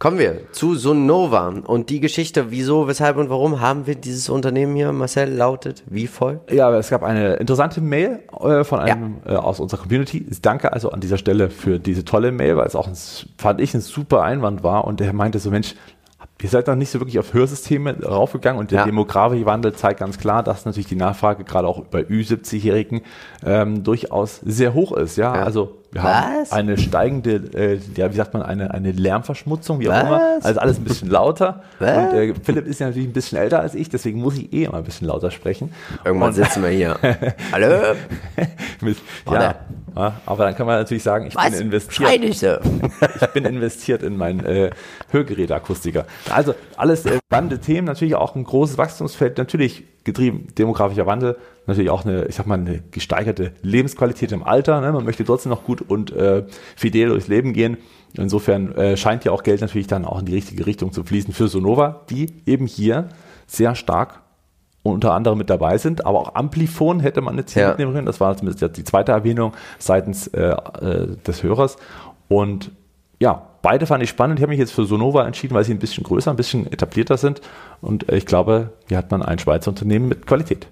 Kommen 0.03 0.19
wir 0.19 0.51
zu 0.51 0.75
Sonova 0.75 1.47
und 1.65 1.89
die 1.89 2.01
Geschichte, 2.01 2.51
wieso, 2.51 2.89
weshalb 2.89 3.19
und 3.19 3.31
warum 3.31 3.61
haben 3.61 3.87
wir 3.87 3.95
dieses 3.95 4.29
Unternehmen 4.31 4.75
hier, 4.75 4.91
Marcel, 4.91 5.33
lautet 5.33 5.85
wie 5.87 6.09
voll? 6.09 6.41
Ja, 6.51 6.77
es 6.77 6.91
gab 6.91 7.05
eine 7.05 7.35
interessante 7.35 7.81
Mail 7.81 8.19
äh, 8.41 8.65
von 8.65 8.81
einem 8.81 9.19
ja. 9.25 9.35
äh, 9.35 9.37
aus 9.37 9.61
unserer 9.61 9.83
Community. 9.83 10.27
Ich 10.29 10.43
danke 10.43 10.73
also 10.73 10.91
an 10.91 10.99
dieser 10.99 11.19
Stelle 11.19 11.51
für 11.51 11.79
diese 11.79 12.05
tolle 12.05 12.33
Mail, 12.33 12.57
weil 12.57 12.67
es 12.67 12.75
auch, 12.75 12.89
ein, 12.89 12.97
fand 13.39 13.61
ich, 13.61 13.75
ein 13.75 13.81
super 13.81 14.23
Einwand 14.25 14.65
war 14.65 14.87
und 14.87 14.99
der 14.99 15.13
meinte 15.13 15.39
so, 15.39 15.51
Mensch, 15.51 15.77
ihr 16.43 16.49
seid 16.49 16.67
noch 16.67 16.75
nicht 16.75 16.91
so 16.91 17.01
wirklich 17.01 17.19
auf 17.19 17.33
Hörsysteme 17.33 18.05
raufgegangen 18.05 18.59
und 18.59 18.71
der 18.73 18.81
ja. 18.81 18.85
Demografie-Wandel 18.85 19.75
zeigt 19.75 20.01
ganz 20.01 20.19
klar, 20.19 20.43
dass 20.43 20.65
natürlich 20.65 20.89
die 20.89 20.97
Nachfrage 20.97 21.45
gerade 21.45 21.69
auch 21.69 21.85
bei 21.85 22.01
Ü70-Jährigen 22.01 23.03
ähm, 23.45 23.85
durchaus 23.85 24.41
sehr 24.45 24.75
hoch 24.75 24.93
ist. 24.93 25.17
Ja, 25.17 25.37
ja. 25.37 25.43
also 25.45 25.79
wir 25.93 26.03
Was? 26.03 26.51
haben 26.51 26.59
eine 26.59 26.79
steigende, 26.79 27.35
äh, 27.55 27.79
ja, 27.97 28.11
wie 28.11 28.17
sagt 28.17 28.33
man, 28.33 28.43
eine, 28.43 28.73
eine 28.73 28.93
Lärmverschmutzung, 28.93 29.79
wie 29.79 29.91
auch 29.91 29.93
Was? 29.93 30.03
immer. 30.03 30.39
Also 30.43 30.61
alles 30.61 30.79
ein 30.79 30.85
bisschen 30.85 31.11
lauter. 31.11 31.63
Was? 31.79 32.13
Und 32.13 32.19
äh, 32.19 32.35
Philipp 32.43 32.67
ist 32.67 32.81
ja 32.81 32.87
natürlich 32.87 33.09
ein 33.09 33.13
bisschen 33.13 33.39
älter 33.39 33.61
als 33.61 33.75
ich, 33.75 33.91
deswegen 33.91 34.21
muss 34.21 34.39
ich 34.39 34.53
eh 34.53 34.65
immer 34.65 34.79
ein 34.79 34.85
bisschen 34.85 35.07
lauter 35.07 35.31
sprechen. 35.31 35.73
Irgendwann 36.03 36.31
und, 36.31 36.35
sitzen 36.35 36.63
wir 36.63 36.71
hier. 36.71 36.97
Hallo? 37.53 37.67
mit, 38.83 38.99
ja, 39.31 39.55
ja, 39.97 40.21
aber 40.27 40.45
dann 40.45 40.55
kann 40.55 40.67
man 40.67 40.79
natürlich 40.79 41.03
sagen, 41.03 41.27
ich 41.27 41.35
Was? 41.35 41.51
bin 41.51 41.61
investiert. 41.61 42.63
Ich 43.21 43.27
bin 43.29 43.45
investiert 43.45 44.03
in 44.03 44.17
meinen 44.17 44.45
äh, 44.45 44.71
Hörgeräteakustiker. 45.11 46.07
Also 46.31 46.55
alles 46.77 47.05
äh, 47.07 47.19
spannende 47.27 47.59
Themen, 47.59 47.87
natürlich 47.87 48.15
auch 48.15 48.35
ein 48.35 48.45
großes 48.45 48.79
Wachstumsfeld, 48.79 49.39
natürlich 49.39 49.85
getrieben 50.05 50.49
demografischer 50.59 51.07
Wandel, 51.07 51.37
natürlich 51.67 51.91
auch 51.91 52.05
eine, 52.05 52.25
ich 52.27 52.35
sag 52.35 52.47
mal, 52.47 52.59
eine 52.59 52.83
gesteigerte 52.91 53.53
Lebensqualität 53.63 54.33
im 54.33 54.43
Alter. 54.43 54.81
Ne? 54.81 54.93
Man 54.93 55.05
möchte 55.05 55.25
trotzdem 55.25 55.51
noch 55.51 55.65
gut 55.65 55.81
und 55.81 56.13
äh, 56.13 56.45
fidel 56.77 57.09
durchs 57.09 57.29
Leben 57.29 57.53
gehen. 57.53 57.79
Insofern 58.15 58.75
äh, 58.75 58.97
scheint 58.97 59.25
ja 59.25 59.33
auch 59.33 59.43
Geld 59.43 59.61
natürlich 59.61 59.87
dann 59.87 60.05
auch 60.05 60.21
in 60.21 60.27
die 60.27 60.35
richtige 60.35 60.67
Richtung 60.67 60.93
zu 60.93 61.05
fließen 61.05 61.33
für 61.33 61.49
Sonova, 61.49 62.05
die 62.11 62.35
eben 62.47 62.67
hier 62.67 63.09
sehr 63.47 63.75
stark 63.75 64.22
unter 64.83 65.15
anderem 65.15 65.39
mit 65.39 65.49
dabei 65.49 65.79
sind, 65.79 66.05
aber 66.07 66.21
auch 66.21 66.35
Amplifon 66.35 67.01
hätte 67.01 67.21
man 67.21 67.37
jetzt 67.37 67.53
hier 67.53 67.63
ja. 67.63 67.69
mitnehmen 67.69 67.93
können. 67.93 68.07
Das 68.07 68.21
war 68.21 68.37
zumindest 68.37 68.63
jetzt 68.63 68.77
die 68.77 68.85
zweite 68.85 69.13
Erwähnung 69.13 69.53
seitens 69.79 70.27
äh, 70.29 70.57
äh, 70.81 71.17
des 71.25 71.43
Hörers. 71.43 71.77
Und 72.29 72.73
ja, 73.21 73.47
beide 73.63 73.87
fand 73.87 74.03
ich 74.03 74.11
spannend. 74.11 74.39
Ich 74.39 74.43
habe 74.43 74.51
mich 74.51 74.59
jetzt 74.59 74.73
für 74.73 74.85
Sonova 74.85 75.25
entschieden, 75.25 75.55
weil 75.55 75.65
sie 75.65 75.73
ein 75.73 75.79
bisschen 75.79 76.03
größer, 76.03 76.31
ein 76.31 76.37
bisschen 76.37 76.67
etablierter 76.71 77.17
sind. 77.17 77.41
Und 77.81 78.09
äh, 78.09 78.17
ich 78.17 78.27
glaube, 78.27 78.73
hier 78.89 78.99
hat 78.99 79.11
man 79.11 79.23
ein 79.23 79.39
Schweizer 79.39 79.71
Unternehmen 79.71 80.09
mit 80.09 80.27
Qualität. 80.27 80.67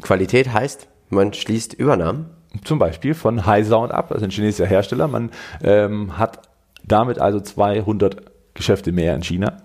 Qualität 0.00 0.52
heißt, 0.52 0.88
man 1.10 1.32
schließt 1.34 1.74
Übernahmen? 1.74 2.30
Zum 2.62 2.78
Beispiel 2.78 3.14
von 3.14 3.46
High 3.46 3.66
Sound 3.66 3.92
ab, 3.92 4.12
also 4.12 4.24
ein 4.24 4.30
chinesischer 4.30 4.66
Hersteller. 4.66 5.08
Man 5.08 5.30
ähm, 5.62 6.16
hat 6.18 6.48
damit 6.84 7.18
also 7.18 7.40
200 7.40 8.22
Geschäfte 8.54 8.92
mehr 8.92 9.14
in 9.14 9.22
China. 9.22 9.62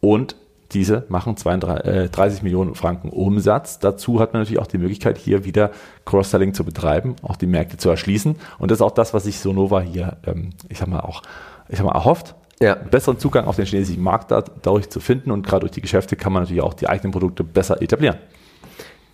Und 0.00 0.34
diese 0.74 1.04
machen 1.08 1.36
32, 1.36 1.86
äh, 1.86 2.08
30 2.08 2.42
Millionen 2.42 2.74
Franken 2.74 3.10
Umsatz. 3.10 3.78
Dazu 3.78 4.20
hat 4.20 4.32
man 4.32 4.42
natürlich 4.42 4.60
auch 4.60 4.66
die 4.66 4.78
Möglichkeit, 4.78 5.18
hier 5.18 5.44
wieder 5.44 5.70
Cross-Selling 6.04 6.54
zu 6.54 6.64
betreiben, 6.64 7.16
auch 7.22 7.36
die 7.36 7.46
Märkte 7.46 7.76
zu 7.76 7.90
erschließen. 7.90 8.36
Und 8.58 8.70
das 8.70 8.78
ist 8.78 8.82
auch 8.82 8.92
das, 8.92 9.14
was 9.14 9.24
sich 9.24 9.38
Sonova 9.38 9.80
hier, 9.80 10.16
ähm, 10.26 10.50
ich 10.68 10.78
sag 10.78 10.88
mal, 10.88 11.00
auch 11.00 11.22
ich 11.68 11.78
sag 11.78 11.86
mal, 11.86 11.94
erhofft. 11.94 12.34
Ja. 12.60 12.74
Besseren 12.74 13.18
Zugang 13.18 13.46
auf 13.46 13.56
den 13.56 13.66
chinesischen 13.66 14.02
Markt 14.02 14.30
dadurch 14.30 14.88
zu 14.88 15.00
finden 15.00 15.32
und 15.32 15.44
gerade 15.44 15.60
durch 15.60 15.72
die 15.72 15.80
Geschäfte 15.80 16.14
kann 16.14 16.32
man 16.32 16.42
natürlich 16.42 16.62
auch 16.62 16.74
die 16.74 16.88
eigenen 16.88 17.10
Produkte 17.10 17.42
besser 17.42 17.82
etablieren. 17.82 18.18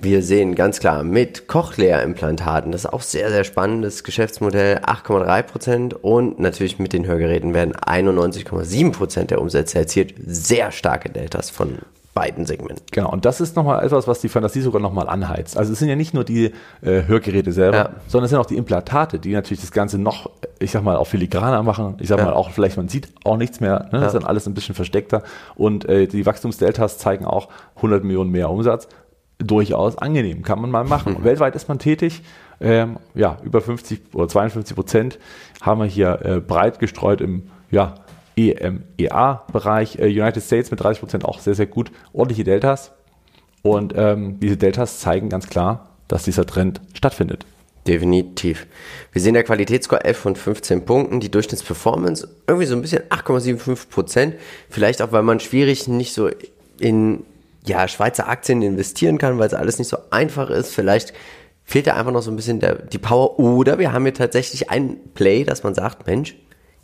Wir 0.01 0.23
sehen 0.23 0.55
ganz 0.55 0.79
klar 0.79 1.03
mit 1.03 1.49
Cochlea-Implantaten, 1.49 2.71
das 2.71 2.85
ist 2.85 2.93
auch 2.93 3.03
sehr, 3.03 3.31
sehr 3.31 3.43
spannendes 3.43 4.05
Geschäftsmodell, 4.05 4.79
8,3% 4.79 5.93
und 5.95 6.39
natürlich 6.39 6.79
mit 6.79 6.93
den 6.93 7.05
Hörgeräten 7.05 7.53
werden 7.53 7.75
91,7% 7.75 9.25
der 9.25 9.41
Umsätze 9.41 9.77
erzielt. 9.77 10.15
Sehr 10.25 10.71
starke 10.71 11.11
Deltas 11.11 11.51
von 11.51 11.79
beiden 12.15 12.47
Segmenten. 12.47 12.85
Genau, 12.93 13.11
und 13.11 13.25
das 13.25 13.41
ist 13.41 13.57
nochmal 13.57 13.85
etwas, 13.85 14.07
was 14.07 14.21
die 14.21 14.29
Fantasie 14.29 14.61
sogar 14.61 14.81
nochmal 14.81 15.09
anheizt. 15.09 15.57
Also 15.57 15.73
es 15.73 15.81
sind 15.81 15.89
ja 15.89 15.97
nicht 15.97 16.15
nur 16.15 16.23
die 16.23 16.53
äh, 16.81 17.03
Hörgeräte 17.07 17.51
selber, 17.51 17.77
ja. 17.77 17.91
sondern 18.07 18.27
es 18.27 18.31
sind 18.31 18.39
auch 18.39 18.47
die 18.47 18.57
Implantate, 18.57 19.19
die 19.19 19.33
natürlich 19.33 19.61
das 19.61 19.73
Ganze 19.73 19.99
noch, 19.99 20.31
ich 20.61 20.71
sag 20.71 20.85
mal, 20.85 20.97
auch 20.97 21.09
filigraner 21.09 21.65
machen. 21.65 21.97
Ich 21.99 22.07
sag 22.07 22.19
ja. 22.19 22.25
mal 22.25 22.35
auch, 22.35 22.51
vielleicht 22.51 22.77
man 22.77 22.89
sieht 22.89 23.09
auch 23.25 23.37
nichts 23.37 23.59
mehr, 23.59 23.89
ne? 23.91 23.99
das 23.99 24.15
ist 24.15 24.21
dann 24.21 24.29
alles 24.29 24.47
ein 24.47 24.55
bisschen 24.55 24.77
versteckter. 24.77 25.25
Und 25.57 25.89
äh, 25.89 26.07
die 26.07 26.25
Wachstumsdeltas 26.25 26.99
zeigen 26.99 27.25
auch 27.25 27.49
100 27.77 28.05
Millionen 28.05 28.31
mehr 28.31 28.49
Umsatz. 28.49 28.87
Durchaus 29.39 29.97
angenehm, 29.97 30.43
kann 30.43 30.61
man 30.61 30.71
mal 30.71 30.85
machen. 30.85 31.19
Mhm. 31.21 31.25
Weltweit 31.25 31.55
ist 31.55 31.69
man 31.69 31.79
tätig. 31.79 32.23
Ähm, 32.61 32.99
ja, 33.15 33.39
über 33.45 33.61
50 33.61 34.15
oder 34.15 34.27
52 34.27 34.75
Prozent 34.75 35.19
haben 35.61 35.81
wir 35.81 35.87
hier 35.87 36.21
äh, 36.25 36.41
breit 36.41 36.81
gestreut 36.81 37.21
im 37.21 37.45
ja, 37.71 37.95
EMEA-Bereich. 38.37 39.99
Äh, 39.99 40.07
United 40.07 40.43
States 40.43 40.71
mit 40.71 40.81
30 40.81 41.01
Prozent 41.01 41.25
auch 41.25 41.39
sehr, 41.39 41.55
sehr 41.55 41.67
gut. 41.67 41.93
Ordentliche 42.13 42.45
Deltas. 42.45 42.93
Und 43.63 43.95
ähm, 43.97 44.41
diese 44.41 44.57
Deltas 44.57 44.99
zeigen 44.99 45.29
ganz 45.29 45.49
klar, 45.49 45.91
dass 46.09 46.25
dieser 46.25 46.47
Trend 46.47 46.81
stattfindet. 46.95 47.45
Definitiv. 47.87 48.67
Wir 49.13 49.23
sehen 49.23 49.35
der 49.35 49.45
Qualitätsscore 49.45 50.05
11 50.05 50.19
von 50.19 50.37
15 50.37 50.85
Punkten, 50.85 51.21
die 51.21 51.31
Durchschnittsperformance 51.31 52.29
irgendwie 52.47 52.67
so 52.67 52.75
ein 52.75 52.83
bisschen 52.83 53.03
8,75 53.05 53.89
Prozent. 53.89 54.35
Vielleicht 54.69 55.01
auch, 55.01 55.13
weil 55.13 55.23
man 55.23 55.41
schwierig 55.41 55.89
nicht 55.89 56.13
so 56.13 56.29
in 56.79 57.25
ja, 57.69 57.87
Schweizer 57.89 58.29
Aktien 58.29 58.63
investieren 58.63 59.19
kann, 59.19 59.39
weil 59.39 59.47
es 59.47 59.55
alles 59.55 59.79
nicht 59.79 59.89
so 59.89 59.99
einfach 60.11 60.51
ist. 60.51 60.75
Vielleicht 60.75 61.13
fehlt 61.65 61.87
da 61.87 61.95
einfach 61.95 62.13
noch 62.13 62.23
so 62.23 62.31
ein 62.31 62.37
bisschen 62.37 62.61
der, 62.61 62.77
die 62.77 62.99
Power. 62.99 63.39
Oder 63.39 63.79
wir 63.79 63.93
haben 63.93 64.05
hier 64.05 64.15
tatsächlich 64.15 64.71
ein 64.71 64.99
Play, 65.15 65.45
dass 65.45 65.63
man 65.63 65.75
sagt, 65.75 66.07
Mensch, 66.07 66.35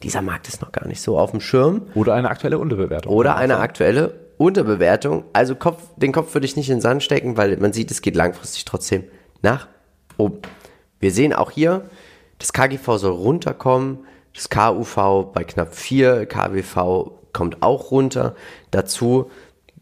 dieser 0.03 0.23
Markt 0.23 0.49
ist 0.49 0.61
noch 0.61 0.73
gar 0.73 0.87
nicht 0.87 1.01
so 1.01 1.19
auf 1.19 1.31
dem 1.31 1.41
Schirm. 1.41 1.89
Oder 1.95 2.15
eine 2.15 2.29
aktuelle 2.29 2.59
Unterbewertung. 2.59 3.13
Oder 3.13 3.37
eine 3.37 3.59
aktuelle 3.59 4.15
Unterbewertung. 4.37 5.25
Also 5.33 5.55
Kopf, 5.55 5.83
den 5.97 6.13
Kopf 6.13 6.35
würde 6.35 6.47
ich 6.47 6.57
nicht 6.57 6.69
in 6.69 6.77
den 6.77 6.81
Sand 6.83 7.03
stecken, 7.03 7.37
weil 7.37 7.57
man 7.57 7.73
sieht, 7.73 7.91
es 7.91 8.03
geht 8.03 8.15
langfristig 8.15 8.65
trotzdem 8.65 9.05
nach 9.43 9.69
oben. 10.19 10.41
Wir 11.01 11.11
sehen 11.11 11.33
auch 11.33 11.51
hier, 11.51 11.89
das 12.39 12.53
KGV 12.53 12.99
soll 12.99 13.13
runterkommen, 13.13 14.01
das 14.35 14.51
KUV 14.51 15.33
bei 15.33 15.45
knapp 15.45 15.75
4, 15.75 16.27
KWV 16.27 17.11
kommt 17.33 17.63
auch 17.63 17.91
runter. 17.91 18.35
Dazu 18.71 19.31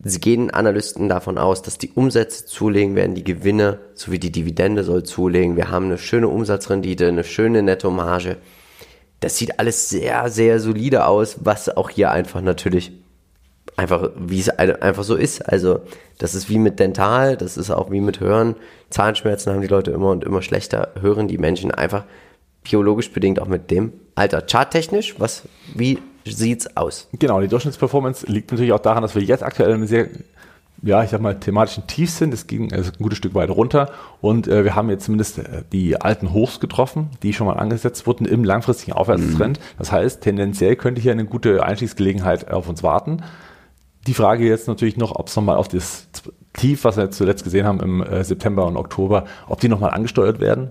Sie 0.05 0.21
gehen 0.21 0.51
Analysten 0.51 1.09
davon 1.09 1.39
aus, 1.39 1.63
dass 1.63 1.79
die 1.79 1.93
Umsätze 1.95 2.47
zulegen 2.47 2.97
werden, 2.97 3.15
die 3.15 3.25
Gewinne 3.25 3.79
sowie 3.95 4.19
die 4.19 4.33
Dividende 4.33 4.83
soll 4.83 5.05
zulegen. 5.05 5.57
Wir 5.57 5.71
haben 5.71 5.87
eine 5.87 5.99
schöne 5.99 6.29
Umsatzrendite, 6.29 7.09
eine 7.09 7.25
schöne 7.25 7.63
Nettomarge 7.63 8.39
das 9.23 9.37
sieht 9.37 9.59
alles 9.61 9.89
sehr, 9.89 10.29
sehr 10.31 10.59
solide 10.59 11.07
aus, 11.07 11.37
was 11.45 11.75
auch 11.75 11.91
hier 11.91 12.11
einfach 12.11 12.41
natürlich 12.41 12.93
einfach, 13.77 14.11
wie 14.17 14.41
es 14.41 14.51
einfach 14.51 15.05
so 15.05 15.15
ist. 15.15 15.49
Also, 15.49 15.81
das 16.19 16.35
ist 16.35 16.51
wie 16.51 16.59
mit 16.59 16.81
Dental, 16.81 17.37
das 17.37 17.57
ist 17.57 17.71
auch 17.71 17.91
wie 17.93 18.01
mit 18.01 18.19
Hören. 18.19 18.57
Zahnschmerzen 18.91 19.53
haben 19.53 19.63
die 19.63 19.69
Leute 19.69 19.93
immer 19.93 20.11
und 20.11 20.25
immer 20.25 20.43
schlechter, 20.43 20.91
hören 21.01 21.29
die 21.29 21.39
Menschen 21.39 21.71
einfach 21.71 22.05
biologisch 22.65 23.13
bedingt 23.13 23.41
auch 23.41 23.47
mit 23.47 23.71
dem 23.71 23.93
Alter. 24.17 24.43
Charttechnisch, 24.43 25.15
was, 25.19 25.43
wie 25.73 25.99
sieht's 26.25 26.77
aus? 26.77 27.09
Genau, 27.19 27.41
die 27.41 27.49
Durchschnittsperformance 27.49 28.27
liegt 28.27 28.51
natürlich 28.51 28.73
auch 28.73 28.81
daran, 28.81 29.03
dass 29.03 29.15
wir 29.15 29.23
jetzt 29.23 29.43
aktuell 29.43 29.73
eine 29.73 29.87
sehr 29.87 30.09
ja, 30.83 31.05
ich 31.05 31.11
sag 31.11 31.21
mal, 31.21 31.39
thematischen 31.39 31.87
Tiefs 31.87 32.19
sind. 32.19 32.35
Es 32.35 32.47
ging 32.49 32.73
also 32.73 32.91
ein 32.91 33.03
gutes 33.03 33.19
Stück 33.19 33.35
weit 33.35 33.51
runter 33.51 33.91
und 34.21 34.49
äh, 34.49 34.65
wir 34.65 34.75
haben 34.75 34.91
jetzt 34.91 35.05
zumindest 35.05 35.39
äh, 35.39 35.63
die 35.71 36.01
alten 36.01 36.33
Hochs 36.33 36.59
getroffen, 36.59 37.11
die 37.23 37.33
schon 37.33 37.47
mal 37.47 37.55
angesetzt 37.55 38.07
wurden 38.07 38.27
im 38.27 38.43
langfristigen 38.43 38.93
Aufwärtstrend. 38.93 39.59
Mhm. 39.61 39.63
Das 39.79 39.93
heißt, 39.93 40.21
tendenziell 40.23 40.77
könnte 40.77 41.01
hier 41.01 41.13
eine 41.13 41.25
gute 41.25 41.63
Einstiegsgelegenheit 41.63 42.51
auf 42.51 42.69
uns 42.69 42.83
warten. 42.83 43.23
Die 44.07 44.15
Frage 44.15 44.47
jetzt 44.47 44.67
natürlich 44.67 44.97
noch, 44.97 45.15
ob 45.15 45.29
es 45.29 45.37
nochmal 45.37 45.57
auf 45.57 45.69
das 45.69 46.09
Tief, 46.55 46.85
was 46.85 46.97
wir 46.97 47.11
zuletzt 47.11 47.45
gesehen 47.45 47.67
haben 47.67 47.81
im 47.81 48.03
äh, 48.03 48.25
September 48.25 48.67
und 48.67 48.77
Oktober, 48.77 49.25
ob 49.49 49.61
die 49.61 49.69
nochmal 49.69 49.91
angesteuert 49.91 50.41
werden, 50.41 50.71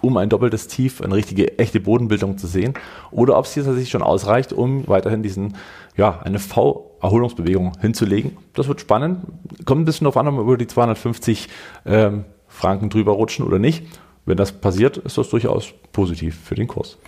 um 0.00 0.16
ein 0.16 0.28
doppeltes 0.28 0.66
Tief, 0.66 1.00
eine 1.02 1.14
richtige, 1.14 1.58
echte 1.58 1.78
Bodenbildung 1.78 2.38
zu 2.38 2.46
sehen, 2.46 2.74
oder 3.10 3.38
ob 3.38 3.44
es 3.44 3.54
hier 3.54 3.64
tatsächlich 3.64 3.90
schon 3.90 4.02
ausreicht, 4.02 4.52
um 4.52 4.88
weiterhin 4.88 5.22
diesen, 5.22 5.56
ja, 5.96 6.20
eine 6.20 6.38
V-Erholungsbewegung 6.38 7.72
hinzulegen. 7.80 8.38
Das 8.54 8.66
wird 8.66 8.80
spannend. 8.80 9.24
Kommt 9.66 9.82
ein 9.82 9.84
bisschen 9.84 10.06
darauf 10.06 10.16
an, 10.16 10.28
ob 10.28 10.34
wir 10.34 10.40
über 10.40 10.56
die 10.56 10.66
250 10.66 11.48
ähm, 11.86 12.24
Franken 12.48 12.88
drüber 12.90 13.12
rutschen 13.12 13.46
oder 13.46 13.58
nicht. 13.58 13.86
Wenn 14.24 14.36
das 14.36 14.52
passiert, 14.52 14.96
ist 14.96 15.18
das 15.18 15.28
durchaus 15.28 15.72
positiv 15.92 16.38
für 16.44 16.54
den 16.54 16.66
Kurs. 16.66 16.98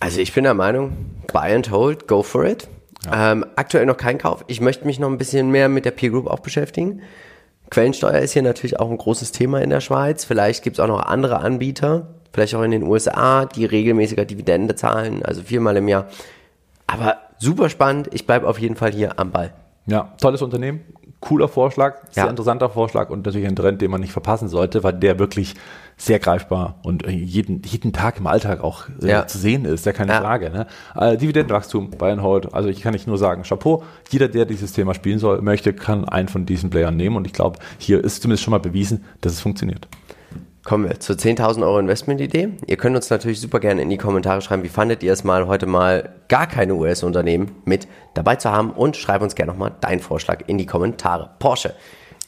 Also 0.00 0.20
ich 0.20 0.32
bin 0.32 0.44
der 0.44 0.54
Meinung, 0.54 0.92
buy 1.32 1.54
and 1.54 1.70
hold, 1.70 2.06
go 2.06 2.22
for 2.22 2.44
it. 2.44 2.68
Ja. 3.06 3.32
Ähm, 3.32 3.46
aktuell 3.56 3.86
noch 3.86 3.96
kein 3.96 4.18
Kauf. 4.18 4.44
Ich 4.48 4.60
möchte 4.60 4.86
mich 4.86 4.98
noch 4.98 5.08
ein 5.08 5.18
bisschen 5.18 5.50
mehr 5.50 5.68
mit 5.68 5.84
der 5.84 5.90
Peer 5.92 6.10
Group 6.10 6.26
auch 6.26 6.40
beschäftigen. 6.40 7.02
Quellensteuer 7.70 8.18
ist 8.18 8.32
hier 8.32 8.42
natürlich 8.42 8.78
auch 8.78 8.90
ein 8.90 8.98
großes 8.98 9.32
Thema 9.32 9.60
in 9.60 9.70
der 9.70 9.80
Schweiz. 9.80 10.24
Vielleicht 10.24 10.62
gibt 10.62 10.76
es 10.76 10.80
auch 10.80 10.86
noch 10.88 11.00
andere 11.04 11.38
Anbieter, 11.40 12.08
vielleicht 12.32 12.54
auch 12.54 12.62
in 12.62 12.70
den 12.70 12.84
USA, 12.84 13.44
die 13.46 13.64
regelmäßiger 13.64 14.24
Dividende 14.24 14.76
zahlen, 14.76 15.24
also 15.24 15.42
viermal 15.42 15.76
im 15.76 15.88
Jahr. 15.88 16.06
Aber 16.86 17.16
super 17.38 17.68
spannend. 17.68 18.08
Ich 18.12 18.26
bleibe 18.26 18.46
auf 18.46 18.58
jeden 18.58 18.76
Fall 18.76 18.92
hier 18.92 19.18
am 19.18 19.32
Ball. 19.32 19.52
Ja, 19.86 20.12
tolles 20.20 20.42
Unternehmen, 20.42 20.80
cooler 21.20 21.48
Vorschlag, 21.48 21.98
sehr 22.10 22.24
Ja. 22.24 22.30
interessanter 22.30 22.70
Vorschlag 22.70 23.10
und 23.10 23.24
natürlich 23.26 23.46
ein 23.48 23.56
Trend, 23.56 23.80
den 23.80 23.90
man 23.90 24.00
nicht 24.00 24.12
verpassen 24.12 24.48
sollte, 24.48 24.82
weil 24.84 24.92
der 24.94 25.18
wirklich 25.18 25.54
sehr 25.98 26.18
greifbar 26.18 26.78
und 26.82 27.06
jeden, 27.08 27.62
jeden 27.62 27.92
Tag 27.94 28.18
im 28.18 28.26
Alltag 28.26 28.62
auch 28.62 28.84
äh, 29.02 29.08
Ja. 29.08 29.26
zu 29.26 29.38
sehen 29.38 29.64
ist, 29.64 29.86
ja 29.86 29.92
keine 29.92 30.12
Ja. 30.12 30.20
Frage. 30.20 30.50
Ne? 30.50 30.66
Äh, 30.94 31.16
Dividendenwachstum, 31.16 31.90
Buy 31.90 32.10
and 32.12 32.22
Hold, 32.22 32.52
also 32.54 32.68
ich 32.68 32.82
kann 32.82 32.92
nicht 32.92 33.06
nur 33.06 33.16
sagen, 33.16 33.44
Chapeau, 33.44 33.82
jeder, 34.10 34.28
der 34.28 34.44
dieses 34.44 34.72
Thema 34.72 34.92
spielen 34.94 35.18
soll, 35.18 35.40
möchte, 35.40 35.72
kann 35.72 36.06
einen 36.06 36.28
von 36.28 36.44
diesen 36.44 36.68
Playern 36.68 36.96
nehmen 36.96 37.16
und 37.16 37.26
ich 37.26 37.32
glaube, 37.32 37.58
hier 37.78 38.04
ist 38.04 38.20
zumindest 38.22 38.44
schon 38.44 38.50
mal 38.52 38.60
bewiesen, 38.60 39.04
dass 39.22 39.32
es 39.32 39.40
funktioniert. 39.40 39.88
Kommen 40.64 40.88
wir 40.88 40.98
zur 41.00 41.14
10.000 41.16 41.62
Euro 41.62 41.78
Investmentidee. 41.78 42.48
Ihr 42.66 42.76
könnt 42.76 42.96
uns 42.96 43.08
natürlich 43.08 43.40
super 43.40 43.60
gerne 43.60 43.80
in 43.82 43.88
die 43.88 43.98
Kommentare 43.98 44.42
schreiben, 44.42 44.64
wie 44.64 44.68
fandet 44.68 45.02
ihr 45.04 45.12
es 45.12 45.22
mal, 45.24 45.46
heute 45.46 45.64
mal 45.66 46.10
gar 46.28 46.46
keine 46.48 46.74
US-Unternehmen 46.74 47.52
mit 47.64 47.86
dabei 48.14 48.34
zu 48.36 48.50
haben 48.50 48.70
und 48.72 48.96
schreib 48.96 49.22
uns 49.22 49.34
gerne 49.36 49.52
nochmal 49.52 49.72
deinen 49.80 50.00
Vorschlag 50.00 50.42
in 50.48 50.58
die 50.58 50.66
Kommentare. 50.66 51.30
Porsche. 51.38 51.74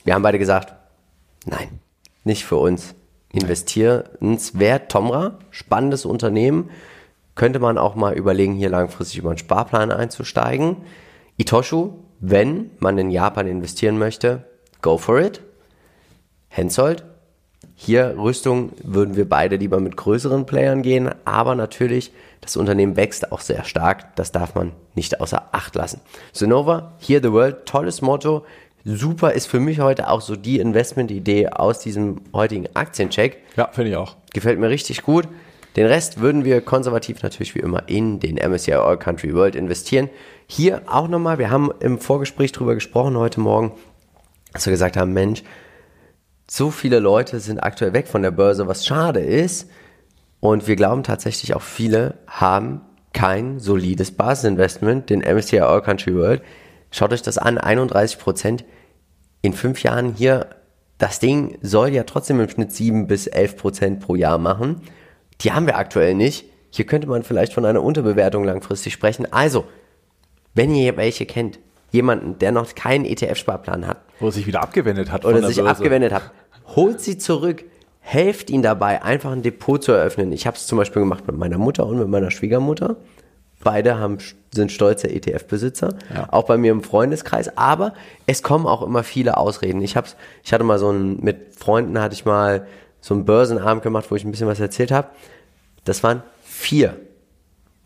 Wir 0.04 0.14
haben 0.14 0.22
beide 0.22 0.38
gesagt, 0.38 0.72
nein, 1.46 1.80
nicht 2.24 2.44
für 2.44 2.56
uns. 2.56 2.94
Investierenswert, 3.32 4.90
Tomra, 4.90 5.38
spannendes 5.50 6.04
Unternehmen. 6.04 6.70
Könnte 7.34 7.58
man 7.58 7.78
auch 7.78 7.94
mal 7.94 8.14
überlegen, 8.14 8.54
hier 8.54 8.70
langfristig 8.70 9.18
über 9.18 9.30
einen 9.30 9.38
Sparplan 9.38 9.92
einzusteigen. 9.92 10.78
Itoshu, 11.36 11.92
wenn 12.20 12.70
man 12.78 12.98
in 12.98 13.10
Japan 13.10 13.46
investieren 13.46 13.98
möchte, 13.98 14.44
go 14.82 14.98
for 14.98 15.20
it. 15.20 15.40
Hensoldt, 16.48 17.04
hier 17.80 18.16
Rüstung 18.18 18.72
würden 18.82 19.14
wir 19.14 19.28
beide 19.28 19.54
lieber 19.54 19.78
mit 19.78 19.96
größeren 19.96 20.46
Playern 20.46 20.82
gehen, 20.82 21.10
aber 21.24 21.54
natürlich, 21.54 22.12
das 22.40 22.56
Unternehmen 22.56 22.96
wächst 22.96 23.30
auch 23.30 23.40
sehr 23.40 23.62
stark, 23.62 24.16
das 24.16 24.32
darf 24.32 24.56
man 24.56 24.72
nicht 24.96 25.20
außer 25.20 25.50
Acht 25.52 25.76
lassen. 25.76 26.00
Sonova, 26.32 26.94
Here 26.98 27.20
the 27.22 27.32
World, 27.32 27.66
tolles 27.66 28.02
Motto, 28.02 28.44
super 28.96 29.32
ist 29.32 29.46
für 29.46 29.60
mich 29.60 29.80
heute 29.80 30.08
auch 30.08 30.22
so 30.22 30.34
die 30.34 30.58
Investmentidee 30.58 31.48
aus 31.48 31.80
diesem 31.80 32.22
heutigen 32.32 32.74
Aktiencheck. 32.74 33.38
Ja, 33.56 33.68
finde 33.70 33.90
ich 33.90 33.96
auch. 33.96 34.16
Gefällt 34.32 34.58
mir 34.58 34.70
richtig 34.70 35.02
gut. 35.02 35.28
Den 35.76 35.86
Rest 35.86 36.20
würden 36.20 36.44
wir 36.44 36.62
konservativ 36.62 37.22
natürlich 37.22 37.54
wie 37.54 37.60
immer 37.60 37.88
in 37.88 38.18
den 38.18 38.36
MSCI 38.36 38.74
All 38.74 38.98
Country 38.98 39.34
World 39.34 39.54
investieren. 39.54 40.08
Hier 40.46 40.82
auch 40.86 41.06
nochmal, 41.06 41.38
wir 41.38 41.50
haben 41.50 41.70
im 41.80 41.98
Vorgespräch 41.98 42.52
drüber 42.52 42.74
gesprochen 42.74 43.18
heute 43.18 43.40
Morgen, 43.40 43.72
dass 44.54 44.64
wir 44.64 44.70
gesagt 44.70 44.96
haben, 44.96 45.12
Mensch, 45.12 45.42
so 46.50 46.70
viele 46.70 46.98
Leute 46.98 47.40
sind 47.40 47.62
aktuell 47.62 47.92
weg 47.92 48.08
von 48.08 48.22
der 48.22 48.30
Börse, 48.30 48.66
was 48.66 48.86
schade 48.86 49.20
ist. 49.20 49.68
Und 50.40 50.66
wir 50.66 50.76
glauben 50.76 51.02
tatsächlich 51.02 51.54
auch 51.54 51.62
viele 51.62 52.14
haben 52.26 52.80
kein 53.12 53.58
solides 53.58 54.12
Basisinvestment, 54.12 55.10
den 55.10 55.20
MSCI 55.20 55.60
All 55.60 55.82
Country 55.82 56.14
World. 56.14 56.42
Schaut 56.90 57.12
euch 57.12 57.22
das 57.22 57.36
an, 57.36 57.58
31 57.58 58.18
Prozent 58.18 58.64
in 59.42 59.52
fünf 59.52 59.82
Jahren 59.82 60.14
hier. 60.14 60.46
Das 60.98 61.20
Ding 61.20 61.58
soll 61.62 61.90
ja 61.90 62.02
trotzdem 62.02 62.40
im 62.40 62.48
Schnitt 62.48 62.72
7 62.72 63.06
bis 63.06 63.26
11 63.28 63.56
Prozent 63.56 64.00
pro 64.00 64.16
Jahr 64.16 64.38
machen. 64.38 64.80
Die 65.40 65.52
haben 65.52 65.66
wir 65.66 65.76
aktuell 65.76 66.14
nicht. 66.14 66.46
Hier 66.70 66.86
könnte 66.86 67.06
man 67.06 67.22
vielleicht 67.22 67.52
von 67.52 67.64
einer 67.64 67.82
Unterbewertung 67.82 68.44
langfristig 68.44 68.92
sprechen. 68.92 69.32
Also, 69.32 69.64
wenn 70.54 70.74
ihr 70.74 70.96
welche 70.96 71.24
kennt, 71.24 71.60
jemanden, 71.92 72.38
der 72.38 72.52
noch 72.52 72.74
keinen 72.74 73.04
ETF-Sparplan 73.04 73.86
hat, 73.86 73.98
Wo 74.20 74.28
es 74.28 74.34
sich 74.34 74.46
wieder 74.46 74.60
abgewendet 74.62 75.10
hat 75.10 75.24
oder 75.24 75.46
sich 75.46 75.56
Börse. 75.56 75.70
abgewendet 75.70 76.12
habt, 76.12 76.30
holt 76.74 77.00
sie 77.00 77.16
zurück, 77.16 77.64
helft 78.00 78.50
ihnen 78.50 78.62
dabei, 78.62 79.02
einfach 79.02 79.30
ein 79.32 79.42
Depot 79.42 79.82
zu 79.82 79.92
eröffnen. 79.92 80.32
Ich 80.32 80.46
habe 80.46 80.56
es 80.56 80.66
zum 80.66 80.78
Beispiel 80.78 81.00
gemacht 81.00 81.26
mit 81.26 81.36
meiner 81.36 81.58
Mutter 81.58 81.86
und 81.86 81.98
mit 81.98 82.08
meiner 82.08 82.30
Schwiegermutter. 82.30 82.96
Beide 83.64 83.98
haben, 83.98 84.18
sind 84.52 84.70
stolze 84.70 85.08
ETF-Besitzer, 85.08 85.96
Ja. 86.14 86.28
auch 86.32 86.44
bei 86.44 86.56
mir 86.56 86.70
im 86.72 86.82
Freundeskreis. 86.82 87.56
Aber 87.58 87.92
es 88.26 88.42
kommen 88.42 88.66
auch 88.66 88.82
immer 88.82 89.02
viele 89.02 89.36
Ausreden. 89.36 89.80
Ich 89.82 89.96
hab's, 89.96 90.16
ich 90.44 90.52
hatte 90.52 90.64
mal 90.64 90.78
so 90.78 90.90
ein, 90.90 91.18
mit 91.20 91.54
Freunden 91.56 91.98
hatte 92.00 92.14
ich 92.14 92.24
mal 92.24 92.66
so 93.00 93.14
einen 93.14 93.24
Börsenabend 93.24 93.82
gemacht, 93.82 94.06
wo 94.10 94.14
ich 94.16 94.24
ein 94.24 94.30
bisschen 94.30 94.46
was 94.48 94.60
erzählt 94.60 94.90
habe. 94.92 95.08
Das 95.84 96.02
waren 96.02 96.22
vier, 96.44 96.96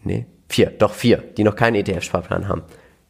nee, 0.04 0.26
vier, 0.48 0.70
doch 0.70 0.92
vier, 0.92 1.18
die 1.36 1.44
noch 1.44 1.56
keinen 1.56 1.76
ETF-Sparplan 1.76 2.48
haben. 2.48 2.62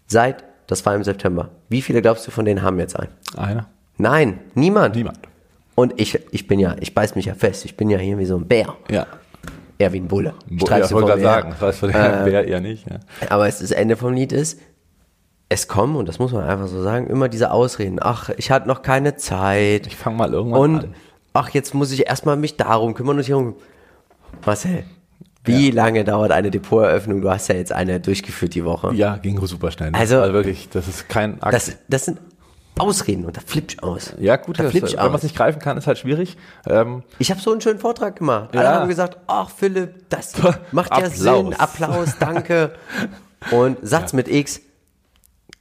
Seit, 0.07 0.45
das 0.67 0.85
war 0.87 0.95
im 0.95 1.03
September. 1.05 1.51
Wie 1.69 1.83
viele 1.83 2.01
glaubst 2.03 2.27
du 2.27 2.31
von 2.31 2.45
denen 2.45 2.63
haben 2.63 2.79
jetzt 2.79 2.99
einen? 2.99 3.11
Einer? 3.37 3.67
Nein, 3.99 4.39
niemand. 4.55 4.95
Niemand. 4.97 5.19
Und 5.75 6.01
ich, 6.01 6.19
ich 6.33 6.47
bin 6.47 6.59
ja, 6.61 6.77
ich 6.81 6.95
beiß 6.95 7.15
mich 7.15 7.25
ja 7.27 7.35
fest, 7.35 7.65
ich 7.65 7.77
bin 7.77 7.89
ja 7.91 7.99
hier 7.99 8.19
wie 8.19 8.27
so 8.27 8.37
ein 8.37 8.47
Bär. 8.47 8.77
Ja. 8.91 9.07
Ein 9.87 10.09
Bulle. 10.09 10.35
Ich 10.49 10.61
wollte 10.69 11.07
gerade 11.09 11.23
sagen, 11.23 11.55
heißt, 11.61 11.79
von 11.79 11.91
der 11.93 12.25
wäre 12.27 12.45
eher 12.45 12.61
nicht. 12.61 12.89
Ja. 12.89 13.01
Aber 13.31 13.49
es, 13.49 13.59
das 13.61 13.71
Ende 13.71 13.97
vom 13.97 14.13
Lied 14.13 14.33
ist, 14.33 14.61
es 15.49 15.69
kommen, 15.69 15.97
und 15.97 16.09
das 16.09 16.19
muss 16.19 16.33
man 16.33 16.45
einfach 16.45 16.67
so 16.69 16.83
sagen, 16.83 17.09
immer 17.09 17.29
diese 17.29 17.51
Ausreden. 17.51 17.99
Ach, 18.01 18.31
ich 18.37 18.51
hatte 18.51 18.69
noch 18.69 18.83
keine 18.83 19.17
Zeit. 19.17 19.87
Ich 19.87 19.97
fange 19.97 20.17
mal 20.17 20.33
irgendwann 20.33 20.61
Und 20.61 20.77
an. 20.85 20.95
ach, 21.35 21.51
jetzt 21.51 21.75
muss 21.75 21.93
ich 21.93 22.07
erstmal 22.07 22.37
mich 22.37 22.57
darum 22.57 22.95
kümmern 22.95 23.19
und 23.19 23.25
hier 23.25 23.37
um. 23.37 23.55
Marcel, 24.47 24.85
wie 25.45 25.71
lange 25.71 26.05
dauert 26.05 26.31
eine 26.33 26.51
Depoteröffnung? 26.51 27.21
Du 27.21 27.31
hast 27.31 27.49
ja 27.49 27.55
jetzt 27.57 27.73
eine 27.73 28.01
durchgeführt 28.01 28.55
die 28.55 28.65
Woche. 28.65 28.95
Ja, 28.95 29.17
ging 29.17 29.45
super 29.47 29.71
schnell. 29.71 29.91
ne? 29.91 29.99
Also- 29.99 30.17
wirklich, 30.33 30.69
das 30.71 30.89
ist 30.89 31.09
kein 31.09 31.43
Akt. 31.43 31.53
Das, 31.53 31.77
das 31.89 32.07
sind 32.07 32.19
Ausreden 32.79 33.25
und 33.27 33.37
da 33.37 33.41
flipp 33.45 33.73
ich 33.73 33.83
aus. 33.83 34.15
ja, 34.19 34.37
gut, 34.37 34.59
da 34.59 34.65
das, 34.65 34.75
wenn 34.75 34.83
man 34.97 35.15
es 35.15 35.23
nicht 35.23 35.37
greifen 35.37 35.59
kann, 35.61 35.77
ist 35.77 35.87
halt 35.87 35.99
schwierig. 35.99 36.37
Ähm, 36.67 37.03
Ich 37.19 37.31
habe 37.31 37.41
so 37.41 37.53
einen 37.53 37.61
schönen 37.61 37.79
Vortrag 37.79 38.17
gemacht. 38.17 38.51
Alle 38.57 38.65
Ja. 38.65 38.75
haben 38.81 38.89
gesagt, 38.89 39.19
ach 39.27 39.51
Philipp, 39.51 40.09
das 40.09 40.33
macht 40.73 40.97
ja. 40.99 41.11
Sinn. 41.11 41.53
Applaus, 41.55 42.17
danke. 42.19 42.75
Und 43.51 43.79
Satz 43.83 44.13
mit 44.15 44.29
X. 44.29 44.61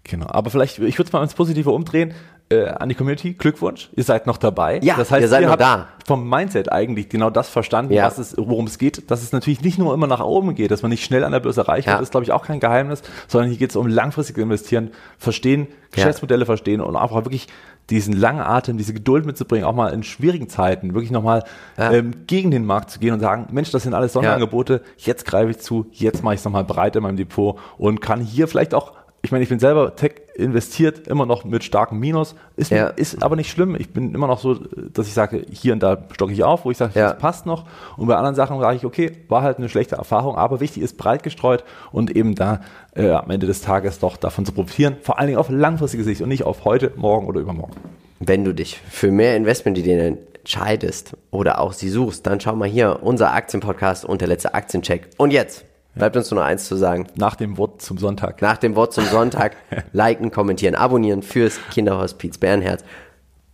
genau. 0.04 0.28
Aber 0.30 0.50
vielleicht, 0.52 0.80
ich 0.80 0.98
würde 0.98 1.08
es 1.10 1.14
mal 1.14 1.22
ins 1.24 1.34
Positive 1.34 1.72
umdrehen. 1.72 2.14
Äh, 2.52 2.68
an 2.70 2.90
die 2.90 2.96
Community, 2.96 3.34
Glückwunsch, 3.34 3.90
ihr 3.96 4.04
seid 4.04 4.28
noch 4.28 4.38
dabei. 4.38 4.80
Ja, 4.84 4.96
das 4.98 5.10
heißt, 5.12 5.22
ihr 5.22 5.28
seid 5.28 5.44
noch 5.44 5.52
habt 5.52 5.62
da. 5.62 5.88
vom 6.06 6.28
Mindset 6.30 6.72
eigentlich 6.72 7.10
genau 7.10 7.30
das 7.30 7.50
verstanden, 7.50 7.94
Ja. 7.94 8.06
was 8.06 8.18
es, 8.18 8.36
worum 8.38 8.68
es 8.68 8.78
geht. 8.78 9.10
Dass 9.10 9.24
es 9.24 9.32
natürlich 9.32 9.62
nicht 9.62 9.80
nur 9.80 9.94
immer 9.94 10.08
nach 10.08 10.20
oben 10.22 10.54
geht, 10.56 10.72
dass 10.72 10.82
man 10.82 10.90
nicht 10.92 11.04
schnell 11.04 11.24
an 11.24 11.32
der 11.32 11.40
Börse 11.40 11.68
reich 11.68 11.86
wird, 11.86 11.96
Ja. 11.98 12.02
ist, 12.02 12.12
glaube 12.12 12.24
ich, 12.26 12.32
auch 12.32 12.46
kein 12.46 12.60
Geheimnis, 12.60 13.02
sondern 13.28 13.50
hier 13.50 13.58
geht 13.60 13.70
es 13.72 13.76
um 13.76 13.88
langfristiges 13.88 14.42
Investieren, 14.44 14.92
verstehen, 15.18 15.68
Geschäftsmodelle 15.92 16.46
verstehen 16.46 16.82
und 16.82 16.96
einfach 16.96 17.24
wirklich 17.26 17.48
diesen 17.90 18.14
langen 18.14 18.40
Atem, 18.42 18.78
diese 18.78 18.94
Geduld 18.94 19.26
mitzubringen, 19.26 19.66
auch 19.66 19.76
mal 19.76 19.90
in 19.94 20.04
schwierigen 20.04 20.48
Zeiten 20.48 20.94
wirklich 20.94 21.12
nochmal 21.12 21.44
Ja. 21.78 21.92
ähm, 21.92 22.26
gegen 22.28 22.52
den 22.52 22.64
Markt 22.66 22.90
zu 22.92 23.00
gehen 23.00 23.14
und 23.14 23.20
sagen, 23.20 23.48
Mensch, 23.52 23.72
das 23.72 23.84
sind 23.84 23.94
alles 23.94 24.14
Sonderangebote, 24.14 24.82
jetzt 24.98 25.26
greife 25.26 25.50
ich 25.52 25.60
zu, 25.60 25.88
jetzt 25.92 26.24
mache 26.24 26.36
ich 26.36 26.40
es 26.40 26.46
nochmal 26.46 26.64
breit 26.64 26.96
in 26.96 27.04
meinem 27.04 27.18
Depot 27.18 27.58
und 27.78 28.00
kann 28.00 28.22
hier 28.22 28.48
vielleicht 28.48 28.74
auch, 28.74 28.94
ich 29.24 29.32
meine, 29.32 29.44
ich 29.44 29.50
bin 29.50 29.60
selber 29.60 29.96
Tech 29.96 30.21
investiert, 30.36 31.08
immer 31.08 31.26
noch 31.26 31.44
mit 31.44 31.64
starkem 31.64 32.00
Minus, 32.00 32.36
ist, 32.56 32.72
Ja. 32.72 32.88
ist 32.88 33.22
aber 33.22 33.36
nicht 33.36 33.50
schlimm. 33.52 33.76
Ich 33.78 33.92
bin 33.92 34.14
immer 34.16 34.28
noch 34.28 34.40
so, 34.40 34.56
dass 34.56 35.08
ich 35.08 35.14
sage, 35.14 35.46
hier 35.52 35.74
und 35.74 35.82
da 35.84 35.98
stocke 36.14 36.32
ich 36.34 36.44
auf, 36.44 36.66
wo 36.66 36.72
ich 36.72 36.78
sage, 36.78 36.98
Ja. 36.98 37.10
das 37.12 37.20
passt 37.20 37.46
noch. 37.46 37.66
Und 37.98 38.08
bei 38.08 38.16
anderen 38.16 38.36
Sachen 38.36 38.60
sage 38.60 38.78
ich, 38.78 38.86
okay, 38.86 39.12
war 39.28 39.42
halt 39.44 39.58
eine 39.58 39.70
schlechte 39.70 39.96
Erfahrung, 39.96 40.36
aber 40.38 40.60
wichtig 40.60 40.84
ist 40.84 40.98
breit 40.98 41.24
gestreut 41.24 41.64
und 41.92 42.16
eben 42.16 42.36
da 42.36 42.62
äh, 42.96 43.10
am 43.12 43.30
Ende 43.30 43.48
des 43.48 43.62
Tages 43.62 44.00
doch 44.00 44.18
davon 44.18 44.46
zu 44.46 44.52
profitieren, 44.54 44.96
vor 45.02 45.20
allen 45.20 45.28
Dingen 45.28 45.40
auf 45.40 45.50
langfristige 45.50 46.04
Sicht 46.04 46.22
und 46.22 46.30
nicht 46.30 46.44
auf 46.44 46.66
heute, 46.66 46.92
morgen 46.96 47.28
oder 47.28 47.40
übermorgen. 47.42 47.74
Wenn 48.20 48.44
du 48.46 48.54
dich 48.54 48.80
für 48.90 49.12
mehr 49.12 49.36
Investmentideen 49.36 50.18
entscheidest 50.36 51.16
oder 51.32 51.60
auch 51.60 51.74
sie 51.74 51.90
suchst, 51.90 52.26
dann 52.28 52.40
schau 52.40 52.56
mal 52.56 52.68
hier, 52.68 53.00
unser 53.02 53.34
Aktienpodcast 53.34 54.06
und 54.06 54.22
der 54.22 54.28
letzte 54.28 54.54
Aktiencheck. 54.54 55.08
Und 55.18 55.32
jetzt 55.32 55.66
bleibt 55.96 56.16
uns 56.18 56.32
nur 56.32 56.40
noch 56.40 56.48
eins 56.48 56.66
zu 56.66 56.76
sagen. 56.76 57.08
Nach 57.16 57.36
dem 57.36 57.58
Wort 57.58 57.82
zum 57.82 57.98
Sonntag. 57.98 58.42
Nach 58.42 58.58
dem 58.58 58.76
Wort 58.76 58.94
zum 58.94 59.06
Sonntag 59.06 59.56
liken, 59.94 60.32
kommentieren, 60.32 60.76
abonnieren 60.76 61.24
fürs 61.24 61.60
Kinderhospiz 61.72 62.38
Bärenherz. 62.38 62.84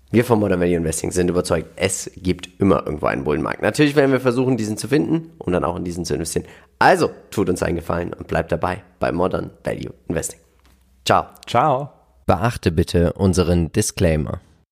Wir 0.09 0.23
von 0.23 0.39
Modern 0.39 0.61
Value 0.61 0.77
Investing 0.77 1.11
sind 1.11 1.29
überzeugt, 1.29 1.67
es 1.75 2.09
gibt 2.15 2.61
immer 2.61 2.85
irgendwo 2.85 3.07
einen 3.07 3.25
Bullenmarkt. 3.25 3.61
Natürlich 3.61 3.95
werden 3.97 4.13
wir 4.13 4.21
versuchen, 4.21 4.55
diesen 4.55 4.77
zu 4.77 4.87
finden 4.87 5.31
und 5.37 5.51
dann 5.51 5.65
auch 5.65 5.75
in 5.75 5.83
diesen 5.83 6.05
zu 6.05 6.13
investieren. 6.13 6.45
Also, 6.79 7.09
tut 7.29 7.49
uns 7.49 7.61
einen 7.61 7.75
Gefallen 7.75 8.13
und 8.13 8.27
bleibt 8.27 8.51
dabei 8.53 8.83
bei 8.99 9.11
Modern 9.11 9.51
Value 9.65 9.93
Investing. 10.07 10.39
Ciao. 11.05 11.25
Ciao. 11.45 11.91
Beachte 12.25 12.71
bitte 12.71 13.13
unseren 13.13 13.71
Disclaimer. 13.73 14.39